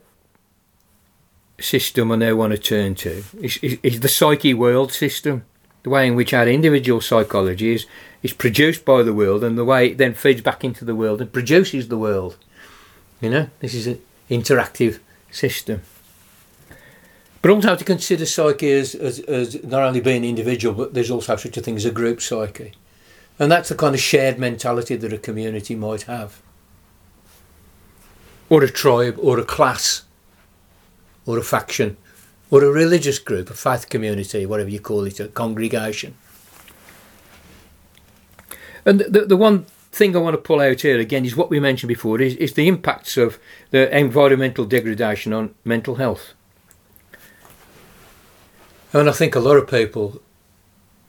system 1.59 2.11
I 2.11 2.15
now 2.15 2.35
want 2.35 2.51
to 2.51 2.57
turn 2.57 2.95
to 2.95 3.23
is, 3.41 3.57
is, 3.57 3.77
is, 3.83 3.99
the 3.99 4.07
psyche 4.07 4.53
world 4.53 4.91
system, 4.91 5.43
the 5.83 5.89
way 5.89 6.07
in 6.07 6.15
which 6.15 6.33
our 6.33 6.47
individual 6.47 7.01
psychology 7.01 7.73
is, 7.73 7.85
is 8.27 8.33
produced 8.33 8.85
by 8.85 9.03
the 9.03 9.13
world 9.13 9.43
and 9.43 9.57
the 9.57 9.65
way 9.65 9.87
it 9.87 9.97
then 9.97 10.13
feeds 10.13 10.41
back 10.41 10.63
into 10.63 10.85
the 10.85 10.95
world 10.95 11.21
and 11.21 11.31
produces 11.31 11.87
the 11.87 11.97
world. 11.97 12.37
You 13.21 13.29
know, 13.29 13.49
this 13.59 13.73
is 13.73 13.87
an 13.87 14.01
interactive 14.29 14.99
system. 15.31 15.81
But 17.41 17.51
also 17.51 17.75
to 17.75 17.85
consider 17.85 18.25
psyche 18.25 18.71
as, 18.71 18.95
as, 18.95 19.19
as 19.21 19.63
not 19.63 19.83
only 19.83 20.01
being 20.01 20.23
individual, 20.23 20.75
but 20.75 20.93
there's 20.93 21.11
also 21.11 21.35
such 21.35 21.57
a 21.57 21.61
thing 21.61 21.75
as 21.75 21.85
a 21.85 21.91
group 21.91 22.21
psyche. 22.21 22.73
And 23.39 23.51
that's 23.51 23.69
the 23.69 23.75
kind 23.75 23.95
of 23.95 24.01
shared 24.01 24.37
mentality 24.37 24.95
that 24.95 25.13
a 25.13 25.17
community 25.17 25.75
might 25.75 26.03
have 26.03 26.41
or 28.49 28.63
a 28.63 28.69
tribe, 28.69 29.17
or 29.21 29.39
a 29.39 29.43
class, 29.43 30.03
or 31.25 31.37
a 31.37 31.43
faction, 31.43 31.97
or 32.49 32.63
a 32.63 32.71
religious 32.71 33.19
group, 33.19 33.49
a 33.49 33.53
faith 33.53 33.89
community, 33.89 34.45
whatever 34.45 34.69
you 34.69 34.79
call 34.79 35.03
it, 35.03 35.19
a 35.19 35.27
congregation. 35.27 36.15
And 38.87 39.01
the, 39.01 39.25
the 39.25 39.35
one 39.35 39.65
thing 39.91 40.15
I 40.15 40.19
want 40.19 40.35
to 40.35 40.41
pull 40.41 40.61
out 40.61 40.79
here 40.79 40.97
again 40.97 41.25
is 41.25 41.35
what 41.35 41.49
we 41.49 41.59
mentioned 41.59 41.89
before 41.89 42.21
is, 42.21 42.35
is 42.37 42.53
the 42.53 42.69
impacts 42.69 43.17
of 43.17 43.37
the 43.71 43.95
environmental 43.95 44.63
degradation 44.63 45.33
on 45.33 45.53
mental 45.65 45.95
health. 45.95 46.33
And 48.93 49.09
I 49.09 49.11
think 49.11 49.35
a 49.35 49.41
lot 49.41 49.57
of 49.57 49.69
people 49.69 50.21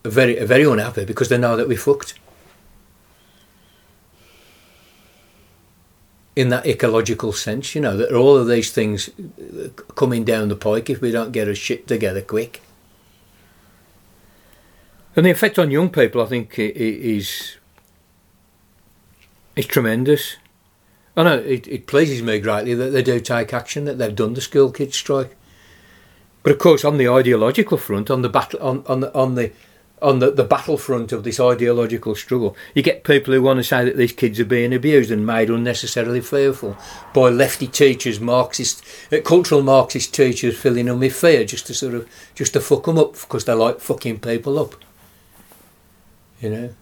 are 0.04 0.10
very, 0.10 0.40
are 0.40 0.44
very 0.44 0.64
unhappy 0.64 1.04
because 1.04 1.28
they 1.28 1.38
know 1.38 1.56
that 1.56 1.68
we're 1.68 1.78
fucked. 1.78 2.18
in 6.34 6.50
that 6.50 6.64
ecological 6.66 7.32
sense, 7.32 7.74
you 7.74 7.80
know, 7.80 7.96
that 7.96 8.12
all 8.12 8.36
of 8.36 8.46
these 8.46 8.70
things 8.70 9.08
uh, 9.08 9.70
coming 9.96 10.22
down 10.22 10.46
the 10.46 10.54
pike 10.54 10.88
if 10.88 11.00
we 11.00 11.10
don't 11.10 11.32
get 11.32 11.48
our 11.48 11.54
shit 11.54 11.88
together 11.88 12.20
quick. 12.20 12.62
And 15.16 15.26
the 15.26 15.30
effect 15.30 15.58
on 15.58 15.72
young 15.72 15.90
people, 15.90 16.22
I 16.22 16.26
think, 16.26 16.56
is 16.56 17.57
is 19.58 19.66
tremendous. 19.66 20.36
I 21.16 21.24
know 21.24 21.38
it, 21.38 21.66
it 21.66 21.86
pleases 21.86 22.22
me 22.22 22.38
greatly 22.38 22.74
that 22.74 22.90
they 22.90 23.02
do 23.02 23.18
take 23.18 23.52
action, 23.52 23.84
that 23.86 23.98
they've 23.98 24.14
done 24.14 24.34
the 24.34 24.40
school 24.40 24.70
kids 24.70 24.96
strike. 24.96 25.36
But 26.44 26.52
of 26.52 26.58
course, 26.58 26.84
on 26.84 26.96
the 26.96 27.08
ideological 27.08 27.76
front, 27.76 28.10
on 28.10 28.22
the 28.22 28.28
battle, 28.28 28.62
on 28.62 28.84
on 28.86 29.00
the, 29.00 29.14
on 29.14 29.34
the 29.34 29.52
on 30.00 30.20
the, 30.20 30.30
the 30.30 30.44
battlefront 30.44 31.10
of 31.10 31.24
this 31.24 31.40
ideological 31.40 32.14
struggle. 32.14 32.56
You 32.72 32.82
get 32.82 33.02
people 33.02 33.34
who 33.34 33.42
want 33.42 33.58
to 33.58 33.64
say 33.64 33.84
that 33.84 33.96
these 33.96 34.12
kids 34.12 34.38
are 34.38 34.44
being 34.44 34.72
abused 34.72 35.10
and 35.10 35.26
made 35.26 35.50
unnecessarily 35.50 36.20
fearful 36.20 36.76
by 37.12 37.30
lefty 37.30 37.66
teachers, 37.66 38.20
Marxist, 38.20 38.84
uh, 39.12 39.20
cultural 39.24 39.60
Marxist 39.60 40.14
teachers 40.14 40.56
filling 40.56 40.86
them 40.86 41.00
with 41.00 41.16
fear 41.16 41.44
just 41.44 41.66
to 41.66 41.74
sort 41.74 41.94
of 41.94 42.08
just 42.36 42.52
to 42.52 42.60
fuck 42.60 42.84
them 42.84 42.96
up 42.96 43.14
because 43.14 43.44
they 43.44 43.54
like 43.54 43.80
fucking 43.80 44.20
people 44.20 44.56
up. 44.58 44.76
You 46.40 46.50
know. 46.50 46.74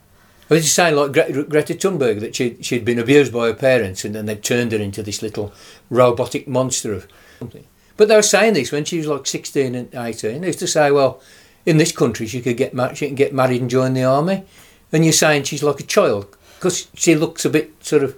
I 0.49 0.55
was 0.55 0.63
just 0.63 0.77
saying, 0.77 0.95
like 0.95 1.13
Gre- 1.13 1.43
Greta 1.43 1.75
Thunberg, 1.75 2.21
that 2.21 2.37
she 2.37 2.57
she'd 2.63 2.85
been 2.85 3.01
abused 3.01 3.33
by 3.33 3.49
her 3.49 3.55
parents, 3.55 4.05
and 4.05 4.15
then 4.15 4.27
they 4.27 4.37
turned 4.37 4.73
her 4.73 4.79
into 4.79 5.03
this 5.03 5.21
little 5.23 5.53
robotic 5.91 6.47
monster 6.47 6.93
of 6.93 7.09
something. 7.41 7.67
But 7.97 8.09
they 8.09 8.17
were 8.17 8.23
saying 8.23 8.55
this 8.55 8.71
when 8.71 8.85
she 8.85 8.99
was 8.99 9.09
like 9.09 9.27
sixteen 9.27 9.75
and 9.75 9.93
eighteen. 9.95 10.43
They 10.43 10.49
used 10.49 10.61
to 10.61 10.69
say, 10.69 10.91
"Well, 10.93 11.21
in 11.65 11.79
this 11.79 11.91
country 11.91 12.27
she 12.29 12.41
could 12.41 12.57
get 12.57 12.75
married, 12.75 12.97
she 12.97 13.07
can 13.07 13.17
get 13.17 13.35
married 13.35 13.61
and 13.61 13.69
join 13.69 13.95
the 13.95 14.05
army, 14.05 14.45
and 14.93 15.05
you're 15.05 15.13
saying 15.13 15.43
she's 15.45 15.65
like 15.65 15.81
a 15.81 15.85
child 15.85 16.37
because 16.59 16.89
she 16.95 17.17
looks 17.17 17.45
a 17.45 17.51
bit 17.51 17.73
sort 17.85 18.05
of, 18.05 18.17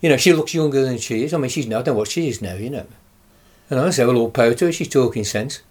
you 0.00 0.08
know, 0.08 0.16
she 0.18 0.32
looks 0.34 0.52
younger 0.54 0.84
than 0.84 0.98
she 0.98 1.24
is. 1.24 1.32
I 1.32 1.38
mean, 1.38 1.50
she's 1.50 1.66
now 1.66 1.78
I 1.78 1.82
don't 1.82 1.94
know 1.94 1.98
what 1.98 2.10
she 2.10 2.28
is 2.28 2.42
now, 2.42 2.54
you 2.54 2.70
know. 2.70 2.86
And 3.70 3.80
I 3.80 3.90
say, 3.90 4.04
well, 4.04 4.16
all 4.16 4.30
power 4.30 4.54
to 4.54 4.66
her. 4.66 4.72
She's 4.72 4.88
talking 4.88 5.24
sense, 5.24 5.62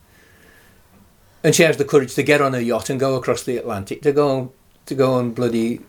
and 1.44 1.54
she 1.54 1.64
has 1.64 1.78
the 1.78 1.86
courage 1.86 2.16
to 2.16 2.24
get 2.24 2.42
on 2.42 2.56
a 2.56 2.60
yacht 2.60 2.90
and 2.90 3.00
go 3.00 3.16
across 3.16 3.44
the 3.44 3.58
Atlantic 3.58 4.02
to 4.02 4.12
go 4.12 4.30
on 4.38 4.50
to 4.88 4.96
go 4.96 5.20
and 5.20 5.36
bloody 5.36 5.82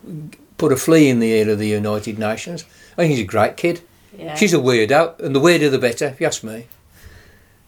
put 0.59 0.73
a 0.73 0.77
flea 0.77 1.09
in 1.09 1.21
the 1.21 1.33
ear 1.33 1.51
of 1.51 1.59
the 1.59 1.69
United 1.69 2.19
Nations. 2.19 2.65
I 2.93 3.03
think 3.03 3.13
she's 3.13 3.25
a 3.25 3.25
great 3.25 3.57
kid. 3.57 3.81
Yeah. 4.17 4.35
She's 4.35 4.53
a 4.53 4.59
weirdo, 4.59 5.19
and 5.21 5.35
the 5.35 5.41
weirder 5.41 5.71
the 5.71 5.79
better, 5.79 6.07
if 6.07 6.21
you 6.21 6.27
ask 6.27 6.43
me. 6.43 6.67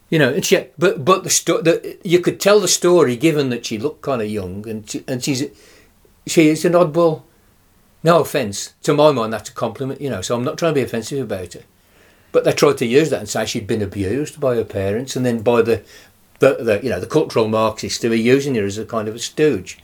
You 0.09 0.19
know, 0.19 0.33
and 0.33 0.45
she, 0.45 0.65
but 0.77 1.05
but 1.05 1.23
the, 1.23 1.29
sto- 1.29 1.61
the 1.61 1.97
you 2.03 2.19
could 2.19 2.39
tell 2.39 2.59
the 2.59 2.67
story 2.67 3.15
given 3.15 3.49
that 3.49 3.65
she 3.65 3.77
looked 3.77 4.01
kind 4.01 4.21
of 4.21 4.29
young 4.29 4.67
and 4.67 4.89
she, 4.89 5.03
and 5.07 5.23
she's 5.23 5.45
she 6.27 6.49
is 6.49 6.65
an 6.65 6.73
oddball. 6.73 7.23
No 8.03 8.19
offence, 8.19 8.73
to 8.83 8.93
my 8.93 9.11
mind, 9.11 9.31
that's 9.31 9.49
a 9.49 9.53
compliment. 9.53 10.01
You 10.01 10.09
know, 10.09 10.21
so 10.21 10.35
I'm 10.35 10.43
not 10.43 10.57
trying 10.57 10.73
to 10.73 10.79
be 10.79 10.83
offensive 10.83 11.19
about 11.19 11.55
it. 11.55 11.65
But 12.33 12.43
they 12.43 12.51
tried 12.51 12.77
to 12.79 12.85
use 12.85 13.09
that 13.09 13.19
and 13.19 13.29
say 13.29 13.45
she'd 13.45 13.67
been 13.67 13.81
abused 13.81 14.39
by 14.39 14.55
her 14.55 14.65
parents, 14.65 15.15
and 15.15 15.25
then 15.25 15.41
by 15.41 15.61
the, 15.61 15.83
the, 16.39 16.55
the 16.55 16.79
you 16.83 16.89
know 16.89 16.99
the 16.99 17.07
cultural 17.07 17.47
Marxists 17.47 18.01
who 18.01 18.11
are 18.11 18.15
using 18.15 18.55
her 18.55 18.65
as 18.65 18.77
a 18.77 18.85
kind 18.85 19.07
of 19.07 19.15
a 19.15 19.19
stooge. 19.19 19.79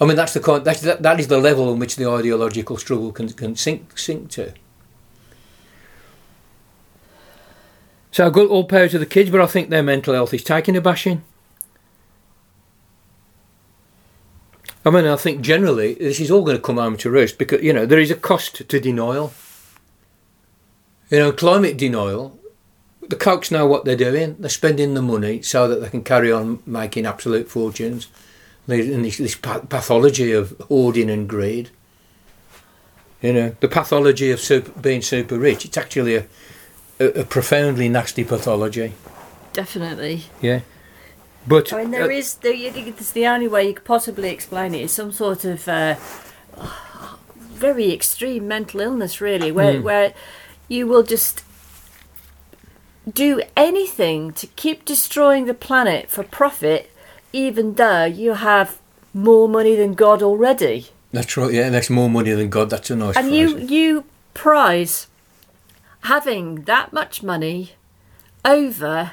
I 0.00 0.04
mean, 0.04 0.16
that's 0.16 0.34
the 0.34 0.40
kind 0.40 0.64
that's, 0.64 0.80
that, 0.82 1.02
that 1.02 1.18
is 1.18 1.28
the 1.28 1.38
level 1.38 1.72
in 1.72 1.78
which 1.78 1.96
the 1.96 2.08
ideological 2.08 2.76
struggle 2.76 3.12
can 3.12 3.28
can 3.30 3.56
sink 3.56 3.98
sink 3.98 4.30
to. 4.30 4.54
So 8.10 8.26
I've 8.26 8.32
got 8.32 8.48
all 8.48 8.64
power 8.64 8.88
to 8.88 8.98
the 8.98 9.06
kids, 9.06 9.30
but 9.30 9.40
I 9.40 9.46
think 9.46 9.70
their 9.70 9.82
mental 9.82 10.14
health 10.14 10.34
is 10.34 10.42
taking 10.42 10.76
a 10.76 10.80
bashing. 10.80 11.22
I 14.84 14.90
mean, 14.90 15.06
I 15.06 15.16
think 15.16 15.42
generally 15.42 15.94
this 15.94 16.18
is 16.18 16.30
all 16.30 16.42
going 16.42 16.56
to 16.56 16.62
come 16.62 16.76
home 16.76 16.96
to 16.98 17.10
roost 17.10 17.36
because, 17.36 17.62
you 17.62 17.72
know, 17.72 17.84
there 17.84 17.98
is 17.98 18.10
a 18.10 18.16
cost 18.16 18.66
to 18.68 18.80
denial. 18.80 19.32
You 21.10 21.18
know, 21.18 21.32
climate 21.32 21.76
denial, 21.76 22.38
the 23.08 23.16
Kochs 23.16 23.50
know 23.50 23.66
what 23.66 23.84
they're 23.84 23.96
doing. 23.96 24.36
They're 24.38 24.50
spending 24.50 24.94
the 24.94 25.02
money 25.02 25.42
so 25.42 25.68
that 25.68 25.80
they 25.80 25.88
can 25.88 26.04
carry 26.04 26.30
on 26.30 26.62
making 26.66 27.06
absolute 27.06 27.48
fortunes. 27.48 28.08
And 28.68 29.04
this, 29.04 29.16
this 29.16 29.34
pathology 29.34 30.32
of 30.32 30.54
hoarding 30.68 31.08
and 31.08 31.28
greed. 31.28 31.70
You 33.22 33.32
know, 33.32 33.56
the 33.60 33.68
pathology 33.68 34.30
of 34.30 34.40
super, 34.40 34.70
being 34.80 35.02
super 35.02 35.38
rich, 35.38 35.64
it's 35.64 35.76
actually 35.76 36.16
a, 36.16 36.26
a, 37.00 37.06
a 37.06 37.24
profoundly 37.24 37.88
nasty 37.88 38.24
pathology. 38.24 38.92
Definitely. 39.52 40.24
Yeah. 40.40 40.60
But 41.46 41.72
I 41.72 41.78
mean, 41.78 41.90
there 41.92 42.04
uh, 42.04 42.08
is. 42.08 42.34
There, 42.34 42.52
you 42.52 42.70
think 42.70 42.88
it's 42.88 43.12
the 43.12 43.26
only 43.26 43.48
way 43.48 43.66
you 43.68 43.74
could 43.74 43.84
possibly 43.84 44.28
explain 44.28 44.74
it 44.74 44.82
is 44.82 44.92
some 44.92 45.12
sort 45.12 45.44
of 45.46 45.66
uh, 45.66 45.96
very 47.38 47.90
extreme 47.90 48.46
mental 48.46 48.80
illness, 48.80 49.20
really, 49.20 49.50
where 49.50 49.74
mm. 49.74 49.82
where 49.82 50.12
you 50.68 50.86
will 50.86 51.02
just 51.02 51.42
do 53.10 53.42
anything 53.56 54.32
to 54.32 54.46
keep 54.48 54.84
destroying 54.84 55.46
the 55.46 55.54
planet 55.54 56.10
for 56.10 56.22
profit, 56.22 56.87
even 57.32 57.74
though 57.74 58.04
you 58.04 58.34
have 58.34 58.80
more 59.14 59.48
money 59.48 59.74
than 59.76 59.94
God 59.94 60.22
already. 60.22 60.88
That's 61.12 61.36
right. 61.36 61.52
Yeah, 61.52 61.70
that's 61.70 61.90
more 61.90 62.10
money 62.10 62.32
than 62.32 62.50
God. 62.50 62.70
That's 62.70 62.90
a 62.90 62.96
nice. 62.96 63.16
And 63.16 63.28
phrase. 63.28 63.38
you 63.38 63.58
you 63.58 64.04
prize 64.34 65.06
having 66.02 66.62
that 66.62 66.92
much 66.92 67.22
money 67.22 67.72
over 68.44 69.12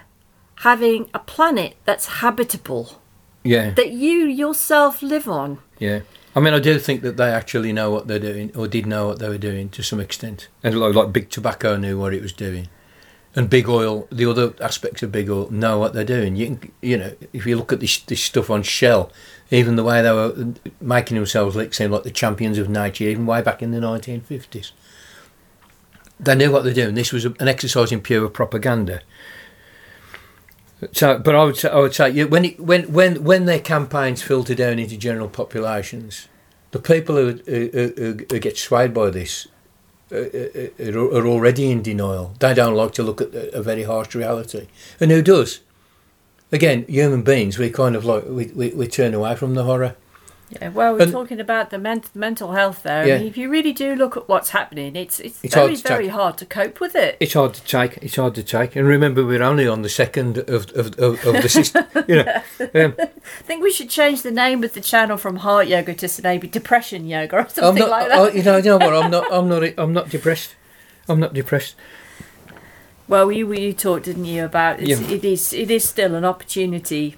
having 0.60 1.10
a 1.14 1.20
planet 1.20 1.76
that's 1.86 2.08
habitable. 2.08 3.02
Yeah. 3.44 3.72
That 3.72 3.92
you 3.92 4.26
yourself 4.26 5.02
live 5.02 5.28
on. 5.28 5.60
Yeah. 5.80 6.02
I 6.36 6.42
mean, 6.42 6.54
I 6.54 6.60
do 6.60 6.78
think 6.80 7.02
that 7.04 7.16
they 7.16 7.32
actually 7.32 7.72
know 7.72 7.92
what 7.92 8.08
they're 8.08 8.20
doing, 8.20 8.52
or 8.56 8.68
did 8.68 8.86
know 8.86 9.08
what 9.08 9.20
they 9.20 9.30
were 9.30 9.38
doing 9.38 9.70
to 9.70 9.84
some 9.84 10.02
extent. 10.02 10.50
And 10.64 10.78
like, 10.78 10.94
like 10.94 11.14
Big 11.14 11.30
Tobacco 11.30 11.78
knew 11.78 11.98
what 11.98 12.14
it 12.14 12.22
was 12.22 12.34
doing. 12.34 12.68
And 13.36 13.50
Big 13.50 13.68
Oil, 13.68 14.08
the 14.10 14.26
other 14.26 14.54
aspects 14.62 15.04
of 15.04 15.12
Big 15.12 15.30
Oil, 15.30 15.50
know 15.52 15.78
what 15.78 15.94
they're 15.94 16.06
doing. 16.06 16.38
You, 16.38 16.58
you 16.82 16.98
know, 16.98 17.14
if 17.34 17.46
you 17.46 17.58
look 17.58 17.74
at 17.74 17.82
this, 17.82 18.00
this 18.00 18.24
stuff 18.24 18.50
on 18.50 18.64
Shell, 18.64 19.12
even 19.52 19.76
the 19.76 19.84
way 19.84 20.02
they 20.02 20.12
were 20.12 20.54
making 20.80 21.16
themselves 21.16 21.56
look 21.56 21.74
seem 21.74 21.92
like 21.92 22.04
the 22.04 22.12
champions 22.12 22.58
of 22.58 22.70
nature, 22.70 23.04
even 23.04 23.26
way 23.26 23.42
back 23.42 23.62
in 23.62 23.72
the 23.72 23.80
1950s 23.80 24.72
They 26.18 26.36
knew 26.36 26.50
what 26.50 26.64
they're 26.64 26.74
doing. 26.74 26.96
This 26.96 27.12
was 27.12 27.26
an 27.26 27.48
exercise 27.48 27.92
in 27.92 28.00
pure 28.00 28.30
propaganda. 28.30 29.02
So, 30.94 31.20
but 31.20 31.36
I 31.36 31.44
would 31.44 31.58
say, 31.58 31.70
I 31.70 31.80
would 31.80 31.96
say, 31.96 32.24
when 32.26 32.46
it, 32.46 32.60
when 32.60 32.92
when 32.92 33.24
when 33.24 33.46
their 33.46 33.60
campaigns 33.60 34.22
filter 34.22 34.54
down 34.54 34.78
into 34.78 34.98
general 34.98 35.30
populations, 35.30 36.28
the 36.72 36.80
people 36.80 37.16
who 37.16 37.40
who, 37.46 37.70
who, 37.74 38.18
who 38.30 38.40
get 38.40 38.58
swayed 38.58 38.94
by 38.94 39.10
this 39.10 39.48
Uh, 40.12 40.28
are 40.80 41.26
already 41.26 41.72
in 41.72 41.82
denial. 41.82 42.36
They 42.40 42.54
don't 42.54 42.76
like 42.76 42.94
to 42.94 43.04
look 43.04 43.22
at 43.22 43.34
uh, 43.34 43.58
a 43.58 43.64
very 43.64 43.84
harsh 43.84 44.14
reality, 44.14 44.68
and 45.00 45.10
who 45.10 45.24
does? 45.24 45.62
Again, 46.52 46.86
human 46.88 47.24
beings, 47.24 47.58
we 47.58 47.72
kind 47.72 47.96
of 47.96 48.06
like 48.06 48.26
we, 48.28 48.46
we, 48.48 48.70
we 48.70 48.88
turn 48.88 49.16
away 49.16 49.36
from 49.36 49.56
the 49.56 49.64
horror. 49.64 49.96
Yeah, 50.50 50.70
well, 50.70 50.94
we're 50.94 51.02
And- 51.02 51.12
talking 51.12 51.40
about 51.40 51.72
the 51.72 51.80
ment- 51.80 52.16
mental 52.16 52.52
health 52.52 52.84
there. 52.84 53.06
Yeah. 53.08 53.16
I 53.16 53.18
mean, 53.18 53.28
if 53.28 53.36
you 53.36 53.50
really 53.50 53.74
do 53.74 53.96
look 53.96 54.16
at 54.16 54.30
what's 54.30 54.52
happening, 54.52 54.96
it's 54.96 55.20
it's, 55.20 55.44
It's 55.44 55.56
hard 55.56 55.66
very 55.70 55.76
take. 55.78 55.88
very 55.88 56.08
hard 56.10 56.38
to 56.38 56.46
cope 56.46 56.80
with 56.80 56.96
it. 56.96 57.18
It's 57.20 57.34
hard 57.34 57.56
to 57.56 57.64
take. 57.64 57.98
It's 58.04 58.16
hard 58.16 58.36
to 58.36 58.44
take. 58.44 58.76
And 58.76 58.88
remember, 58.88 59.26
we're 59.26 59.42
only 59.42 59.68
on 59.68 59.82
the 59.82 59.90
second 59.90 60.38
of 60.38 60.70
of, 60.76 61.00
of, 61.00 61.26
of 61.26 61.42
the 61.42 61.50
system. 61.50 61.86
you 62.08 62.18
know, 62.24 62.42
um, 62.76 62.94
I 63.00 63.10
think 63.48 63.64
we 63.64 63.72
should 63.72 63.90
change 63.90 64.22
the 64.22 64.30
name 64.32 64.64
of 64.64 64.74
the 64.76 64.82
channel 64.82 65.18
from 65.18 65.38
heart 65.38 65.68
yoga 65.68 65.96
to 65.96 66.22
maybe 66.22 66.48
depression 66.48 67.08
yoga 67.08 67.38
or 67.38 67.40
I'm 67.40 67.50
something 67.50 67.82
not. 67.82 67.90
like 67.90 68.08
that. 68.10 68.20
I, 68.20 68.30
you 68.32 68.44
know, 68.44 68.58
you 68.58 68.64
know 68.64 68.78
what? 68.78 68.94
I'm 68.94 69.10
not. 69.12 69.26
I'm 69.34 69.50
not. 69.50 69.64
I'm 69.80 69.94
not 69.94 70.10
depressed. 70.10 70.56
I'm 71.10 71.20
not 71.20 71.34
depressed. 71.34 71.76
Well, 73.08 73.32
you 73.32 73.52
you 73.54 73.74
talked, 73.74 74.06
didn't 74.06 74.26
you, 74.26 74.46
about 74.46 74.80
Yeah. 74.82 75.00
it 75.02 75.24
is 75.26 75.54
it 75.54 75.70
is 75.72 75.88
still 75.90 76.14
an 76.16 76.24
opportunity. 76.26 77.16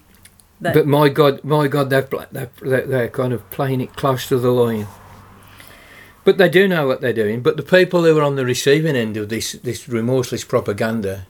That, 0.59 0.73
But 0.73 0.87
my 0.87 1.09
God, 1.09 1.43
my 1.43 1.67
God, 1.67 1.89
they're, 1.89 2.07
they're 2.31 2.49
they're 2.61 2.85
they're 2.85 3.09
kind 3.09 3.31
of 3.31 3.47
playing 3.51 3.81
it 3.81 3.95
close 3.95 4.27
to 4.27 4.39
the 4.39 4.51
line. 4.51 4.87
But 6.23 6.37
they 6.37 6.49
do 6.49 6.67
know 6.67 6.87
what 6.87 6.99
they're 6.99 7.13
doing. 7.13 7.41
But 7.41 7.57
the 7.57 7.63
people 7.63 8.03
who 8.03 8.17
are 8.17 8.23
on 8.23 8.35
the 8.35 8.45
receiving 8.45 8.95
end 8.95 9.17
of 9.17 9.29
this 9.29 9.53
this 9.53 9.87
remorseless 9.87 10.43
propaganda 10.43 11.27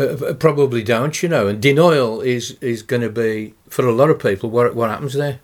uh, 0.00 0.04
uh 0.04 0.34
probably 0.34 0.82
don't, 0.82 1.22
you 1.22 1.28
know. 1.28 1.46
And 1.46 1.60
denial 1.60 2.20
is 2.22 2.52
is 2.60 2.82
going 2.82 3.02
to 3.02 3.10
be 3.10 3.54
for 3.68 3.86
a 3.86 3.92
lot 3.92 4.10
of 4.10 4.18
people 4.18 4.50
what 4.50 4.74
what 4.74 4.90
happens 4.90 5.14
there. 5.14 5.40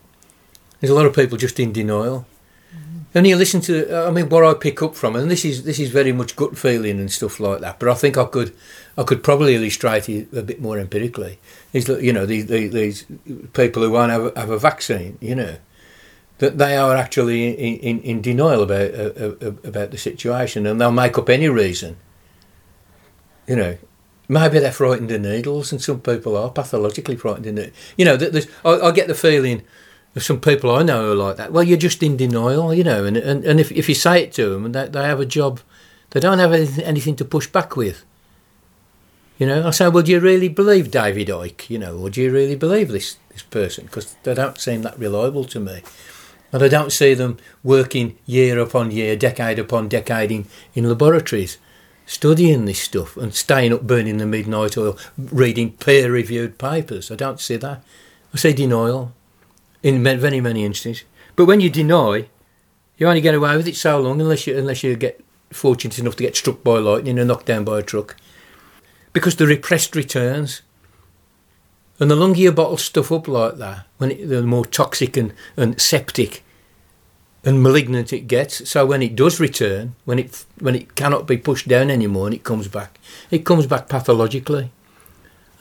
There's 0.81 0.91
a 0.91 0.95
lot 0.95 1.07
of 1.07 1.15
people 1.15 1.37
just 1.37 1.61
in 1.61 1.73
denial. 1.73 2.27
Mm-hmm. 2.75 2.99
And 3.15 3.27
you 3.27 3.37
listen 3.37 3.61
to, 3.63 4.05
uh, 4.05 4.09
I 4.09 4.11
mean, 4.11 4.31
what 4.31 4.45
I 4.45 4.55
pick 4.55 4.83
up 4.83 4.95
from, 4.95 5.15
and 5.15 5.31
this 5.31 5.45
is 5.45 5.65
this 5.65 5.79
is 5.79 5.91
very 5.91 6.13
much 6.13 6.35
gut 6.35 6.57
feeling 6.57 6.99
and 6.99 7.13
stuff 7.13 7.39
like 7.39 7.61
that. 7.61 7.79
But 7.79 7.91
I 7.91 7.95
think 7.95 8.17
I 8.17 8.25
could, 8.25 8.55
I 8.97 9.03
could 9.03 9.23
probably 9.23 9.55
illustrate 9.55 10.09
it 10.09 10.33
a 10.33 10.43
bit 10.43 10.61
more 10.61 10.79
empirically. 10.79 11.39
Is 11.73 11.89
you 11.89 12.13
know 12.13 12.27
these 12.27 12.47
these, 12.47 12.73
these 12.73 13.07
people 13.53 13.83
who 13.83 13.91
won't 13.91 14.11
have 14.11 14.37
have 14.37 14.51
a 14.51 14.59
vaccine, 14.59 15.19
you 15.21 15.37
know, 15.37 15.57
that 16.39 16.59
they 16.59 16.77
are 16.77 16.97
actually 16.97 17.49
in, 17.49 17.77
in, 17.79 18.01
in 18.01 18.21
denial 18.23 18.63
about 18.63 18.93
uh, 18.93 19.35
uh, 19.41 19.53
about 19.63 19.91
the 19.93 19.99
situation, 19.99 20.67
and 20.67 20.81
they'll 20.81 20.91
make 20.91 21.17
up 21.17 21.29
any 21.29 21.49
reason. 21.49 21.97
You 23.47 23.57
know, 23.57 23.79
maybe 24.27 24.59
they're 24.59 24.73
frightened 24.73 25.13
of 25.13 25.21
needles, 25.21 25.71
and 25.71 25.81
some 25.81 26.01
people 26.01 26.37
are 26.37 26.51
pathologically 26.51 27.17
frightened 27.17 27.47
of 27.47 27.55
needles. 27.55 27.77
You 27.97 28.05
know, 28.05 28.17
there's, 28.17 28.49
I, 28.65 28.71
I 28.71 28.91
get 28.91 29.07
the 29.07 29.15
feeling 29.15 29.63
of 30.17 30.23
some 30.25 30.41
people 30.41 30.75
I 30.75 30.83
know 30.83 31.13
are 31.13 31.15
like 31.15 31.37
that. 31.37 31.53
Well, 31.53 31.63
you're 31.63 31.79
just 31.79 32.03
in 32.03 32.17
denial, 32.17 32.75
you 32.75 32.83
know, 32.83 33.05
and 33.05 33.17
and, 33.17 33.45
and 33.45 33.61
if 33.61 33.71
if 33.71 33.89
you 33.89 33.95
say 33.95 34.25
it 34.25 34.33
to 34.33 34.49
them 34.49 34.65
and 34.65 34.75
they, 34.75 34.89
they 34.89 35.05
have 35.05 35.21
a 35.21 35.27
job, 35.27 35.61
they 36.11 36.21
don't 36.21 36.39
have 36.39 36.53
anything, 36.53 36.85
anything 36.85 37.17
to 37.17 37.25
push 37.25 37.47
back 37.47 37.77
with. 37.77 38.05
You 39.41 39.47
know, 39.47 39.67
I 39.67 39.71
say, 39.71 39.89
well, 39.89 40.03
do 40.03 40.13
you 40.13 40.21
really 40.21 40.49
believe 40.49 40.91
David 40.91 41.29
Icke? 41.29 41.71
You 41.71 41.79
know, 41.79 41.97
or 41.97 42.11
do 42.11 42.21
you 42.21 42.31
really 42.31 42.57
believe 42.57 42.89
this 42.89 43.17
this 43.31 43.43
person? 43.43 43.87
Because 43.87 44.15
they 44.23 44.35
don't 44.35 44.59
seem 44.59 44.83
that 44.83 44.99
reliable 44.99 45.45
to 45.47 45.59
me, 45.59 45.81
and 46.53 46.63
I 46.63 46.69
don't 46.69 46.93
see 46.93 47.15
them 47.15 47.39
working 47.65 48.19
year 48.27 48.59
upon 48.59 48.91
year, 48.91 49.17
decade 49.17 49.59
upon 49.59 49.89
decade 49.89 50.31
in, 50.31 50.47
in 50.75 50.87
laboratories, 50.87 51.57
studying 52.05 52.67
this 52.67 52.81
stuff 52.81 53.17
and 53.17 53.35
staying 53.35 53.73
up 53.73 53.87
burning 53.87 54.19
the 54.19 54.27
midnight 54.27 54.77
oil, 54.77 54.99
reading 55.17 55.73
peer-reviewed 55.73 56.59
papers. 56.59 57.11
I 57.11 57.15
don't 57.15 57.41
see 57.41 57.57
that. 57.57 57.83
I 58.35 58.37
see 58.37 58.53
denial 58.53 59.15
in 59.83 60.03
ma- 60.03 60.17
very 60.17 60.43
many 60.43 60.67
instances. 60.67 61.07
But 61.35 61.47
when 61.47 61.63
you 61.63 61.71
deny, 61.71 62.29
you 62.99 63.09
only 63.09 63.23
get 63.23 63.35
away 63.35 63.57
with 63.57 63.69
it 63.69 63.77
so 63.77 63.99
long 64.01 64.21
unless 64.21 64.47
you 64.47 64.59
unless 64.59 64.83
you 64.83 64.97
get 64.97 65.25
fortunate 65.51 65.99
enough 65.99 66.17
to 66.17 66.25
get 66.25 66.37
struck 66.37 66.63
by 66.63 66.77
lightning 66.77 67.19
or 67.19 67.25
knocked 67.25 67.47
down 67.47 67.65
by 67.65 67.79
a 67.79 67.83
truck. 67.83 68.17
Because 69.13 69.37
the 69.37 69.47
repressed 69.47 69.97
returns. 69.97 70.63
And 71.99 72.11
the 72.11 72.17
longer 72.17 72.41
you 72.41 72.53
bottle 72.53 72.79
stuff 72.79 73.13
up 73.13 73.29
like 73.29 73.57
that, 73.59 73.87
when 73.99 74.11
it, 74.13 74.29
the 74.29 74.43
more 74.43 74.65
toxic 74.65 75.17
and, 75.17 75.35
and 75.57 75.79
septic 75.81 76.43
and 77.45 77.63
malignant 77.63 78.13
it 78.13 78.21
gets. 78.21 78.69
So 78.69 78.87
when 78.87 79.03
it 79.03 79.17
does 79.17 79.41
return, 79.41 79.95
when 80.05 80.19
it 80.19 80.45
when 80.59 80.75
it 80.75 80.95
cannot 80.95 81.27
be 81.27 81.37
pushed 81.37 81.69
down 81.69 81.91
anymore 81.91 82.27
and 82.27 82.35
it 82.35 82.45
comes 82.45 82.69
back, 82.69 82.99
it 83.31 83.45
comes 83.45 83.67
back 83.67 83.89
pathologically. 83.89 84.71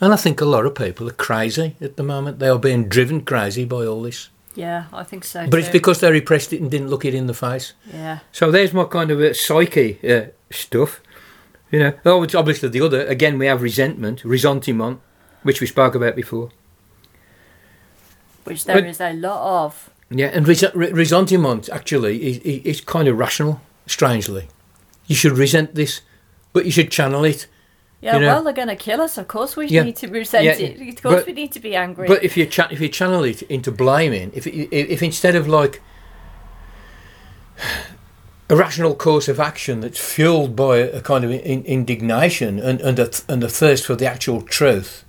And 0.00 0.14
I 0.14 0.16
think 0.16 0.40
a 0.40 0.46
lot 0.46 0.64
of 0.64 0.74
people 0.74 1.08
are 1.08 1.12
crazy 1.12 1.76
at 1.80 1.96
the 1.96 2.02
moment. 2.02 2.38
They 2.38 2.48
are 2.48 2.58
being 2.58 2.88
driven 2.88 3.20
crazy 3.20 3.64
by 3.66 3.84
all 3.84 4.02
this. 4.02 4.30
yeah, 4.54 4.86
I 4.92 5.04
think 5.04 5.24
so. 5.24 5.46
But 5.46 5.60
it's 5.60 5.68
because 5.68 6.00
they 6.00 6.10
repressed 6.10 6.52
it 6.52 6.60
and 6.60 6.70
didn't 6.70 6.88
look 6.88 7.04
it 7.04 7.14
in 7.14 7.26
the 7.26 7.34
face. 7.34 7.74
yeah, 7.92 8.20
So 8.32 8.50
there's 8.50 8.72
my 8.72 8.84
kind 8.84 9.10
of 9.10 9.20
uh, 9.20 9.34
psyche 9.34 9.98
uh, 10.08 10.28
stuff. 10.50 11.00
You 11.70 11.78
know, 11.78 11.92
oh, 12.04 12.22
it's 12.22 12.34
obviously 12.34 12.68
the 12.68 12.80
other. 12.80 13.06
Again, 13.06 13.38
we 13.38 13.46
have 13.46 13.62
resentment, 13.62 14.22
ressentiment, 14.24 14.98
which 15.42 15.60
we 15.60 15.66
spoke 15.66 15.94
about 15.94 16.16
before. 16.16 16.50
which 18.44 18.64
there 18.64 18.76
But- 18.76 18.86
is 18.86 19.00
a 19.00 19.12
lot 19.12 19.64
of. 19.66 19.90
Yeah, 20.10 20.26
and 20.32 20.48
res- 20.48 20.64
re- 20.74 20.90
actually 21.72 22.16
is, 22.24 22.38
is, 22.38 22.80
kind 22.80 23.06
of 23.06 23.16
rational, 23.16 23.60
strangely. 23.86 24.48
You 25.06 25.14
should 25.14 25.38
resent 25.38 25.76
this, 25.76 26.00
but 26.52 26.64
you 26.64 26.72
should 26.72 26.90
channel 26.90 27.22
it. 27.24 27.46
Yeah, 28.00 28.14
You 28.14 28.20
know- 28.22 28.26
well, 28.26 28.42
they're 28.42 28.52
going 28.54 28.66
to 28.68 28.76
kill 28.76 29.00
us. 29.02 29.18
Of 29.18 29.28
course, 29.28 29.54
we 29.56 29.66
Yeah. 29.68 29.82
need 29.84 29.94
to 29.96 30.08
resent 30.08 30.44
Yeah, 30.46 30.52
it. 30.54 30.80
Of 30.96 31.02
course, 31.02 31.14
but- 31.16 31.26
we 31.26 31.32
need 31.34 31.52
to 31.52 31.60
be 31.60 31.76
angry. 31.76 32.08
But 32.08 32.24
if 32.24 32.36
you 32.36 32.46
cha- 32.46 32.68
if 32.72 32.80
you 32.80 32.88
channel 32.88 33.22
it 33.22 33.42
into 33.42 33.70
blaming, 33.70 34.32
if 34.34 34.46
if, 34.48 34.68
if 34.72 35.02
instead 35.02 35.36
of 35.36 35.46
like 35.46 35.80
a 38.50 38.56
rational 38.56 38.94
course 38.94 39.28
of 39.28 39.38
action 39.40 39.80
that's 39.80 39.98
fueled 39.98 40.54
by 40.56 40.78
a 40.78 41.00
kind 41.00 41.24
of 41.24 41.30
in, 41.30 41.64
indignation 41.64 42.58
and 42.58 42.80
and 42.80 42.98
a, 42.98 43.10
and 43.28 43.42
a 43.44 43.48
thirst 43.48 43.86
for 43.86 43.94
the 43.96 44.06
actual 44.06 44.42
truth, 44.42 45.04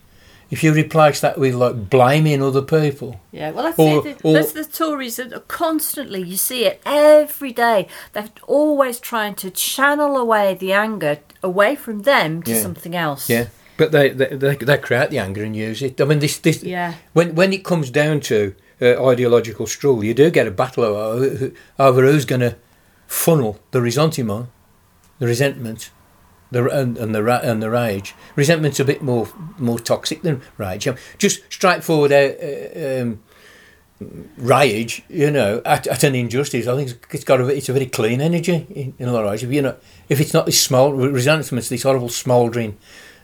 if 0.49 0.63
you 0.63 0.73
replace 0.73 1.19
that 1.21 1.37
with 1.37 1.55
like 1.55 1.89
blaming 1.89 2.41
other 2.43 2.61
people, 2.61 3.19
yeah, 3.31 3.51
well, 3.51 3.63
that's 3.63 3.79
or- 3.79 4.07
it. 4.07 4.17
or- 4.23 4.33
That's 4.33 4.51
the 4.53 4.65
Tories 4.65 5.15
that 5.15 5.33
are 5.33 5.39
constantly. 5.47 6.21
You 6.21 6.37
see 6.37 6.65
it 6.65 6.81
every 6.85 7.51
day. 7.53 7.87
They're 8.13 8.29
always 8.47 8.99
trying 8.99 9.35
to 9.35 9.49
channel 9.49 10.17
away 10.17 10.53
the 10.55 10.73
anger 10.73 11.17
away 11.43 11.75
from 11.75 12.03
them 12.03 12.43
to 12.43 12.51
Yeah. 12.51 12.61
something 12.61 12.95
else. 12.95 13.29
yeah, 13.29 13.45
but 13.77 13.91
they, 13.91 14.09
they 14.09 14.35
they 14.35 14.55
they 14.55 14.77
create 14.77 15.09
the 15.09 15.19
anger 15.19 15.43
and 15.43 15.55
use 15.55 15.81
it. 15.81 15.99
I 16.01 16.05
mean, 16.05 16.19
this 16.19 16.37
this 16.37 16.63
Yeah. 16.63 16.93
when 17.13 17.33
when 17.35 17.53
it 17.53 17.63
comes 17.63 17.89
down 17.89 18.19
to 18.21 18.53
uh, 18.81 19.07
ideological 19.11 19.67
struggle, 19.67 20.03
you 20.03 20.13
do 20.13 20.29
get 20.31 20.47
a 20.47 20.51
battle 20.51 20.83
over, 20.83 21.51
over 21.79 22.01
who's 22.05 22.25
going 22.25 22.41
to 22.41 22.55
funnel 23.12 23.59
the 23.72 23.82
resentment, 23.82 24.49
the 25.20 25.28
resentment, 25.28 25.91
the 26.51 26.68
and, 26.70 26.97
and 26.97 27.14
the 27.14 27.24
and 27.43 27.62
the 27.62 27.70
rage. 27.70 28.16
Resentment's 28.36 28.80
a 28.80 28.86
bit 28.86 29.01
more 29.01 29.28
more 29.57 29.80
toxic 29.80 30.22
than 30.22 30.41
rage. 30.57 30.88
Just 31.18 31.41
straightforward 31.51 32.12
uh, 32.12 32.16
uh, 32.16 33.01
um, 33.01 33.24
rage, 34.38 35.03
you 35.09 35.30
know, 35.30 35.62
at, 35.66 35.88
at 35.88 36.03
an 36.03 36.16
injustice. 36.16 36.68
I 36.68 36.76
think 36.76 37.07
it's 37.12 37.24
got 37.24 37.41
a 37.41 37.47
it's 37.47 37.70
a 37.70 37.74
very 37.74 37.88
clean 37.88 38.22
energy 38.22 38.66
in, 38.70 38.93
in 38.97 39.09
a 39.09 39.12
lot 39.12 39.26
of 39.26 39.32
ways. 39.32 39.43
If 39.43 39.51
you 39.51 39.62
know, 39.62 39.76
if 40.09 40.20
it's 40.20 40.34
not 40.34 40.45
this 40.45 40.62
small 40.62 40.93
resentment's 40.93 41.70
this 41.70 41.84
horrible 41.84 42.09
smouldering, 42.09 42.78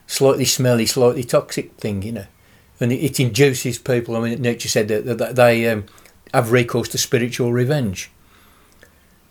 slightly 0.05 0.45
smelly, 0.45 0.85
slightly 0.85 1.23
toxic 1.23 1.75
thing, 1.77 2.01
you 2.03 2.11
know 2.11 2.27
and 2.79 2.91
it, 2.91 3.03
it 3.03 3.19
induces 3.19 3.77
people. 3.77 4.15
I 4.15 4.21
mean, 4.21 4.41
Nietzsche 4.41 4.69
said 4.69 4.87
that, 4.89 5.17
that 5.17 5.35
they 5.35 5.69
um, 5.69 5.85
have 6.33 6.51
recourse 6.51 6.89
to 6.89 6.97
spiritual 6.97 7.53
revenge. 7.53 8.11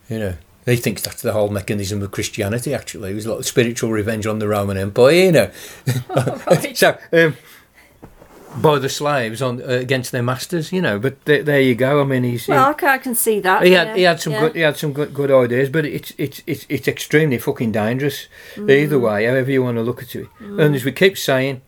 You 0.09 0.19
know, 0.19 0.37
he 0.67 0.77
thinks 0.77 1.03
that's 1.03 1.23
the 1.23 1.33
whole 1.33 1.49
mechanism 1.49 2.03
of 2.03 2.11
Christianity. 2.11 2.75
Actually, 2.75 3.13
it 3.13 3.15
was 3.15 3.27
a 3.27 3.31
lot 3.31 3.39
of 3.39 3.47
spiritual 3.47 3.93
revenge 3.93 4.27
on 4.27 4.41
the 4.41 4.49
Roman 4.49 4.77
Empire. 4.77 5.13
You 5.13 5.33
know, 5.33 5.51
Right. 6.47 6.77
so 6.77 6.99
um, 7.13 7.37
by 8.61 8.79
the 8.79 8.89
slaves 8.89 9.43
on 9.43 9.63
uh, 9.63 9.67
against 9.67 10.13
their 10.13 10.23
masters. 10.23 10.73
You 10.73 10.83
know, 10.83 10.99
but 10.99 11.25
there, 11.25 11.43
there 11.43 11.61
you 11.61 11.75
go. 11.75 12.01
I 12.01 12.05
mean, 12.05 12.25
he's. 12.25 12.49
Well, 12.49 12.71
I 12.71 12.73
can, 12.73 12.89
I 12.89 12.99
can 12.99 13.15
see 13.15 13.41
that. 13.41 13.65
he 13.65 13.73
had 13.73 13.89
yeah, 13.89 13.95
he 13.97 14.03
had 14.03 14.21
some 14.21 14.33
yeah. 14.33 14.41
good 14.41 14.55
he 14.55 14.61
had 14.63 14.77
some 14.77 14.93
good, 14.93 15.15
good 15.15 15.31
ideas, 15.31 15.69
but 15.69 15.85
it's 15.85 16.13
it's 16.19 16.43
it's 16.47 16.67
it's 16.69 16.89
extremely 16.89 17.39
fucking 17.39 17.73
dangerous 17.73 18.27
either 18.57 18.99
way, 18.99 19.27
however 19.27 19.51
you 19.51 19.63
want 19.63 19.77
to 19.77 19.83
look 19.83 20.03
at 20.03 20.15
it. 20.15 20.27
And 20.41 20.75
as 20.75 20.85
we 20.85 20.93
keep 20.93 21.17
saying, 21.17 21.63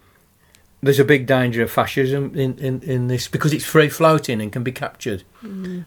there's 0.81 1.01
a 1.01 1.05
big 1.05 1.27
danger 1.27 1.63
of 1.63 1.71
fascism 1.71 2.35
in, 2.37 2.57
in, 2.59 2.81
in 2.83 3.09
this 3.09 3.27
because 3.27 3.53
it's 3.53 3.65
free 3.65 3.89
floating 3.89 4.41
and 4.41 4.53
can 4.53 4.63
be 4.63 4.73
captured. 4.73 5.25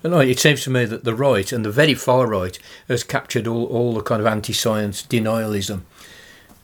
And 0.03 0.13
it 0.29 0.39
seems 0.39 0.63
to 0.63 0.69
me 0.69 0.85
that 0.85 1.03
the 1.03 1.15
right 1.15 1.51
and 1.51 1.63
the 1.63 1.71
very 1.71 1.93
far 1.93 2.27
right 2.27 2.57
has 2.87 3.03
captured 3.03 3.47
all, 3.47 3.65
all 3.65 3.93
the 3.93 4.01
kind 4.01 4.19
of 4.19 4.27
anti-science 4.27 5.03
denialism, 5.03 5.83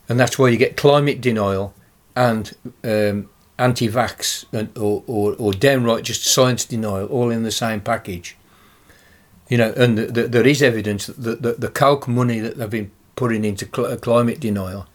and 0.10 0.20
that's 0.20 0.38
why 0.38 0.50
you 0.50 0.58
get 0.58 0.76
climate 0.78 1.22
denial 1.22 1.74
and 2.16 2.54
um, 2.84 3.30
anti-vax 3.60 4.46
or, 4.78 5.04
or, 5.08 5.36
or 5.38 5.54
downright 5.54 6.04
just 6.04 6.26
science 6.26 6.66
denial 6.66 7.08
all 7.08 7.30
in 7.30 7.44
the 7.44 7.52
same 7.52 7.80
package. 7.82 8.36
You 9.50 9.58
know, 9.58 9.74
and 9.78 9.98
the, 9.98 10.06
the, 10.08 10.28
there 10.28 10.48
is 10.48 10.62
evidence 10.62 11.08
that 11.08 11.22
the, 11.22 11.36
the, 11.36 11.54
the 11.54 11.70
Koch 11.70 12.08
money 12.08 12.40
that 12.40 12.58
they've 12.58 12.70
been 12.70 12.92
putting 13.16 13.46
into 13.46 13.68
cl- 13.74 13.96
climate 13.98 14.40
denial 14.40 14.86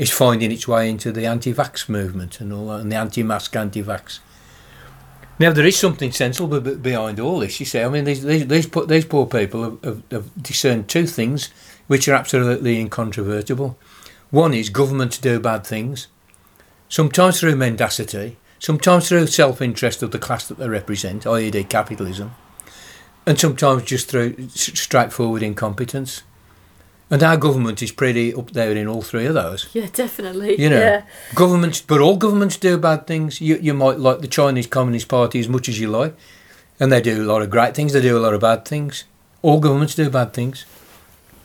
is 0.00 0.10
finding 0.10 0.50
its 0.50 0.66
way 0.66 0.88
into 0.88 1.12
the 1.12 1.26
anti-vax 1.26 1.86
movement 1.86 2.40
and 2.40 2.54
all 2.54 2.68
that, 2.68 2.80
and 2.80 2.90
the 2.90 2.96
anti-mask, 2.96 3.54
anti-vax. 3.54 4.20
Now 5.38 5.52
there 5.52 5.66
is 5.66 5.76
something 5.76 6.10
sensible 6.10 6.58
behind 6.58 7.20
all 7.20 7.40
this. 7.40 7.60
You 7.60 7.66
see, 7.66 7.82
I 7.82 7.88
mean, 7.90 8.04
these 8.04 8.22
these 8.22 8.46
these, 8.46 8.66
these 8.66 9.04
poor 9.04 9.26
people 9.26 9.62
have, 9.62 9.84
have, 9.84 10.02
have 10.10 10.42
discerned 10.42 10.88
two 10.88 11.06
things 11.06 11.50
which 11.86 12.08
are 12.08 12.14
absolutely 12.14 12.80
incontrovertible. 12.80 13.78
One 14.30 14.54
is 14.54 14.70
governments 14.70 15.18
do 15.18 15.38
bad 15.38 15.66
things, 15.66 16.08
sometimes 16.88 17.40
through 17.40 17.56
mendacity, 17.56 18.38
sometimes 18.58 19.06
through 19.06 19.26
self-interest 19.26 20.02
of 20.02 20.12
the 20.12 20.18
class 20.18 20.48
that 20.48 20.56
they 20.56 20.68
represent, 20.68 21.26
i.e., 21.26 21.64
capitalism, 21.64 22.34
and 23.26 23.38
sometimes 23.38 23.82
just 23.82 24.08
through 24.08 24.48
straightforward 24.48 25.42
incompetence. 25.42 26.22
And 27.12 27.22
our 27.24 27.36
government 27.36 27.82
is 27.82 27.90
pretty 27.90 28.32
up 28.32 28.52
there 28.52 28.70
in 28.70 28.86
all 28.86 29.02
three 29.02 29.26
of 29.26 29.34
those. 29.34 29.68
Yeah, 29.72 29.88
definitely. 29.92 30.60
You 30.60 30.70
know, 30.70 30.78
Yeah. 30.80 31.02
governments, 31.34 31.80
but 31.80 32.00
all 32.00 32.16
governments 32.16 32.56
do 32.56 32.78
bad 32.78 33.06
things. 33.06 33.40
You 33.40 33.58
you 33.60 33.74
might 33.74 33.98
like 33.98 34.20
the 34.20 34.28
Chinese 34.28 34.68
Communist 34.68 35.08
Party 35.08 35.40
as 35.40 35.48
much 35.48 35.68
as 35.68 35.80
you 35.80 35.88
like, 35.88 36.14
and 36.78 36.92
they 36.92 37.00
do 37.00 37.22
a 37.22 37.26
lot 37.32 37.42
of 37.42 37.50
great 37.50 37.74
things. 37.74 37.92
They 37.92 38.00
do 38.00 38.16
a 38.16 38.20
lot 38.24 38.34
of 38.34 38.40
bad 38.40 38.64
things. 38.64 39.04
All 39.42 39.58
governments 39.58 39.94
do 39.96 40.08
bad 40.08 40.32
things. 40.32 40.64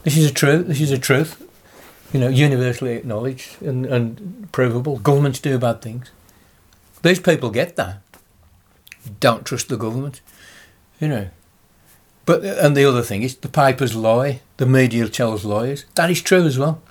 This 0.04 0.18
is 0.18 0.30
a 0.30 0.34
truth. 0.34 0.68
This 0.68 0.82
is 0.82 0.92
a 0.92 1.00
truth. 1.00 1.42
You 2.14 2.20
know, 2.20 2.28
universally 2.30 2.94
acknowledged 2.94 3.60
and, 3.62 3.86
and 3.88 4.48
provable. 4.52 4.98
Governments 5.00 5.40
do 5.40 5.58
bad 5.58 5.82
things. 5.82 6.12
These 7.02 7.20
people 7.22 7.50
get 7.50 7.76
that. 7.76 8.02
Don't 9.20 9.46
trust 9.46 9.70
the 9.70 9.78
government. 9.78 10.22
You 11.00 11.08
know. 11.08 11.28
But 12.26 12.44
and 12.44 12.76
the 12.76 12.86
other 12.86 13.04
thing 13.04 13.22
is 13.24 13.36
the 13.36 13.50
papers 13.50 13.96
lie. 13.96 14.42
The 14.58 14.66
media 14.66 15.08
tells 15.10 15.46
lies. 15.46 15.86
That 15.96 16.10
is 16.10 16.22
true 16.22 16.46
as 16.46 16.58
well. 16.58 16.82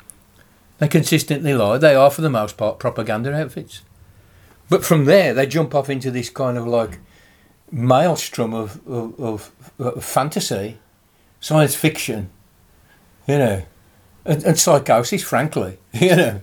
They 0.78 0.88
consistently 0.88 1.54
lie. 1.54 1.78
They 1.78 1.94
are, 1.94 2.10
for 2.10 2.20
the 2.20 2.30
most 2.30 2.56
part, 2.56 2.78
propaganda 2.78 3.34
outfits. 3.34 3.82
But 4.68 4.84
from 4.84 5.04
there, 5.04 5.34
they 5.34 5.46
jump 5.46 5.74
off 5.74 5.90
into 5.90 6.10
this 6.10 6.30
kind 6.30 6.56
of 6.56 6.66
like 6.66 6.98
maelstrom 7.70 8.54
of, 8.54 8.86
of, 8.86 9.20
of, 9.20 9.52
of 9.78 10.04
fantasy, 10.04 10.78
science 11.40 11.74
fiction, 11.74 12.30
you 13.26 13.38
know, 13.38 13.62
and, 14.24 14.42
and 14.44 14.58
psychosis, 14.58 15.22
frankly, 15.22 15.78
you 15.92 16.16
know. 16.16 16.40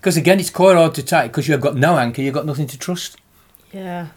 Because 0.00 0.16
again, 0.16 0.40
it's 0.40 0.50
quite 0.50 0.76
hard 0.76 0.94
to 0.94 1.02
take 1.02 1.30
because 1.30 1.46
you've 1.46 1.60
got 1.60 1.76
no 1.76 1.98
anchor, 1.98 2.22
you've 2.22 2.34
got 2.34 2.46
nothing 2.46 2.66
to 2.68 2.78
trust. 2.78 3.18
Yeah. 3.72 4.08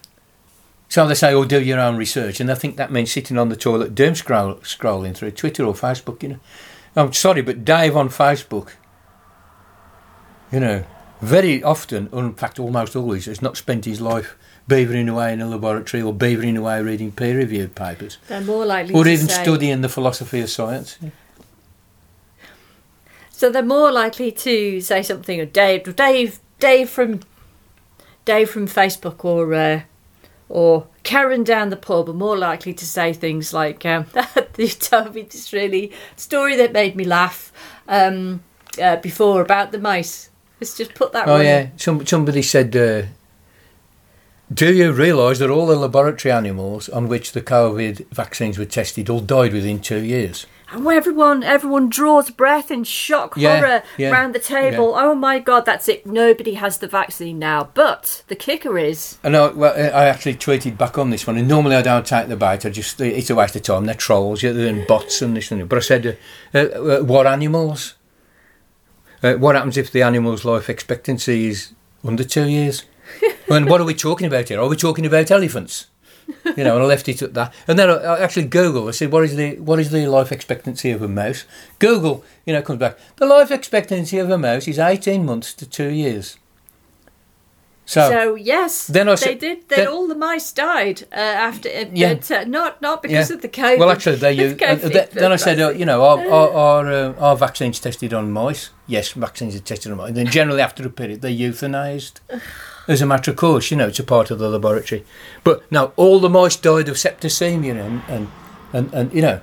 So 0.94 1.08
they 1.08 1.14
say, 1.14 1.34
oh, 1.34 1.44
do 1.44 1.60
your 1.60 1.80
own 1.80 1.96
research. 1.96 2.38
And 2.38 2.48
I 2.52 2.54
think 2.54 2.76
that 2.76 2.92
means 2.92 3.10
sitting 3.10 3.36
on 3.36 3.48
the 3.48 3.56
toilet 3.56 3.96
doom 3.96 4.14
scroll, 4.14 4.54
scrolling 4.58 5.16
through 5.16 5.32
Twitter 5.32 5.64
or 5.64 5.74
Facebook, 5.74 6.22
you 6.22 6.28
know. 6.28 6.38
I'm 6.94 7.12
sorry, 7.12 7.42
but 7.42 7.64
Dave 7.64 7.96
on 7.96 8.10
Facebook, 8.10 8.74
you 10.52 10.60
know, 10.60 10.84
very 11.20 11.60
often, 11.64 12.08
or 12.12 12.24
in 12.24 12.34
fact 12.34 12.60
almost 12.60 12.94
always, 12.94 13.24
has 13.24 13.42
not 13.42 13.56
spent 13.56 13.86
his 13.86 14.00
life 14.00 14.36
beavering 14.68 15.10
away 15.10 15.32
in 15.32 15.40
a 15.40 15.48
laboratory 15.48 16.00
or 16.00 16.14
beavering 16.14 16.56
away 16.56 16.80
reading 16.80 17.10
peer-reviewed 17.10 17.74
papers 17.74 18.18
They're 18.28 18.40
more 18.40 18.64
likely 18.64 18.94
or 18.94 19.02
to 19.02 19.10
even 19.10 19.26
say, 19.26 19.42
studying 19.42 19.80
the 19.80 19.88
philosophy 19.88 20.42
of 20.42 20.48
science. 20.48 20.96
So 23.30 23.50
they're 23.50 23.64
more 23.64 23.90
likely 23.90 24.30
to 24.30 24.80
say 24.80 25.02
something 25.02 25.40
or 25.40 25.44
Dave 25.44 25.96
Dave 25.96 26.38
Dave 26.60 26.88
from 26.88 27.18
Dave 28.24 28.48
from 28.48 28.68
Facebook 28.68 29.24
or 29.24 29.52
uh, 29.54 29.80
or 30.54 30.86
Karen 31.02 31.42
down 31.42 31.70
the 31.70 31.76
pub 31.76 32.08
are 32.08 32.12
more 32.14 32.38
likely 32.38 32.72
to 32.72 32.86
say 32.86 33.12
things 33.12 33.52
like 33.52 33.84
um, 33.84 34.06
you 34.56 34.68
told 34.68 35.12
me 35.14 35.22
this 35.22 35.52
really 35.52 35.90
story 36.16 36.54
that 36.56 36.72
made 36.72 36.94
me 36.94 37.04
laugh 37.04 37.52
um, 37.88 38.40
uh, 38.80 38.96
before 38.96 39.42
about 39.42 39.72
the 39.72 39.78
mice. 39.78 40.30
Let's 40.60 40.76
just 40.76 40.94
put 40.94 41.12
that 41.12 41.26
Oh 41.26 41.34
one. 41.34 41.44
yeah, 41.44 41.66
Some, 41.76 42.06
somebody 42.06 42.40
said, 42.42 42.74
uh, 42.76 43.02
"Do 44.52 44.72
you 44.72 44.92
realise 44.92 45.40
that 45.40 45.50
all 45.50 45.66
the 45.66 45.74
laboratory 45.76 46.30
animals 46.32 46.88
on 46.88 47.08
which 47.08 47.32
the 47.32 47.42
COVID 47.42 48.06
vaccines 48.12 48.56
were 48.56 48.64
tested 48.64 49.10
all 49.10 49.20
died 49.20 49.52
within 49.52 49.80
two 49.80 50.02
years?" 50.02 50.46
And 50.70 50.86
everyone 50.86 51.42
everyone 51.42 51.88
draws 51.88 52.30
breath 52.30 52.70
in 52.70 52.84
shock 52.84 53.36
Yeah, 53.36 53.56
horror 53.56 53.82
yeah, 53.96 54.10
round 54.10 54.34
the 54.34 54.38
table. 54.38 54.94
Oh 54.96 55.14
my 55.14 55.38
god, 55.38 55.66
that's 55.66 55.88
it. 55.88 56.06
Nobody 56.06 56.54
has 56.54 56.78
the 56.78 56.88
vaccine 56.88 57.38
now. 57.38 57.70
But 57.74 58.24
the 58.28 58.36
kicker 58.36 58.78
is 58.78 59.18
I 59.22 59.28
know. 59.28 59.52
Well, 59.54 59.74
I 59.74 60.06
actually 60.06 60.34
tweeted 60.34 60.76
back 60.78 60.98
on 60.98 61.10
this 61.10 61.26
one, 61.26 61.36
and 61.36 61.48
normally 61.48 61.76
I 61.76 61.82
don't 61.82 62.06
take 62.06 62.28
the 62.28 62.36
bait. 62.36 62.64
I 62.64 62.70
just 62.70 63.00
it's 63.00 63.30
a 63.30 63.34
waste 63.34 63.56
of 63.56 63.62
time. 63.62 63.84
They're 63.86 63.94
trolls, 63.94 64.42
yeah, 64.42 64.52
they're 64.52 64.86
bots 64.86 65.22
and 65.22 65.36
this 65.36 65.50
and 65.50 65.60
that. 65.60 65.68
But 65.68 65.78
I 65.78 65.82
said, 65.82 66.18
uh, 66.54 66.58
uh, 66.58 67.00
what 67.02 67.26
animals? 67.26 67.94
Uh, 69.22 69.34
what 69.34 69.54
happens 69.54 69.78
if 69.78 69.90
the 69.90 70.02
animal's 70.02 70.44
life 70.44 70.68
expectancy 70.68 71.48
is 71.48 71.72
under 72.04 72.24
two 72.24 72.46
years? 72.46 72.84
and 73.50 73.68
what 73.68 73.80
are 73.80 73.84
we 73.84 73.94
talking 73.94 74.26
about 74.26 74.48
here? 74.48 74.60
Are 74.60 74.68
we 74.68 74.76
talking 74.76 75.06
about 75.06 75.30
elephants? 75.30 75.86
You 76.56 76.64
know, 76.64 76.74
and 76.74 76.82
I 76.84 76.86
left 76.86 77.08
it 77.08 77.22
at 77.22 77.34
that. 77.34 77.52
And 77.68 77.78
then 77.78 77.88
I, 77.90 77.94
I 77.94 78.20
actually 78.20 78.46
Google. 78.46 78.88
I 78.88 78.92
said, 78.92 79.10
"What 79.12 79.24
is 79.24 79.34
the 79.36 79.56
what 79.58 79.78
is 79.80 79.90
the 79.90 80.06
life 80.06 80.30
expectancy 80.32 80.90
of 80.90 81.02
a 81.02 81.08
mouse?" 81.08 81.44
Google, 81.78 82.24
you 82.46 82.52
know, 82.52 82.62
comes 82.62 82.78
back. 82.78 82.98
The 83.16 83.26
life 83.26 83.50
expectancy 83.50 84.18
of 84.18 84.30
a 84.30 84.38
mouse 84.38 84.68
is 84.68 84.78
eighteen 84.78 85.24
months 85.24 85.54
to 85.54 85.66
two 85.66 85.88
years. 85.88 86.36
So, 87.86 88.08
so 88.10 88.34
yes, 88.34 88.86
Then 88.86 89.10
I 89.10 89.14
they 89.16 89.34
did. 89.34 89.68
Then 89.68 89.78
then- 89.80 89.88
all 89.88 90.08
the 90.08 90.14
mice 90.14 90.50
died 90.52 91.02
uh, 91.12 91.16
after. 91.16 91.68
Uh, 91.68 91.84
Yeah. 91.92 92.14
but, 92.14 92.30
uh, 92.30 92.44
not 92.44 92.80
not 92.80 93.02
because 93.02 93.28
Yeah. 93.28 93.36
of 93.36 93.42
the 93.42 93.48
COVID. 93.48 93.78
Well, 93.78 93.90
actually, 93.90 94.16
they 94.16 94.32
It's 94.38 94.60
use. 94.60 94.96
uh, 94.96 95.06
then 95.12 95.32
I 95.32 95.36
said, 95.36 95.60
uh, 95.60 95.68
you 95.70 95.84
know, 95.84 96.02
are, 96.02 96.18
are, 96.26 96.50
are, 96.52 96.92
uh, 96.92 97.14
are 97.20 97.36
vaccines 97.36 97.78
tested 97.80 98.14
on 98.14 98.32
mice? 98.32 98.70
Yes, 98.86 99.12
vaccines 99.12 99.54
are 99.54 99.60
tested 99.60 99.92
on 99.92 99.98
mice. 99.98 100.08
And 100.08 100.16
then 100.16 100.26
generally, 100.28 100.62
after 100.62 100.86
a 100.86 100.90
period, 100.90 101.20
they're 101.20 101.30
euthanized. 101.30 102.20
As 102.86 103.00
a 103.00 103.06
matter 103.06 103.30
of 103.30 103.36
course, 103.36 103.70
you 103.70 103.76
know, 103.76 103.88
it's 103.88 103.98
a 103.98 104.04
part 104.04 104.30
of 104.30 104.38
the 104.38 104.48
laboratory. 104.48 105.04
But 105.42 105.70
now, 105.72 105.92
all 105.96 106.20
the 106.20 106.28
mice 106.28 106.56
died 106.56 106.88
of 106.88 106.96
septicemia 106.96 107.80
and, 107.80 108.02
and, 108.08 108.28
and, 108.72 108.92
and 108.92 109.12
you 109.12 109.22
know, 109.22 109.40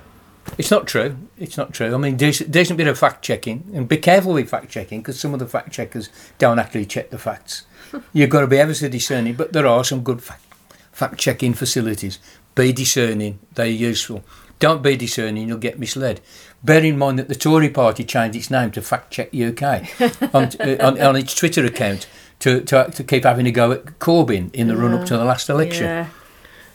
it's 0.58 0.70
not 0.70 0.86
true. 0.86 1.16
It's 1.38 1.56
not 1.56 1.72
true. 1.72 1.94
I 1.94 1.98
mean, 1.98 2.16
decent, 2.16 2.50
decent 2.50 2.76
bit 2.76 2.86
of 2.86 2.98
fact 2.98 3.22
checking. 3.24 3.70
And 3.74 3.88
be 3.88 3.96
careful 3.96 4.34
with 4.34 4.48
fact 4.48 4.70
checking 4.70 5.00
because 5.00 5.18
some 5.18 5.32
of 5.32 5.40
the 5.40 5.46
fact 5.46 5.72
checkers 5.72 6.08
don't 6.38 6.58
actually 6.58 6.86
check 6.86 7.10
the 7.10 7.18
facts. 7.18 7.64
You've 8.12 8.30
got 8.30 8.42
to 8.42 8.46
be 8.46 8.58
ever 8.58 8.74
so 8.74 8.88
discerning, 8.88 9.34
but 9.34 9.52
there 9.52 9.66
are 9.66 9.84
some 9.84 10.02
good 10.02 10.22
fact, 10.22 10.44
fact 10.92 11.18
checking 11.18 11.54
facilities. 11.54 12.18
Be 12.54 12.72
discerning, 12.72 13.38
they're 13.54 13.66
useful. 13.66 14.24
Don't 14.58 14.82
be 14.82 14.96
discerning, 14.96 15.48
you'll 15.48 15.58
get 15.58 15.78
misled. 15.78 16.20
Bear 16.62 16.84
in 16.84 16.98
mind 16.98 17.18
that 17.18 17.28
the 17.28 17.34
Tory 17.34 17.70
party 17.70 18.04
changed 18.04 18.36
its 18.36 18.50
name 18.50 18.70
to 18.72 18.82
Fact 18.82 19.10
Check 19.10 19.34
UK 19.34 20.32
on, 20.34 20.50
on, 20.80 21.00
on 21.00 21.16
its 21.16 21.34
Twitter 21.34 21.64
account 21.64 22.06
to, 22.42 22.60
to, 22.62 22.90
to 22.90 23.04
keep 23.04 23.22
having 23.24 23.46
a 23.46 23.50
go 23.52 23.70
at 23.72 23.98
Corbyn 23.98 24.52
in 24.54 24.66
the 24.68 24.76
run 24.76 24.92
up 24.92 25.06
to 25.06 25.16
the 25.16 25.24
last 25.24 25.48
election. 25.48 25.84
Yeah. 25.84 26.08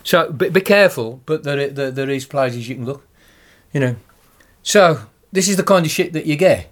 So 0.03 0.31
be, 0.31 0.49
be 0.49 0.61
careful, 0.61 1.21
but 1.25 1.43
there, 1.43 1.67
there, 1.69 1.91
there 1.91 2.09
is 2.09 2.25
places 2.25 2.69
you 2.69 2.75
can 2.75 2.85
look, 2.85 3.05
you 3.73 3.79
know. 3.81 3.95
So 4.63 5.01
this 5.31 5.49
is 5.49 5.57
the 5.57 5.63
kind 5.63 5.85
of 5.85 5.91
shit 5.91 6.13
that 6.13 6.25
you 6.25 6.35
get, 6.37 6.71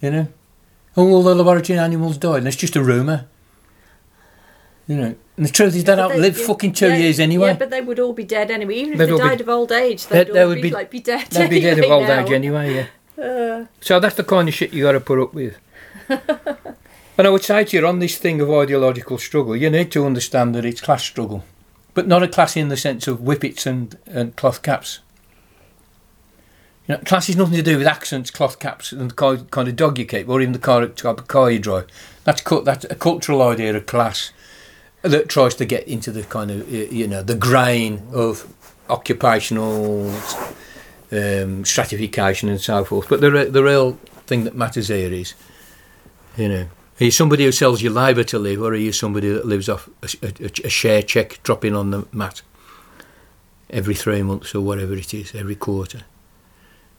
you 0.00 0.10
know. 0.10 0.28
All 0.96 1.22
the 1.22 1.34
laboratory 1.34 1.78
animals 1.78 2.16
died, 2.16 2.38
and 2.38 2.48
it's 2.48 2.56
just 2.56 2.76
a 2.76 2.82
rumour. 2.82 3.26
You 4.86 4.96
know, 4.96 5.14
and 5.36 5.46
the 5.46 5.50
truth 5.52 5.76
is 5.76 5.84
they 5.84 5.94
don't 5.94 6.18
live 6.18 6.36
fucking 6.38 6.72
two 6.72 6.88
yeah, 6.88 6.96
years 6.96 7.20
anyway. 7.20 7.48
Yeah, 7.48 7.56
but 7.58 7.68
they 7.68 7.82
would 7.82 8.00
all 8.00 8.14
be 8.14 8.24
dead 8.24 8.50
anyway. 8.50 8.76
Even 8.76 8.92
if 8.94 8.98
They'd 8.98 9.04
they 9.06 9.12
all 9.12 9.18
be- 9.18 9.24
died 9.28 9.40
of 9.42 9.48
old 9.50 9.70
age, 9.70 10.06
They- 10.06 10.24
they'd 10.24 10.32
they 10.32 10.42
all 10.42 10.48
would 10.48 10.54
be, 10.56 10.62
be- 10.62 10.70
like 10.70 10.90
be 10.90 11.00
dead. 11.00 11.26
They'd 11.28 11.50
be 11.50 11.60
dead 11.60 11.74
of 11.74 11.84
anyway 11.84 11.94
old 11.94 12.08
now. 12.08 12.24
age 12.24 12.32
anyway, 12.32 12.74
yeah. 13.18 13.22
Uh, 13.22 13.66
So 13.82 14.00
that's 14.00 14.14
the 14.16 14.24
kind 14.24 14.48
of 14.48 14.54
shit 14.54 14.72
you 14.72 14.84
got 14.84 14.92
to 14.92 15.00
put 15.00 15.20
up 15.20 15.34
with. 15.34 15.58
and 17.18 17.26
I 17.26 17.30
would 17.30 17.42
say 17.42 17.64
to 17.64 17.76
you, 17.76 17.84
on 17.84 17.98
this 17.98 18.16
thing 18.16 18.40
of 18.40 18.48
ideological 18.50 19.18
struggle, 19.18 19.56
you 19.56 19.68
need 19.68 19.90
to 19.92 20.06
understand 20.06 20.54
that 20.54 20.64
it's 20.64 20.80
class 20.80 21.02
struggle, 21.02 21.44
but 21.92 22.06
not 22.06 22.22
a 22.22 22.28
class 22.28 22.56
in 22.56 22.68
the 22.68 22.76
sense 22.76 23.08
of 23.08 23.18
whippets 23.18 23.66
and, 23.66 23.98
and 24.06 24.36
cloth 24.36 24.62
caps. 24.62 25.00
You 26.86 26.94
know, 26.94 27.00
class 27.02 27.26
has 27.26 27.36
nothing 27.36 27.56
to 27.56 27.62
do 27.62 27.76
with 27.76 27.88
accents, 27.88 28.30
cloth 28.30 28.60
caps, 28.60 28.92
and 28.92 29.10
the 29.10 29.46
kind 29.50 29.68
of 29.68 29.76
dog 29.76 29.98
you 29.98 30.06
keep, 30.06 30.28
or 30.28 30.40
even 30.40 30.52
the 30.52 30.60
car, 30.60 30.86
type 30.86 31.18
of 31.18 31.26
car 31.26 31.50
you 31.50 31.58
drive. 31.58 31.86
That's 32.22 32.42
that's 32.64 32.84
a 32.84 32.94
cultural 32.94 33.42
idea 33.42 33.76
of 33.76 33.86
class 33.86 34.32
that 35.02 35.28
tries 35.28 35.54
to 35.56 35.64
get 35.64 35.86
into 35.88 36.12
the 36.12 36.22
kind 36.22 36.50
of 36.50 36.70
you 36.72 37.06
know 37.06 37.22
the 37.22 37.34
grain 37.34 38.06
of 38.12 38.52
occupational 38.88 40.08
um, 41.12 41.64
stratification 41.64 42.48
and 42.48 42.60
so 42.60 42.84
forth. 42.84 43.08
But 43.08 43.20
the 43.20 43.32
re- 43.32 43.50
the 43.50 43.62
real 43.62 43.98
thing 44.26 44.44
that 44.44 44.54
matters 44.54 44.88
here 44.88 45.12
is, 45.12 45.34
you 46.36 46.48
know, 46.48 46.66
are 47.00 47.04
you 47.04 47.10
somebody 47.10 47.44
who 47.44 47.52
sells 47.52 47.82
you 47.82 47.90
labour 47.90 48.24
to 48.24 48.38
live, 48.38 48.60
or 48.60 48.72
are 48.72 48.76
you 48.76 48.92
somebody 48.92 49.28
that 49.30 49.46
lives 49.46 49.68
off 49.68 49.88
a, 50.02 50.08
a, 50.40 50.50
a 50.66 50.68
share 50.68 51.02
check 51.02 51.40
dropping 51.42 51.74
on 51.74 51.90
the 51.90 52.06
mat 52.12 52.42
every 53.70 53.94
three 53.94 54.22
months 54.22 54.54
or 54.54 54.60
whatever 54.60 54.94
it 54.94 55.14
is, 55.14 55.34
every 55.34 55.56
quarter? 55.56 56.02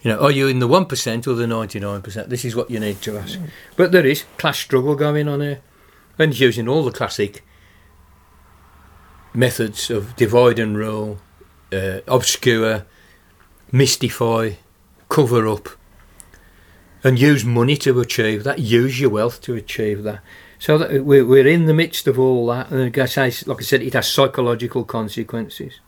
You 0.02 0.12
know, 0.12 0.20
are 0.20 0.32
you 0.32 0.48
in 0.48 0.60
the 0.60 0.68
one 0.68 0.86
percent 0.86 1.28
or 1.28 1.34
the 1.34 1.48
ninety 1.48 1.80
nine 1.80 2.02
percent? 2.02 2.30
This 2.30 2.46
is 2.46 2.56
what 2.56 2.72
you 2.72 2.80
need 2.80 3.02
to 3.02 3.18
ask. 3.18 3.38
But 3.76 3.92
there 3.92 4.06
is 4.06 4.24
class 4.38 4.58
struggle 4.58 4.96
going 4.96 5.28
on 5.28 5.42
here, 5.42 5.62
and 6.18 6.40
using 6.40 6.70
all 6.70 6.84
the 6.84 6.92
classic 6.92 7.44
methods 9.34 9.90
of 9.90 10.16
divide 10.16 10.58
and 10.58 10.78
rule, 10.78 11.20
uh, 11.74 12.00
obscure, 12.08 12.86
mystify, 13.72 14.52
cover 15.10 15.48
up, 15.48 15.70
and 17.04 17.20
use 17.20 17.46
money 17.46 17.78
to 17.78 18.00
achieve 18.00 18.44
that, 18.44 18.60
use 18.60 19.00
your 19.00 19.10
wealth 19.10 19.42
to 19.42 19.56
achieve 19.56 20.04
that. 20.04 20.22
So 20.58 20.78
that 20.78 21.06
we're, 21.06 21.26
we're 21.26 21.48
in 21.48 21.66
the 21.66 21.74
midst 21.74 22.08
of 22.08 22.20
all 22.20 22.48
that, 22.48 22.70
and 22.70 22.82
like 22.82 22.98
I 22.98 23.06
say, 23.06 23.32
like 23.46 23.60
I 23.60 23.64
said, 23.64 23.82
it 23.82 23.94
has 23.94 24.12
psychological 24.12 24.84
consequences. 24.84 25.80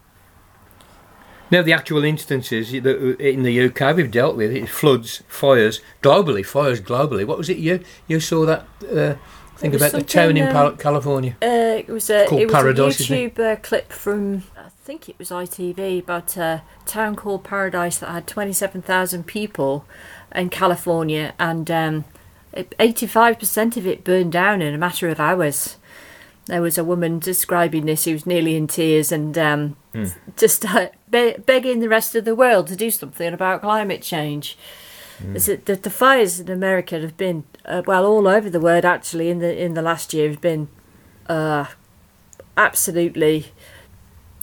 Now, 1.51 1.61
the 1.61 1.73
actual 1.73 2.05
instances 2.05 2.73
in 2.73 3.43
the 3.43 3.65
UK 3.65 3.95
we've 3.97 4.09
dealt 4.09 4.37
with 4.37 4.55
it, 4.55 4.69
floods, 4.69 5.21
fires 5.27 5.81
globally, 6.01 6.45
fires 6.45 6.79
globally. 6.79 7.25
What 7.27 7.37
was 7.37 7.49
it 7.49 7.57
you 7.57 7.81
you 8.07 8.21
saw 8.21 8.45
that 8.45 8.65
uh, 8.89 9.15
thing 9.57 9.75
about 9.75 9.91
the 9.91 10.01
town 10.01 10.37
in 10.37 10.55
um, 10.55 10.77
California? 10.77 11.35
Uh, 11.41 11.75
it 11.77 11.89
was 11.89 12.09
a 12.09 12.25
Called 12.25 12.41
it 12.41 12.45
was 12.45 12.53
Paradise, 12.53 12.99
a? 13.01 13.03
YouTube 13.03 13.39
uh, 13.39 13.55
clip 13.57 13.91
from 13.91 14.43
I 14.57 14.69
think 14.85 15.09
it 15.09 15.19
was 15.19 15.29
ITV 15.29 15.99
about 15.99 16.37
a 16.37 16.63
town 16.85 17.17
called 17.17 17.43
Paradise 17.43 17.97
that 17.97 18.09
had 18.09 18.27
twenty 18.27 18.53
seven 18.53 18.81
thousand 18.81 19.27
people 19.27 19.85
in 20.35 20.49
California, 20.49 21.33
and 21.39 21.69
um, 21.71 22.05
eighty 22.79 23.07
five 23.07 23.39
percent 23.39 23.77
of 23.77 23.85
it 23.87 24.03
burned 24.03 24.31
down 24.31 24.61
in 24.61 24.73
a 24.73 24.77
matter 24.77 25.09
of 25.09 25.19
hours. 25.19 25.77
There 26.47 26.61
was 26.61 26.77
a 26.77 26.83
woman 26.83 27.19
describing 27.19 27.85
this 27.85 28.05
who 28.05 28.13
was 28.13 28.25
nearly 28.25 28.55
in 28.55 28.67
tears 28.67 29.11
and 29.11 29.37
um, 29.37 29.75
Hmm. 29.93 30.05
just 30.37 30.63
uh, 30.65 30.87
be- 31.09 31.35
begging 31.45 31.81
the 31.81 31.89
rest 31.89 32.15
of 32.15 32.23
the 32.23 32.33
world 32.35 32.67
to 32.67 32.75
do 32.77 32.89
something 32.89 33.33
about 33.33 33.61
climate 33.61 34.01
change. 34.01 34.57
Hmm. 35.19 35.35
Is 35.35 35.49
it 35.49 35.65
that 35.65 35.83
the 35.83 35.89
fires 35.89 36.39
in 36.39 36.49
America 36.49 36.97
have 36.99 37.17
been 37.17 37.43
uh, 37.65 37.81
well 37.85 38.05
all 38.05 38.25
over 38.27 38.49
the 38.49 38.59
world 38.61 38.85
actually 38.85 39.29
in 39.29 39.39
the 39.39 39.51
in 39.65 39.73
the 39.73 39.81
last 39.81 40.13
year 40.13 40.29
have 40.29 40.39
been 40.41 40.69
uh, 41.27 41.65
absolutely 42.57 43.51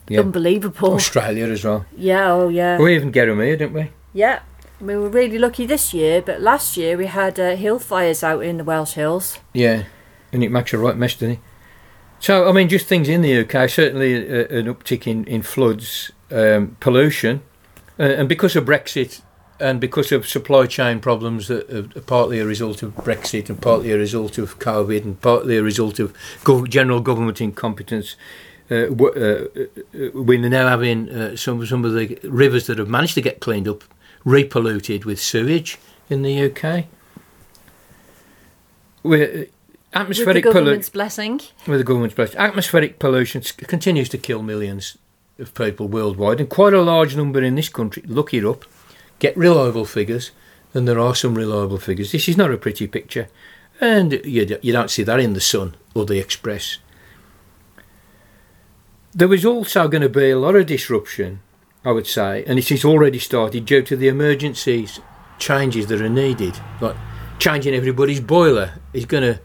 Yeah. 0.08 0.20
unbelievable. 0.20 0.94
Australia 0.94 1.46
as 1.46 1.64
well. 1.64 1.84
Yeah, 1.96 2.32
oh 2.32 2.48
yeah, 2.48 2.78
We 2.78 2.94
even 2.94 3.10
get 3.10 3.26
them 3.26 3.40
here, 3.40 3.56
didn't 3.56 3.74
we? 3.74 3.90
yeah. 4.14 4.40
We 4.80 4.96
were 4.96 5.08
really 5.08 5.38
lucky 5.38 5.66
this 5.66 5.92
year, 5.92 6.22
but 6.22 6.40
last 6.40 6.76
year 6.76 6.96
we 6.96 7.06
had 7.06 7.40
uh, 7.40 7.56
hill 7.56 7.80
fires 7.80 8.22
out 8.22 8.44
in 8.44 8.58
the 8.58 8.64
Welsh 8.64 8.92
hills. 8.92 9.38
Yeah, 9.52 9.84
and 10.32 10.44
it 10.44 10.50
makes 10.50 10.72
a 10.72 10.78
right 10.78 10.96
mess, 10.96 11.14
doesn't 11.14 11.32
it? 11.32 11.40
So, 12.20 12.48
I 12.48 12.52
mean, 12.52 12.68
just 12.68 12.86
things 12.86 13.08
in 13.08 13.22
the 13.22 13.38
UK, 13.40 13.68
certainly 13.68 14.16
uh, 14.16 14.46
an 14.48 14.72
uptick 14.72 15.06
in, 15.06 15.24
in 15.24 15.42
floods, 15.42 16.12
um, 16.30 16.76
pollution, 16.80 17.42
uh, 17.98 18.04
and 18.04 18.28
because 18.28 18.54
of 18.54 18.64
Brexit 18.64 19.22
and 19.60 19.80
because 19.80 20.12
of 20.12 20.28
supply 20.28 20.66
chain 20.66 21.00
problems 21.00 21.48
that 21.48 21.68
are 21.70 22.00
partly 22.02 22.38
a 22.38 22.46
result 22.46 22.82
of 22.84 22.94
Brexit 22.96 23.48
and 23.48 23.60
partly 23.60 23.90
a 23.90 23.98
result 23.98 24.38
of 24.38 24.60
COVID 24.60 25.02
and 25.02 25.20
partly 25.20 25.56
a 25.56 25.62
result 25.62 25.98
of 25.98 26.12
gov- 26.44 26.68
general 26.68 27.00
government 27.00 27.40
incompetence, 27.40 28.14
uh, 28.70 28.74
uh, 28.74 29.08
uh, 29.16 29.46
we're 30.14 30.38
now 30.38 30.68
having 30.68 31.36
some, 31.36 31.64
some 31.66 31.84
of 31.84 31.94
the 31.94 32.18
rivers 32.22 32.66
that 32.68 32.78
have 32.78 32.88
managed 32.88 33.14
to 33.14 33.20
get 33.20 33.40
cleaned 33.40 33.66
up 33.66 33.82
repolluted 34.24 35.04
with 35.04 35.20
sewage 35.20 35.78
in 36.10 36.22
the 36.22 36.42
UK. 36.50 36.86
We're, 39.02 39.24
uh, 39.24 39.28
With 39.38 39.48
atmospheric 39.94 40.44
the 40.44 40.50
pollution 40.50 40.64
government's 40.64 40.88
blessing. 40.90 41.40
with 41.66 41.78
the 41.78 41.84
government's 41.84 42.14
blessing. 42.14 42.38
Atmospheric 42.38 42.98
pollution 42.98 43.42
continues 43.66 44.08
to 44.10 44.18
kill 44.18 44.42
millions 44.42 44.98
of 45.38 45.54
people 45.54 45.86
worldwide, 45.88 46.40
and 46.40 46.48
quite 46.48 46.74
a 46.74 46.82
large 46.82 47.16
number 47.16 47.42
in 47.42 47.54
this 47.54 47.68
country. 47.68 48.02
Look 48.06 48.34
it 48.34 48.44
up, 48.44 48.64
get 49.20 49.36
reliable 49.36 49.84
figures, 49.84 50.32
and 50.74 50.86
there 50.88 50.98
are 50.98 51.14
some 51.14 51.34
reliable 51.36 51.78
figures. 51.78 52.12
This 52.12 52.28
is 52.28 52.36
not 52.36 52.50
a 52.52 52.56
pretty 52.58 52.86
picture, 52.88 53.28
and 53.80 54.12
you, 54.24 54.44
d- 54.44 54.58
you 54.62 54.72
don't 54.72 54.90
see 54.90 55.04
that 55.04 55.20
in 55.20 55.34
the 55.34 55.40
Sun 55.40 55.76
or 55.94 56.04
the 56.04 56.18
Express. 56.18 56.78
There 59.14 59.28
was 59.28 59.44
also 59.44 59.88
going 59.88 60.02
to 60.02 60.08
be 60.08 60.30
a 60.30 60.38
lot 60.38 60.56
of 60.56 60.66
disruption, 60.66 61.40
I 61.88 61.90
would 61.92 62.06
say, 62.06 62.44
and 62.46 62.58
it 62.58 62.68
has 62.68 62.84
already 62.84 63.18
started 63.18 63.64
due 63.64 63.80
to 63.80 63.96
the 63.96 64.08
emergencies 64.08 65.00
changes 65.38 65.86
that 65.86 66.02
are 66.02 66.08
needed, 66.10 66.60
like 66.82 66.96
changing 67.38 67.72
everybody's 67.72 68.20
boiler 68.20 68.74
is 68.92 69.06
going 69.06 69.22
to 69.22 69.40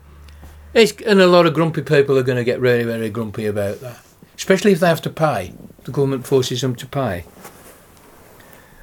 it's, 0.74 0.92
and 1.04 1.22
a 1.22 1.28
lot 1.28 1.46
of 1.46 1.54
grumpy 1.54 1.84
people 1.84 2.18
are 2.18 2.24
going 2.24 2.38
to 2.38 2.44
get 2.44 2.60
really, 2.60 2.84
very 2.84 3.10
grumpy 3.10 3.46
about 3.46 3.80
that, 3.80 4.02
especially 4.36 4.74
if 4.74 4.82
they 4.82 4.88
have 4.90 5.02
to 5.04 5.10
pay. 5.10 5.54
The 5.86 5.92
government 5.92 6.28
forces 6.28 6.60
them 6.60 6.76
to 6.76 6.86
pay. 6.86 7.24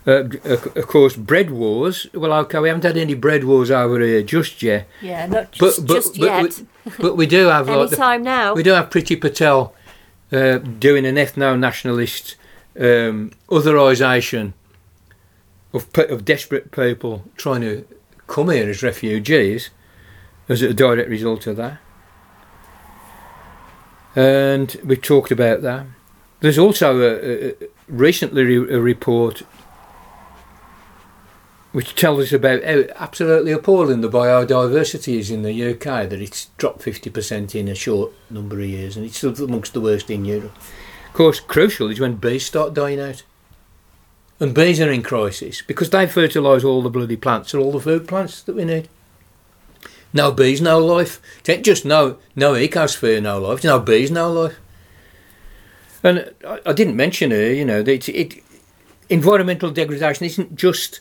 Uh, 0.06 0.24
of 0.44 0.74
of 0.74 0.86
course, 0.86 1.14
bread 1.14 1.50
wars. 1.50 2.06
Well, 2.14 2.32
okay, 2.32 2.60
we 2.60 2.68
haven't 2.68 2.84
had 2.84 2.96
any 2.96 3.12
bread 3.12 3.44
wars 3.44 3.70
over 3.70 4.00
here 4.00 4.22
just 4.22 4.62
yet, 4.62 4.88
Yeah, 5.02 5.26
not 5.26 5.54
but 5.58 5.74
just, 5.74 5.86
but 5.86 5.94
just 5.94 6.18
but, 6.18 6.24
yet. 6.24 6.62
we, 6.86 6.92
but 6.98 7.16
we 7.18 7.26
do 7.26 7.48
have 7.48 7.68
like 7.68 7.90
the, 7.90 7.96
Anytime 7.96 8.22
now. 8.22 8.54
we 8.54 8.62
do 8.62 8.70
have 8.70 8.88
Priti 8.88 9.20
Patel 9.20 9.74
uh, 10.32 10.56
doing 10.56 11.04
an 11.04 11.16
ethno-nationalist 11.16 12.36
um, 12.78 13.32
otherisation 13.48 14.52
of 15.72 15.86
of 15.98 16.24
desperate 16.24 16.70
people 16.72 17.24
trying 17.36 17.60
to 17.62 17.86
come 18.26 18.50
here 18.50 18.68
as 18.68 18.82
refugees 18.82 19.70
as 20.48 20.62
a 20.62 20.74
direct 20.74 21.08
result 21.08 21.46
of 21.46 21.56
that. 21.56 21.78
And 24.16 24.76
we 24.84 24.96
talked 24.96 25.30
about 25.30 25.62
that. 25.62 25.86
There's 26.40 26.58
also 26.58 27.00
a, 27.00 27.50
a, 27.50 27.54
recently 27.88 28.42
re- 28.44 28.74
a 28.74 28.80
report 28.80 29.42
which 31.72 31.94
tells 31.94 32.18
us 32.18 32.32
about 32.32 32.64
how 32.64 32.82
absolutely 32.96 33.52
appalling 33.52 34.00
the 34.00 34.08
biodiversity 34.08 35.18
is 35.18 35.30
in 35.30 35.42
the 35.42 35.70
UK, 35.70 36.08
that 36.08 36.20
it's 36.20 36.46
dropped 36.56 36.80
50% 36.80 37.54
in 37.54 37.68
a 37.68 37.76
short 37.76 38.12
number 38.28 38.58
of 38.58 38.66
years, 38.66 38.96
and 38.96 39.06
it's 39.06 39.22
amongst 39.22 39.72
the 39.72 39.80
worst 39.80 40.10
in 40.10 40.24
Europe. 40.24 40.56
Course, 41.20 41.38
crucial 41.38 41.90
is 41.90 42.00
when 42.00 42.14
bees 42.14 42.46
start 42.46 42.72
dying 42.72 42.98
out. 42.98 43.24
And 44.40 44.54
bees 44.54 44.80
are 44.80 44.90
in 44.90 45.02
crisis 45.02 45.60
because 45.60 45.90
they 45.90 46.06
fertilise 46.06 46.64
all 46.64 46.80
the 46.80 46.88
bloody 46.88 47.18
plants 47.18 47.52
and 47.52 47.62
all 47.62 47.72
the 47.72 47.78
food 47.78 48.08
plants 48.08 48.40
that 48.40 48.56
we 48.56 48.64
need. 48.64 48.88
No 50.14 50.32
bees, 50.32 50.62
no 50.62 50.78
life. 50.78 51.20
Just 51.44 51.84
no 51.84 52.16
no 52.34 52.54
ecosphere, 52.54 53.20
no 53.20 53.38
life. 53.38 53.62
No 53.62 53.78
bees, 53.78 54.10
no 54.10 54.32
life. 54.32 54.56
And 56.02 56.32
I, 56.42 56.60
I 56.64 56.72
didn't 56.72 56.96
mention 56.96 57.32
here, 57.32 57.52
you 57.52 57.66
know, 57.66 57.82
that 57.82 58.08
it, 58.08 58.14
it 58.14 58.44
environmental 59.10 59.70
degradation 59.70 60.24
isn't 60.24 60.56
just 60.56 61.00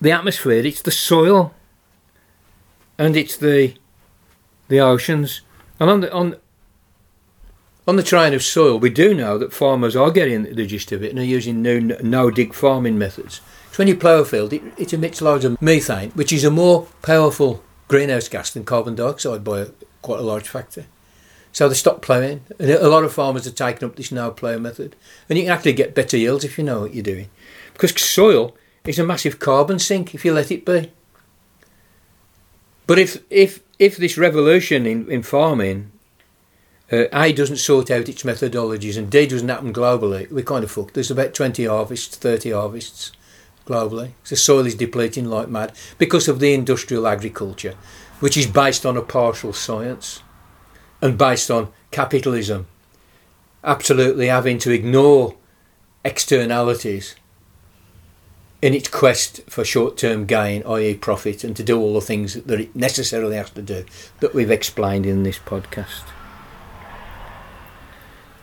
the 0.00 0.12
atmosphere; 0.12 0.64
it's 0.64 0.80
the 0.80 0.90
soil, 0.90 1.52
and 2.96 3.18
it's 3.18 3.36
the 3.36 3.74
the 4.68 4.80
oceans. 4.80 5.42
And 5.78 5.90
on 5.90 6.00
the 6.00 6.10
on 6.10 6.36
on 7.86 7.96
the 7.96 8.02
train 8.02 8.32
of 8.32 8.42
soil, 8.42 8.78
we 8.78 8.90
do 8.90 9.14
know 9.14 9.38
that 9.38 9.52
farmers 9.52 9.96
are 9.96 10.10
getting 10.10 10.54
the 10.54 10.66
gist 10.66 10.92
of 10.92 11.02
it 11.02 11.10
and 11.10 11.18
are 11.18 11.24
using 11.24 11.62
new 11.62 11.80
no 11.80 12.30
dig 12.30 12.54
farming 12.54 12.98
methods. 12.98 13.40
So 13.72 13.78
when 13.78 13.88
you 13.88 13.96
plough 13.96 14.20
a 14.20 14.24
field, 14.24 14.52
it, 14.52 14.62
it 14.76 14.92
emits 14.92 15.22
loads 15.22 15.44
of 15.44 15.60
methane, 15.60 16.10
which 16.10 16.32
is 16.32 16.44
a 16.44 16.50
more 16.50 16.86
powerful 17.02 17.62
greenhouse 17.88 18.28
gas 18.28 18.50
than 18.50 18.64
carbon 18.64 18.94
dioxide 18.94 19.42
by 19.42 19.60
a, 19.60 19.66
quite 20.02 20.20
a 20.20 20.22
large 20.22 20.48
factor. 20.48 20.86
So 21.52 21.68
they 21.68 21.74
stop 21.74 22.02
ploughing, 22.02 22.42
and 22.58 22.70
a 22.70 22.88
lot 22.88 23.04
of 23.04 23.12
farmers 23.12 23.46
are 23.46 23.50
taking 23.50 23.86
up 23.86 23.96
this 23.96 24.12
no 24.12 24.30
plough 24.30 24.58
method, 24.58 24.96
and 25.28 25.38
you 25.38 25.44
can 25.44 25.52
actually 25.52 25.74
get 25.74 25.94
better 25.94 26.16
yields 26.16 26.44
if 26.44 26.56
you 26.56 26.64
know 26.64 26.80
what 26.80 26.94
you're 26.94 27.02
doing, 27.02 27.28
because 27.74 27.98
soil 28.00 28.56
is 28.86 28.98
a 28.98 29.04
massive 29.04 29.38
carbon 29.38 29.78
sink 29.78 30.14
if 30.14 30.24
you 30.24 30.32
let 30.32 30.50
it 30.50 30.64
be. 30.64 30.90
But 32.86 32.98
if 32.98 33.22
if 33.28 33.60
if 33.78 33.96
this 33.96 34.16
revolution 34.16 34.86
in, 34.86 35.10
in 35.10 35.22
farming 35.22 35.91
uh, 36.92 37.06
A 37.12 37.32
doesn't 37.32 37.56
sort 37.56 37.90
out 37.90 38.08
its 38.08 38.22
methodologies 38.22 38.98
and 38.98 39.10
D 39.10 39.26
doesn't 39.26 39.48
happen 39.48 39.72
globally, 39.72 40.30
we're 40.30 40.44
kind 40.44 40.62
of 40.62 40.70
fucked. 40.70 40.94
There's 40.94 41.10
about 41.10 41.34
20 41.34 41.64
harvests, 41.64 42.16
30 42.16 42.50
harvests 42.50 43.12
globally. 43.66 44.10
The 44.28 44.36
soil 44.36 44.66
is 44.66 44.74
depleting 44.74 45.24
like 45.24 45.48
mad 45.48 45.72
because 45.98 46.28
of 46.28 46.38
the 46.38 46.52
industrial 46.52 47.06
agriculture, 47.06 47.74
which 48.20 48.36
is 48.36 48.46
based 48.46 48.84
on 48.84 48.96
a 48.96 49.02
partial 49.02 49.52
science 49.52 50.22
and 51.00 51.16
based 51.16 51.50
on 51.50 51.72
capitalism 51.90 52.66
absolutely 53.64 54.26
having 54.26 54.58
to 54.58 54.70
ignore 54.70 55.36
externalities 56.04 57.14
in 58.60 58.74
its 58.74 58.88
quest 58.88 59.40
for 59.48 59.64
short-term 59.64 60.24
gain, 60.24 60.62
i.e. 60.66 60.94
profit, 60.94 61.42
and 61.42 61.56
to 61.56 61.64
do 61.64 61.78
all 61.78 61.94
the 61.94 62.00
things 62.00 62.34
that 62.34 62.60
it 62.60 62.74
necessarily 62.76 63.36
has 63.36 63.50
to 63.50 63.62
do 63.62 63.84
that 64.20 64.34
we've 64.34 64.50
explained 64.50 65.04
in 65.06 65.22
this 65.22 65.38
podcast. 65.38 66.04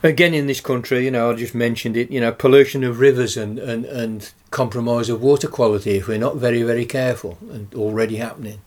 Again, 0.01 0.33
in 0.33 0.47
this 0.47 0.61
country, 0.61 1.03
you 1.03 1.11
know, 1.11 1.31
I 1.31 1.35
just 1.35 1.53
mentioned 1.53 1.97
it, 1.97 2.09
you 2.09 2.21
know, 2.21 2.31
pollution 2.31 2.85
of 2.85 3.01
rivers 3.01 3.35
and, 3.35 3.59
and, 3.59 3.85
and 3.85 4.31
compromise 4.49 5.09
of 5.09 5.21
water 5.21 5.49
quality 5.49 5.97
if 5.97 6.07
we're 6.07 6.17
not 6.17 6.37
very, 6.37 6.63
very 6.63 6.85
careful 6.85 7.37
and 7.51 7.73
already 7.75 8.15
happening. 8.15 8.61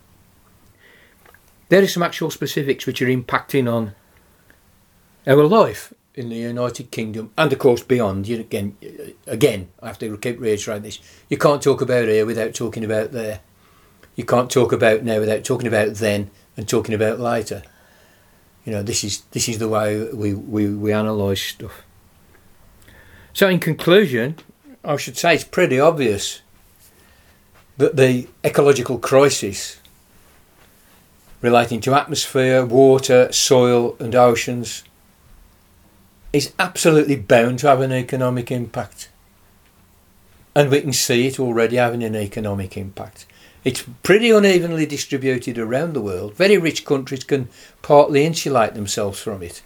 There 1.69 1.81
are 1.81 1.87
some 1.87 2.03
actual 2.03 2.29
specifics 2.29 2.85
which 2.85 3.01
are 3.01 3.07
impacting 3.07 3.71
on 3.71 3.95
our 5.25 5.43
life 5.47 5.91
in 6.13 6.29
the 6.29 6.35
United 6.35 6.91
Kingdom 6.91 7.31
and, 7.35 7.51
of 7.51 7.57
course, 7.57 7.81
beyond. 7.81 8.27
You, 8.27 8.39
again, 8.39 8.77
again, 9.25 9.69
I 9.81 9.87
have 9.87 9.97
to 9.99 10.15
keep 10.17 10.39
reiterating 10.39 10.83
this. 10.83 10.99
You 11.29 11.37
can't 11.39 11.63
talk 11.63 11.81
about 11.81 12.07
here 12.07 12.27
without 12.27 12.53
talking 12.53 12.85
about 12.85 13.11
there. 13.11 13.39
You 14.15 14.25
can't 14.25 14.51
talk 14.51 14.71
about 14.71 15.01
now 15.01 15.19
without 15.19 15.43
talking 15.43 15.67
about 15.67 15.95
then 15.95 16.29
and 16.55 16.69
talking 16.69 16.93
about 16.93 17.19
later. 17.19 17.63
You 18.65 18.71
know, 18.71 18.83
this 18.83 19.03
is 19.03 19.21
this 19.31 19.49
is 19.49 19.59
the 19.59 19.67
way 19.67 20.07
we, 20.13 20.33
we, 20.33 20.69
we 20.69 20.91
analyse 20.91 21.41
stuff. 21.41 21.83
So, 23.33 23.49
in 23.49 23.59
conclusion, 23.59 24.37
I 24.83 24.95
should 24.97 25.17
say 25.17 25.35
it's 25.35 25.43
pretty 25.43 25.79
obvious 25.79 26.41
that 27.77 27.95
the 27.95 28.27
ecological 28.43 28.99
crisis 28.99 29.79
relating 31.41 31.81
to 31.81 31.93
atmosphere, 31.93 32.65
water, 32.65 33.31
soil, 33.31 33.97
and 33.99 34.15
oceans 34.15 34.83
is 36.31 36.53
absolutely 36.57 37.17
bound 37.17 37.59
to 37.59 37.67
have 37.67 37.81
an 37.81 37.91
economic 37.91 38.51
impact. 38.51 39.09
And 40.55 40.71
we 40.71 40.81
can 40.81 40.93
see 40.93 41.27
it 41.27 41.39
already 41.39 41.75
having 41.75 42.03
an 42.03 42.15
economic 42.15 42.77
impact. 42.77 43.25
It's 43.63 43.85
pretty 44.03 44.29
unevenly 44.29 44.85
distributed 44.85 45.57
around 45.57 45.93
the 45.93 46.01
world. 46.01 46.35
Very 46.35 46.57
rich 46.57 46.85
countries 46.85 47.23
can 47.23 47.47
partly 47.81 48.25
insulate 48.25 48.73
themselves 48.73 49.21
from 49.21 49.41
it. 49.41 49.61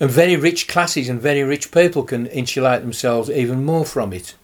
And 0.00 0.10
very 0.10 0.36
rich 0.36 0.68
classes 0.68 1.08
and 1.08 1.20
very 1.20 1.42
rich 1.42 1.72
people 1.72 2.02
can 2.02 2.26
insulate 2.26 2.82
themselves 2.82 3.30
even 3.30 3.64
more 3.64 3.84
from 3.84 4.12
it. 4.12 4.34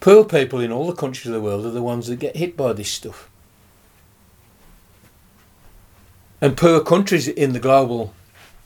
Poor 0.00 0.24
people 0.24 0.60
in 0.60 0.72
all 0.72 0.86
the 0.86 0.96
countries 0.96 1.26
of 1.26 1.34
the 1.34 1.40
world 1.40 1.66
are 1.66 1.70
the 1.70 1.82
ones 1.82 2.06
that 2.06 2.16
get 2.16 2.36
hit 2.36 2.56
by 2.56 2.72
this 2.72 2.90
stuff. 2.90 3.28
And 6.40 6.56
poor 6.56 6.80
countries 6.82 7.28
in 7.28 7.52
the 7.52 7.60
global 7.60 8.14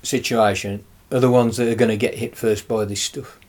situation 0.04 0.84
are 1.10 1.18
the 1.18 1.30
ones 1.30 1.56
that 1.56 1.68
are 1.68 1.74
going 1.74 1.90
to 1.90 1.96
get 1.96 2.14
hit 2.14 2.36
first 2.36 2.68
by 2.68 2.84
this 2.84 3.02
stuff. 3.02 3.40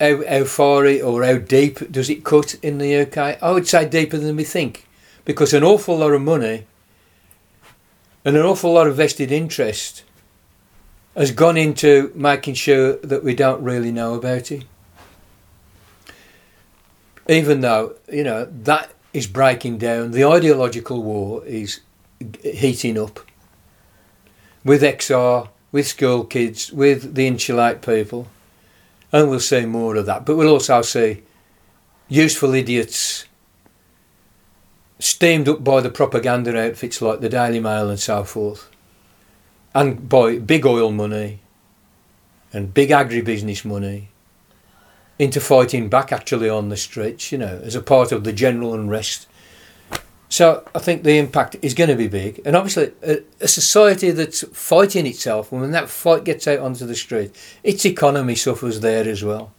How, 0.00 0.24
how 0.28 0.44
far 0.44 0.86
it, 0.86 1.02
or 1.02 1.24
how 1.24 1.38
deep 1.38 1.90
does 1.90 2.08
it 2.08 2.24
cut 2.24 2.54
in 2.62 2.78
the 2.78 3.00
UK? 3.00 3.42
I 3.42 3.50
would 3.50 3.66
say 3.66 3.88
deeper 3.88 4.16
than 4.16 4.36
we 4.36 4.44
think 4.44 4.86
because 5.24 5.52
an 5.52 5.64
awful 5.64 5.98
lot 5.98 6.12
of 6.12 6.22
money 6.22 6.66
and 8.24 8.36
an 8.36 8.44
awful 8.44 8.72
lot 8.72 8.86
of 8.86 8.96
vested 8.96 9.32
interest 9.32 10.04
has 11.16 11.32
gone 11.32 11.56
into 11.56 12.12
making 12.14 12.54
sure 12.54 12.96
that 12.98 13.24
we 13.24 13.34
don't 13.34 13.62
really 13.62 13.90
know 13.90 14.14
about 14.14 14.52
it. 14.52 14.64
Even 17.28 17.60
though, 17.60 17.96
you 18.10 18.22
know, 18.22 18.44
that 18.44 18.92
is 19.12 19.26
breaking 19.26 19.78
down, 19.78 20.12
the 20.12 20.24
ideological 20.24 21.02
war 21.02 21.44
is 21.44 21.80
heating 22.42 22.96
up 22.96 23.20
with 24.64 24.82
XR, 24.82 25.48
with 25.72 25.86
school 25.86 26.24
kids, 26.24 26.72
with 26.72 27.14
the 27.14 27.26
insulate 27.26 27.82
people, 27.82 28.28
and 29.12 29.30
we'll 29.30 29.40
see 29.40 29.66
more 29.66 29.96
of 29.96 30.06
that. 30.06 30.24
But 30.24 30.36
we'll 30.36 30.52
also 30.52 30.82
see 30.82 31.22
useful 32.08 32.54
idiots 32.54 33.26
steamed 34.98 35.48
up 35.48 35.62
by 35.62 35.80
the 35.80 35.90
propaganda 35.90 36.58
outfits 36.60 37.00
like 37.00 37.20
the 37.20 37.28
Daily 37.28 37.60
Mail 37.60 37.88
and 37.88 38.00
so 38.00 38.24
forth 38.24 38.68
and 39.74 40.08
by 40.08 40.38
big 40.38 40.66
oil 40.66 40.90
money 40.90 41.40
and 42.52 42.74
big 42.74 42.90
agribusiness 42.90 43.64
money 43.64 44.08
into 45.18 45.40
fighting 45.40 45.88
back 45.88 46.12
actually 46.12 46.48
on 46.48 46.68
the 46.68 46.76
streets, 46.76 47.32
you 47.32 47.38
know, 47.38 47.60
as 47.64 47.74
a 47.74 47.82
part 47.82 48.12
of 48.12 48.24
the 48.24 48.32
general 48.32 48.74
unrest. 48.74 49.26
So 50.30 50.62
I 50.74 50.78
think 50.78 51.04
the 51.04 51.16
impact 51.18 51.56
is 51.62 51.72
going 51.72 51.88
to 51.88 51.96
be 51.96 52.06
big, 52.06 52.42
and 52.44 52.54
obviously 52.54 52.92
a, 53.02 53.22
a 53.40 53.48
society 53.48 54.10
that's 54.10 54.42
fighting 54.52 55.06
itself, 55.06 55.50
when 55.50 55.70
that 55.70 55.88
fight 55.88 56.24
gets 56.24 56.46
out 56.46 56.58
onto 56.58 56.84
the 56.84 56.94
street, 56.94 57.34
its 57.64 57.86
economy 57.86 58.34
suffers 58.34 58.80
there 58.80 59.08
as 59.08 59.24
well. 59.24 59.52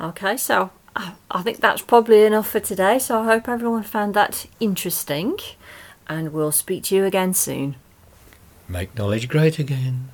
Okay, 0.00 0.36
so 0.36 0.70
I 0.94 1.42
think 1.42 1.58
that's 1.58 1.82
probably 1.82 2.24
enough 2.24 2.48
for 2.48 2.60
today. 2.60 3.00
So 3.00 3.20
I 3.20 3.24
hope 3.24 3.48
everyone 3.48 3.82
found 3.82 4.14
that 4.14 4.46
interesting, 4.60 5.36
and 6.08 6.32
we'll 6.32 6.52
speak 6.52 6.84
to 6.84 6.94
you 6.94 7.04
again 7.04 7.34
soon. 7.34 7.74
Make 8.68 8.96
knowledge 8.96 9.28
great 9.28 9.58
again. 9.58 10.10